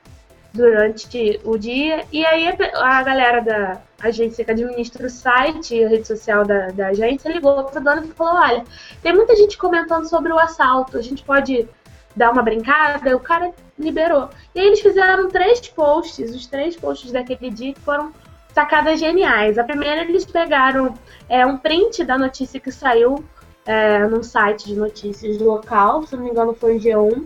durante 0.53 1.39
o 1.43 1.57
dia. 1.57 2.05
E 2.11 2.25
aí 2.25 2.47
a 2.73 3.03
galera 3.03 3.41
da 3.41 3.81
agência 4.01 4.43
que 4.43 4.51
administra 4.51 5.05
o 5.05 5.09
site 5.09 5.75
e 5.75 5.85
a 5.85 5.89
rede 5.89 6.07
social 6.07 6.43
da, 6.43 6.67
da 6.67 6.87
agência 6.87 7.31
ligou 7.31 7.63
para 7.63 7.79
o 7.79 7.83
dono 7.83 8.03
e 8.03 8.13
falou: 8.13 8.41
Olha, 8.41 8.63
tem 9.01 9.13
muita 9.13 9.35
gente 9.35 9.57
comentando 9.57 10.09
sobre 10.09 10.33
o 10.33 10.39
assalto, 10.39 10.97
a 10.97 11.01
gente 11.01 11.23
pode 11.23 11.69
dar 12.17 12.31
uma 12.31 12.41
brincada? 12.41 13.15
O 13.15 13.19
cara 13.19 13.53
liberou. 13.77 14.29
E 14.53 14.59
aí 14.59 14.67
eles 14.67 14.81
fizeram 14.81 15.29
três 15.29 15.61
posts, 15.69 16.35
os 16.35 16.47
três 16.47 16.75
posts 16.75 17.11
daquele 17.11 17.49
dia 17.49 17.73
que 17.73 17.79
foram 17.79 18.11
sacadas 18.53 18.99
geniais. 18.99 19.57
A 19.57 19.63
primeira, 19.63 20.01
eles 20.01 20.25
pegaram 20.25 20.93
é, 21.29 21.45
um 21.45 21.57
print 21.57 22.03
da 22.03 22.17
notícia 22.17 22.59
que 22.59 22.71
saiu 22.71 23.23
é, 23.65 23.99
num 24.07 24.23
site 24.23 24.65
de 24.65 24.75
notícias 24.75 25.37
local, 25.39 26.03
se 26.03 26.15
não 26.15 26.23
me 26.23 26.31
engano 26.31 26.55
foi 26.55 26.77
o 26.77 26.79
G1, 26.79 27.25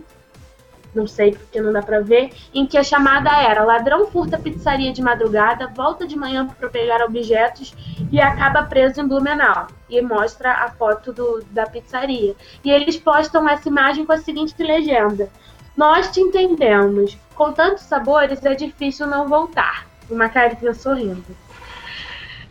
não 0.94 1.06
sei 1.06 1.32
porque 1.32 1.60
não 1.60 1.72
dá 1.72 1.82
pra 1.82 2.00
ver, 2.00 2.32
em 2.54 2.66
que 2.66 2.76
a 2.76 2.84
chamada 2.84 3.30
era 3.30 3.64
ladrão 3.64 4.06
furta 4.06 4.38
pizzaria 4.38 4.92
de 4.92 5.02
madrugada, 5.02 5.66
volta 5.68 6.06
de 6.06 6.16
manhã 6.16 6.46
para 6.46 6.68
pegar 6.68 7.02
objetos 7.04 7.74
e 8.10 8.20
acaba 8.20 8.62
preso 8.64 9.00
em 9.00 9.06
Blumenau. 9.06 9.68
E 9.88 10.00
mostra 10.00 10.52
a 10.52 10.70
foto 10.70 11.12
do, 11.12 11.44
da 11.50 11.66
pizzaria. 11.66 12.34
E 12.64 12.70
eles 12.70 12.96
postam 12.96 13.48
essa 13.48 13.68
imagem 13.68 14.04
com 14.06 14.12
a 14.12 14.18
seguinte 14.18 14.54
legenda: 14.62 15.28
nós 15.76 16.10
te 16.10 16.20
entendemos. 16.20 17.16
Com 17.34 17.52
tantos 17.52 17.82
sabores 17.84 18.44
é 18.44 18.54
difícil 18.54 19.06
não 19.06 19.26
voltar. 19.28 19.86
Uma 20.10 20.28
carinha 20.28 20.74
sorrindo. 20.74 21.24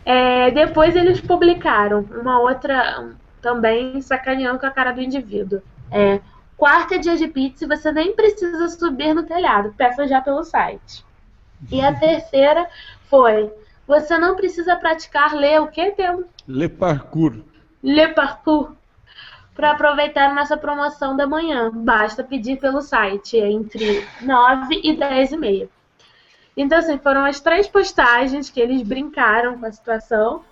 É, 0.04 0.50
depois 0.50 0.96
eles 0.96 1.20
publicaram 1.20 2.04
uma 2.20 2.40
outra 2.40 3.08
também 3.40 4.00
sacaneando 4.02 4.58
com 4.58 4.66
a 4.66 4.70
cara 4.70 4.92
do 4.92 5.00
indivíduo. 5.00 5.62
É, 5.90 6.20
quarta 6.62 6.94
é 6.94 6.98
dia 6.98 7.16
de 7.16 7.26
pizza 7.26 7.64
e 7.64 7.66
você 7.66 7.90
nem 7.90 8.14
precisa 8.14 8.68
subir 8.68 9.12
no 9.12 9.24
telhado, 9.24 9.74
peça 9.76 10.06
já 10.06 10.20
pelo 10.20 10.44
site. 10.44 11.04
E 11.68 11.80
a 11.80 11.92
terceira 11.92 12.68
foi: 13.10 13.52
você 13.84 14.16
não 14.16 14.36
precisa 14.36 14.76
praticar 14.76 15.34
ler 15.34 15.60
o 15.60 15.66
que 15.66 15.90
temos? 15.90 16.24
Le 16.46 16.68
parcours. 16.68 17.40
Le 17.82 18.06
parcours 18.14 18.76
para 19.56 19.72
aproveitar 19.72 20.32
nossa 20.36 20.56
promoção 20.56 21.16
da 21.16 21.26
manhã. 21.26 21.68
Basta 21.74 22.22
pedir 22.22 22.60
pelo 22.60 22.80
site 22.80 23.36
entre 23.38 24.06
9 24.20 24.82
e 24.84 24.96
10 24.96 25.32
e 25.32 25.36
meia. 25.36 25.68
Então, 26.56 26.78
assim, 26.78 26.96
foram 26.96 27.24
as 27.24 27.40
três 27.40 27.66
postagens 27.66 28.48
que 28.48 28.60
eles 28.60 28.82
brincaram 28.82 29.58
com 29.58 29.66
a 29.66 29.72
situação. 29.72 30.44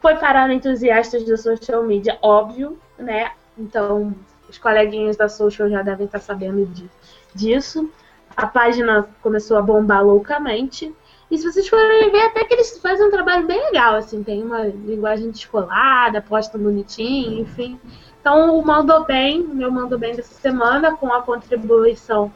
Foi 0.00 0.14
para 0.14 0.50
entusiastas 0.54 1.26
da 1.26 1.36
social 1.36 1.82
media, 1.82 2.18
óbvio, 2.22 2.80
né? 2.98 3.32
Então, 3.58 4.14
os 4.50 4.58
coleguinhas 4.58 5.16
da 5.16 5.28
social 5.28 5.70
já 5.70 5.82
devem 5.82 6.06
estar 6.06 6.18
sabendo 6.18 6.66
de, 6.66 6.90
disso. 7.34 7.88
A 8.36 8.46
página 8.46 9.08
começou 9.22 9.56
a 9.56 9.62
bombar 9.62 10.04
loucamente. 10.04 10.94
E 11.30 11.38
se 11.38 11.44
vocês 11.44 11.68
forem 11.68 12.10
ver, 12.10 12.22
até 12.22 12.44
que 12.44 12.54
eles 12.54 12.76
fazem 12.78 13.06
um 13.06 13.10
trabalho 13.10 13.46
bem 13.46 13.60
legal, 13.66 13.94
assim, 13.94 14.22
tem 14.22 14.42
uma 14.42 14.64
linguagem 14.64 15.30
descolada, 15.30 16.20
postam 16.20 16.60
bonitinho, 16.60 17.40
enfim. 17.40 17.78
Então, 18.20 18.58
o 18.58 18.66
Mandou 18.66 19.04
Bem, 19.04 19.40
meu 19.42 19.70
Mandou 19.70 19.98
Bem 19.98 20.16
dessa 20.16 20.34
semana, 20.34 20.96
com 20.96 21.12
a 21.12 21.22
contribuição 21.22 22.32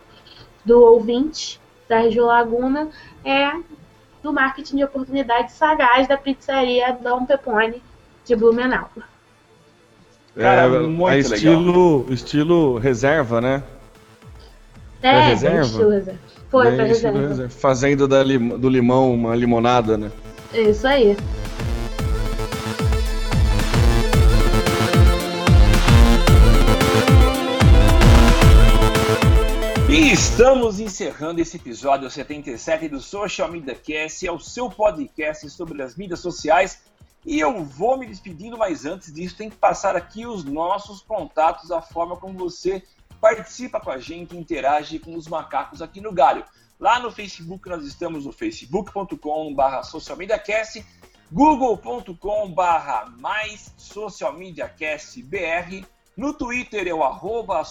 do 0.65 0.81
ouvinte, 0.81 1.61
Sérgio 1.89 2.25
Laguna, 2.25 2.89
é 3.25 3.51
do 4.23 4.33
marketing 4.33 4.77
de 4.77 4.85
oportunidade 4.85 5.53
sagaz 5.53 6.07
da 6.07 6.17
pizzaria 6.17 6.97
Dom 7.03 7.27
Pepone 7.27 7.83
de 8.25 8.35
Blumenau. 8.35 8.89
Cara, 10.37 10.63
é, 10.63 10.81
muito 10.81 11.13
é 11.13 11.19
estilo, 11.21 11.99
legal. 11.99 12.13
estilo 12.13 12.79
reserva, 12.79 13.41
né? 13.41 13.63
É, 15.01 15.09
é 15.09 15.27
reserva? 15.29 15.59
reserva. 15.59 16.19
Foi, 16.51 16.71
reserva. 16.71 17.19
reserva. 17.21 17.51
Fazendo 17.51 18.09
da, 18.09 18.25
do 18.25 18.69
limão 18.69 19.15
uma 19.15 19.37
limonada, 19.37 19.97
né? 19.97 20.11
Isso 20.53 20.87
aí. 20.89 21.17
E 29.89 30.11
estamos 30.11 30.81
encerrando 30.81 31.41
esse 31.41 31.57
episódio 31.57 32.11
77 32.11 32.89
do 32.89 33.01
Social 33.01 33.49
Media 33.49 33.77
Cast, 33.77 34.27
é 34.27 34.33
o 34.33 34.41
seu 34.41 34.69
podcast 34.69 35.49
sobre 35.51 35.81
as 35.81 35.95
mídias 35.95 36.19
sociais. 36.19 36.81
E 37.25 37.41
eu 37.41 37.65
vou 37.65 37.97
me 37.97 38.07
despedindo, 38.07 38.59
mas 38.59 38.85
antes 38.85 39.13
disso 39.13 39.37
tem 39.37 39.49
que 39.49 39.57
passar 39.57 39.97
aqui 39.97 40.27
os 40.27 40.45
nossos 40.45 41.01
contatos, 41.01 41.71
a 41.71 41.81
forma 41.81 42.17
como 42.17 42.39
você 42.39 42.83
participa 43.21 43.81
com 43.81 43.91
a 43.91 43.99
gente, 43.99 44.37
interage 44.37 44.99
com 44.99 45.17
os 45.17 45.27
macacos 45.27 45.81
aqui 45.81 46.01
no 46.01 46.13
Galho. 46.13 46.45
Lá 46.79 47.01
no 47.01 47.11
Facebook 47.11 47.67
nós 47.69 47.85
estamos 47.85 48.27
no 48.27 48.33
facebook.com.br 48.33 49.83
socialmediacast, 49.85 50.85
google.com.br 51.33 53.11
mais 53.19 53.73
socialmediacastbr, 53.79 55.87
no 56.17 56.35
Twitter 56.35 56.87
é 56.87 56.95
o 56.95 57.03
arroba 57.03 57.65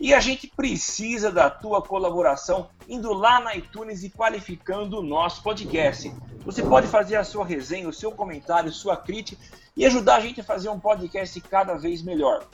e 0.00 0.14
a 0.14 0.18
gente 0.18 0.46
precisa 0.46 1.30
da 1.30 1.50
tua 1.50 1.82
colaboração 1.82 2.70
indo 2.88 3.12
lá 3.12 3.38
na 3.38 3.54
iTunes 3.54 4.02
e 4.02 4.08
qualificando 4.08 4.98
o 4.98 5.02
nosso 5.02 5.42
podcast. 5.42 6.10
Você 6.38 6.62
pode 6.62 6.86
fazer 6.86 7.16
a 7.16 7.24
sua 7.24 7.44
resenha, 7.44 7.86
o 7.86 7.92
seu 7.92 8.10
comentário, 8.10 8.72
sua 8.72 8.96
crítica 8.96 9.42
e 9.76 9.84
ajudar 9.84 10.16
a 10.16 10.20
gente 10.20 10.40
a 10.40 10.44
fazer 10.44 10.70
um 10.70 10.80
podcast 10.80 11.38
cada 11.42 11.74
vez 11.74 12.00
melhor. 12.00 12.46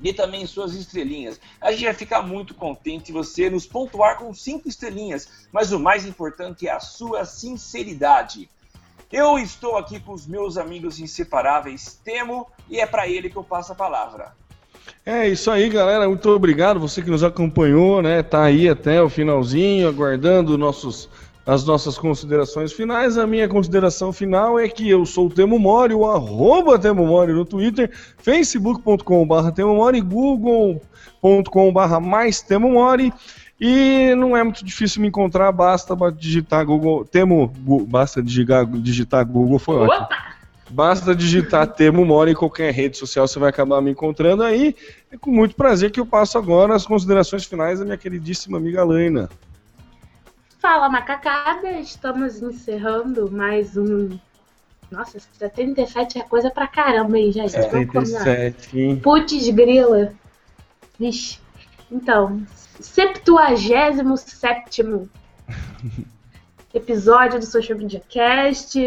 Dê 0.00 0.12
também 0.12 0.44
suas 0.44 0.74
estrelinhas. 0.74 1.40
A 1.60 1.70
gente 1.70 1.84
vai 1.84 1.94
ficar 1.94 2.22
muito 2.22 2.52
contente 2.52 3.12
você 3.12 3.48
nos 3.48 3.64
pontuar 3.64 4.18
com 4.18 4.34
cinco 4.34 4.68
estrelinhas, 4.68 5.46
mas 5.52 5.70
o 5.70 5.78
mais 5.78 6.04
importante 6.04 6.66
é 6.66 6.72
a 6.72 6.80
sua 6.80 7.24
sinceridade. 7.24 8.50
Eu 9.10 9.38
estou 9.38 9.78
aqui 9.78 10.00
com 10.00 10.12
os 10.12 10.26
meus 10.26 10.58
amigos 10.58 10.98
inseparáveis, 10.98 12.00
Temo, 12.04 12.46
e 12.68 12.80
é 12.80 12.86
para 12.86 13.06
ele 13.06 13.30
que 13.30 13.36
eu 13.36 13.44
passo 13.44 13.72
a 13.72 13.76
palavra. 13.76 14.36
É 15.04 15.28
isso 15.28 15.50
aí, 15.50 15.68
galera. 15.68 16.06
Muito 16.08 16.28
obrigado 16.30 16.78
você 16.78 17.00
que 17.02 17.10
nos 17.10 17.24
acompanhou, 17.24 18.02
né? 18.02 18.22
Tá 18.22 18.42
aí 18.42 18.68
até 18.68 19.02
o 19.02 19.08
finalzinho, 19.08 19.88
aguardando 19.88 20.58
nossos, 20.58 21.08
as 21.46 21.64
nossas 21.64 21.96
considerações 21.96 22.72
finais. 22.72 23.16
A 23.16 23.26
minha 23.26 23.48
consideração 23.48 24.12
final 24.12 24.58
é 24.58 24.68
que 24.68 24.88
eu 24.88 25.06
sou 25.06 25.26
o 25.26 25.30
Temo 25.30 25.58
Mori, 25.58 25.94
o 25.94 26.04
arroba 26.04 26.78
Temo 26.78 27.06
Mori 27.06 27.32
no 27.32 27.44
Twitter, 27.44 27.90
facebook.com.br 28.18 29.50
Temo 29.54 29.76
Mori, 29.76 30.00
google.com.br 30.00 30.80
mais 32.02 32.42
Temo 32.42 32.72
Mori. 32.72 33.12
E 33.60 34.14
não 34.14 34.36
é 34.36 34.44
muito 34.44 34.64
difícil 34.64 35.02
me 35.02 35.08
encontrar, 35.08 35.50
basta 35.50 35.96
digitar 36.16 36.64
Google. 36.64 37.04
Temo, 37.04 37.52
basta 37.88 38.22
digitar, 38.22 38.64
digitar 38.66 39.26
Google, 39.26 39.58
foi 39.58 39.86
Opa! 39.86 40.08
Basta 40.70 41.14
digitar 41.14 41.66
Temo 41.74 42.04
Mora 42.04 42.30
em 42.30 42.34
qualquer 42.34 42.72
rede 42.72 42.96
social, 42.96 43.26
você 43.26 43.38
vai 43.38 43.50
acabar 43.50 43.80
me 43.80 43.90
encontrando 43.90 44.42
aí. 44.42 44.74
É 45.10 45.16
com 45.16 45.30
muito 45.30 45.54
prazer 45.54 45.90
que 45.90 46.00
eu 46.00 46.06
passo 46.06 46.38
agora 46.38 46.74
as 46.74 46.86
considerações 46.86 47.44
finais 47.44 47.78
da 47.78 47.84
minha 47.84 47.96
queridíssima 47.96 48.58
amiga 48.58 48.84
Laina. 48.84 49.28
Fala 50.60 50.88
macacada, 50.88 51.70
estamos 51.78 52.42
encerrando 52.42 53.30
mais 53.30 53.76
um. 53.76 54.18
Nossa, 54.90 55.18
77 55.20 56.18
é 56.18 56.22
coisa 56.22 56.50
pra 56.50 56.66
caramba 56.66 57.16
aí, 57.16 57.30
combinar. 57.86 58.24
77, 58.24 58.80
hein? 58.80 58.96
Putz 58.96 59.48
grila. 59.50 60.12
Vixe. 60.98 61.38
Então, 61.90 62.42
77 62.80 64.82
episódio 66.78 67.38
do 67.38 67.46
Social 67.46 67.78
Media 67.78 68.02
Cast. 68.08 68.78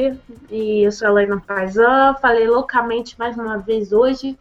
E 0.49 0.84
eu 0.84 0.91
sou 0.91 1.07
a 1.07 1.11
Helena 1.11 1.41
Paisan. 1.45 2.15
Falei 2.22 2.47
loucamente 2.47 3.18
mais 3.19 3.38
uma 3.38 3.57
vez 3.57 3.91
hoje. 3.91 4.38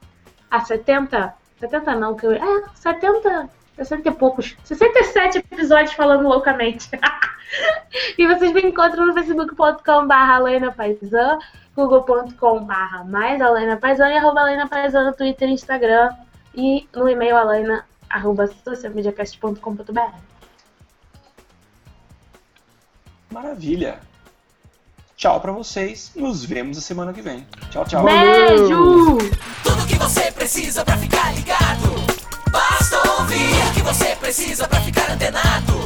A 0.51 0.61
70. 0.61 1.35
70 1.59 1.95
não, 1.97 2.15
que 2.15 2.27
eu. 2.27 2.33
É, 2.33 2.65
70. 2.75 3.51
60 3.77 4.09
e 4.09 4.13
poucos. 4.13 4.57
67 4.65 5.39
episódios 5.39 5.93
falando 5.93 6.27
loucamente. 6.27 6.91
e 8.17 8.27
vocês 8.27 8.53
me 8.53 8.63
encontram 8.63 9.07
no 9.07 9.15
facebook.com.br 9.15 10.15
Helena 10.37 10.75
google.com.br 11.75 13.05
mais 13.09 13.41
Helena 13.41 13.77
Paisan 13.77 14.11
e 14.11 14.17
arroba 14.17 14.41
Helena 14.43 14.69
Paisan 14.69 15.05
no 15.05 15.13
Twitter 15.13 15.49
e 15.49 15.53
Instagram. 15.53 16.11
E 16.55 16.89
no 16.95 17.09
e-mail 17.09 17.37
helena 17.37 17.85
Maravilha. 23.31 24.01
Tchau 25.17 25.41
pra 25.41 25.53
vocês. 25.53 26.11
Nos 26.17 26.45
vemos 26.45 26.79
a 26.79 26.81
semana 26.81 27.13
que 27.13 27.23
vem. 27.23 27.47
Tchau, 27.71 27.85
tchau. 27.85 28.05
Beijo! 28.05 29.19
Tudo 29.63 29.87
que 29.87 29.97
você 29.97 30.33
precisa 30.33 30.85
pra 30.85 30.97
ficar 30.97 31.35
ligado. 31.35 31.95
Basta 32.51 32.97
ouvir 33.21 33.55
o 33.69 33.73
que 33.75 33.83
você 33.83 34.17
precisa 34.17 34.67
pra 34.67 34.81
ficar 34.81 35.11
antenado. 35.11 35.79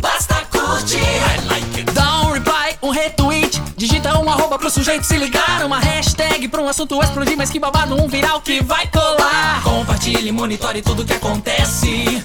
Basta 0.00 0.36
curtir. 0.46 0.96
I 0.98 1.48
like 1.48 1.80
it. 1.80 1.92
Dá 1.92 2.22
um 2.22 2.32
reply, 2.32 2.78
um 2.82 2.90
retweet. 2.90 3.60
Digita 3.76 4.18
um 4.18 4.30
arroba 4.30 4.58
pro 4.58 4.70
sujeito 4.70 5.04
se 5.04 5.18
ligar. 5.18 5.64
Uma 5.66 5.78
hashtag 5.80 6.48
pra 6.48 6.62
um 6.62 6.68
assunto 6.68 7.02
explodir. 7.02 7.36
Mas 7.36 7.50
que 7.50 7.58
babado, 7.58 8.00
um 8.00 8.08
viral 8.08 8.40
que 8.40 8.62
vai 8.62 8.86
colar. 8.86 9.62
Compartilhe, 9.62 10.32
monitore 10.32 10.80
tudo 10.80 11.04
que 11.04 11.12
acontece. 11.12 12.24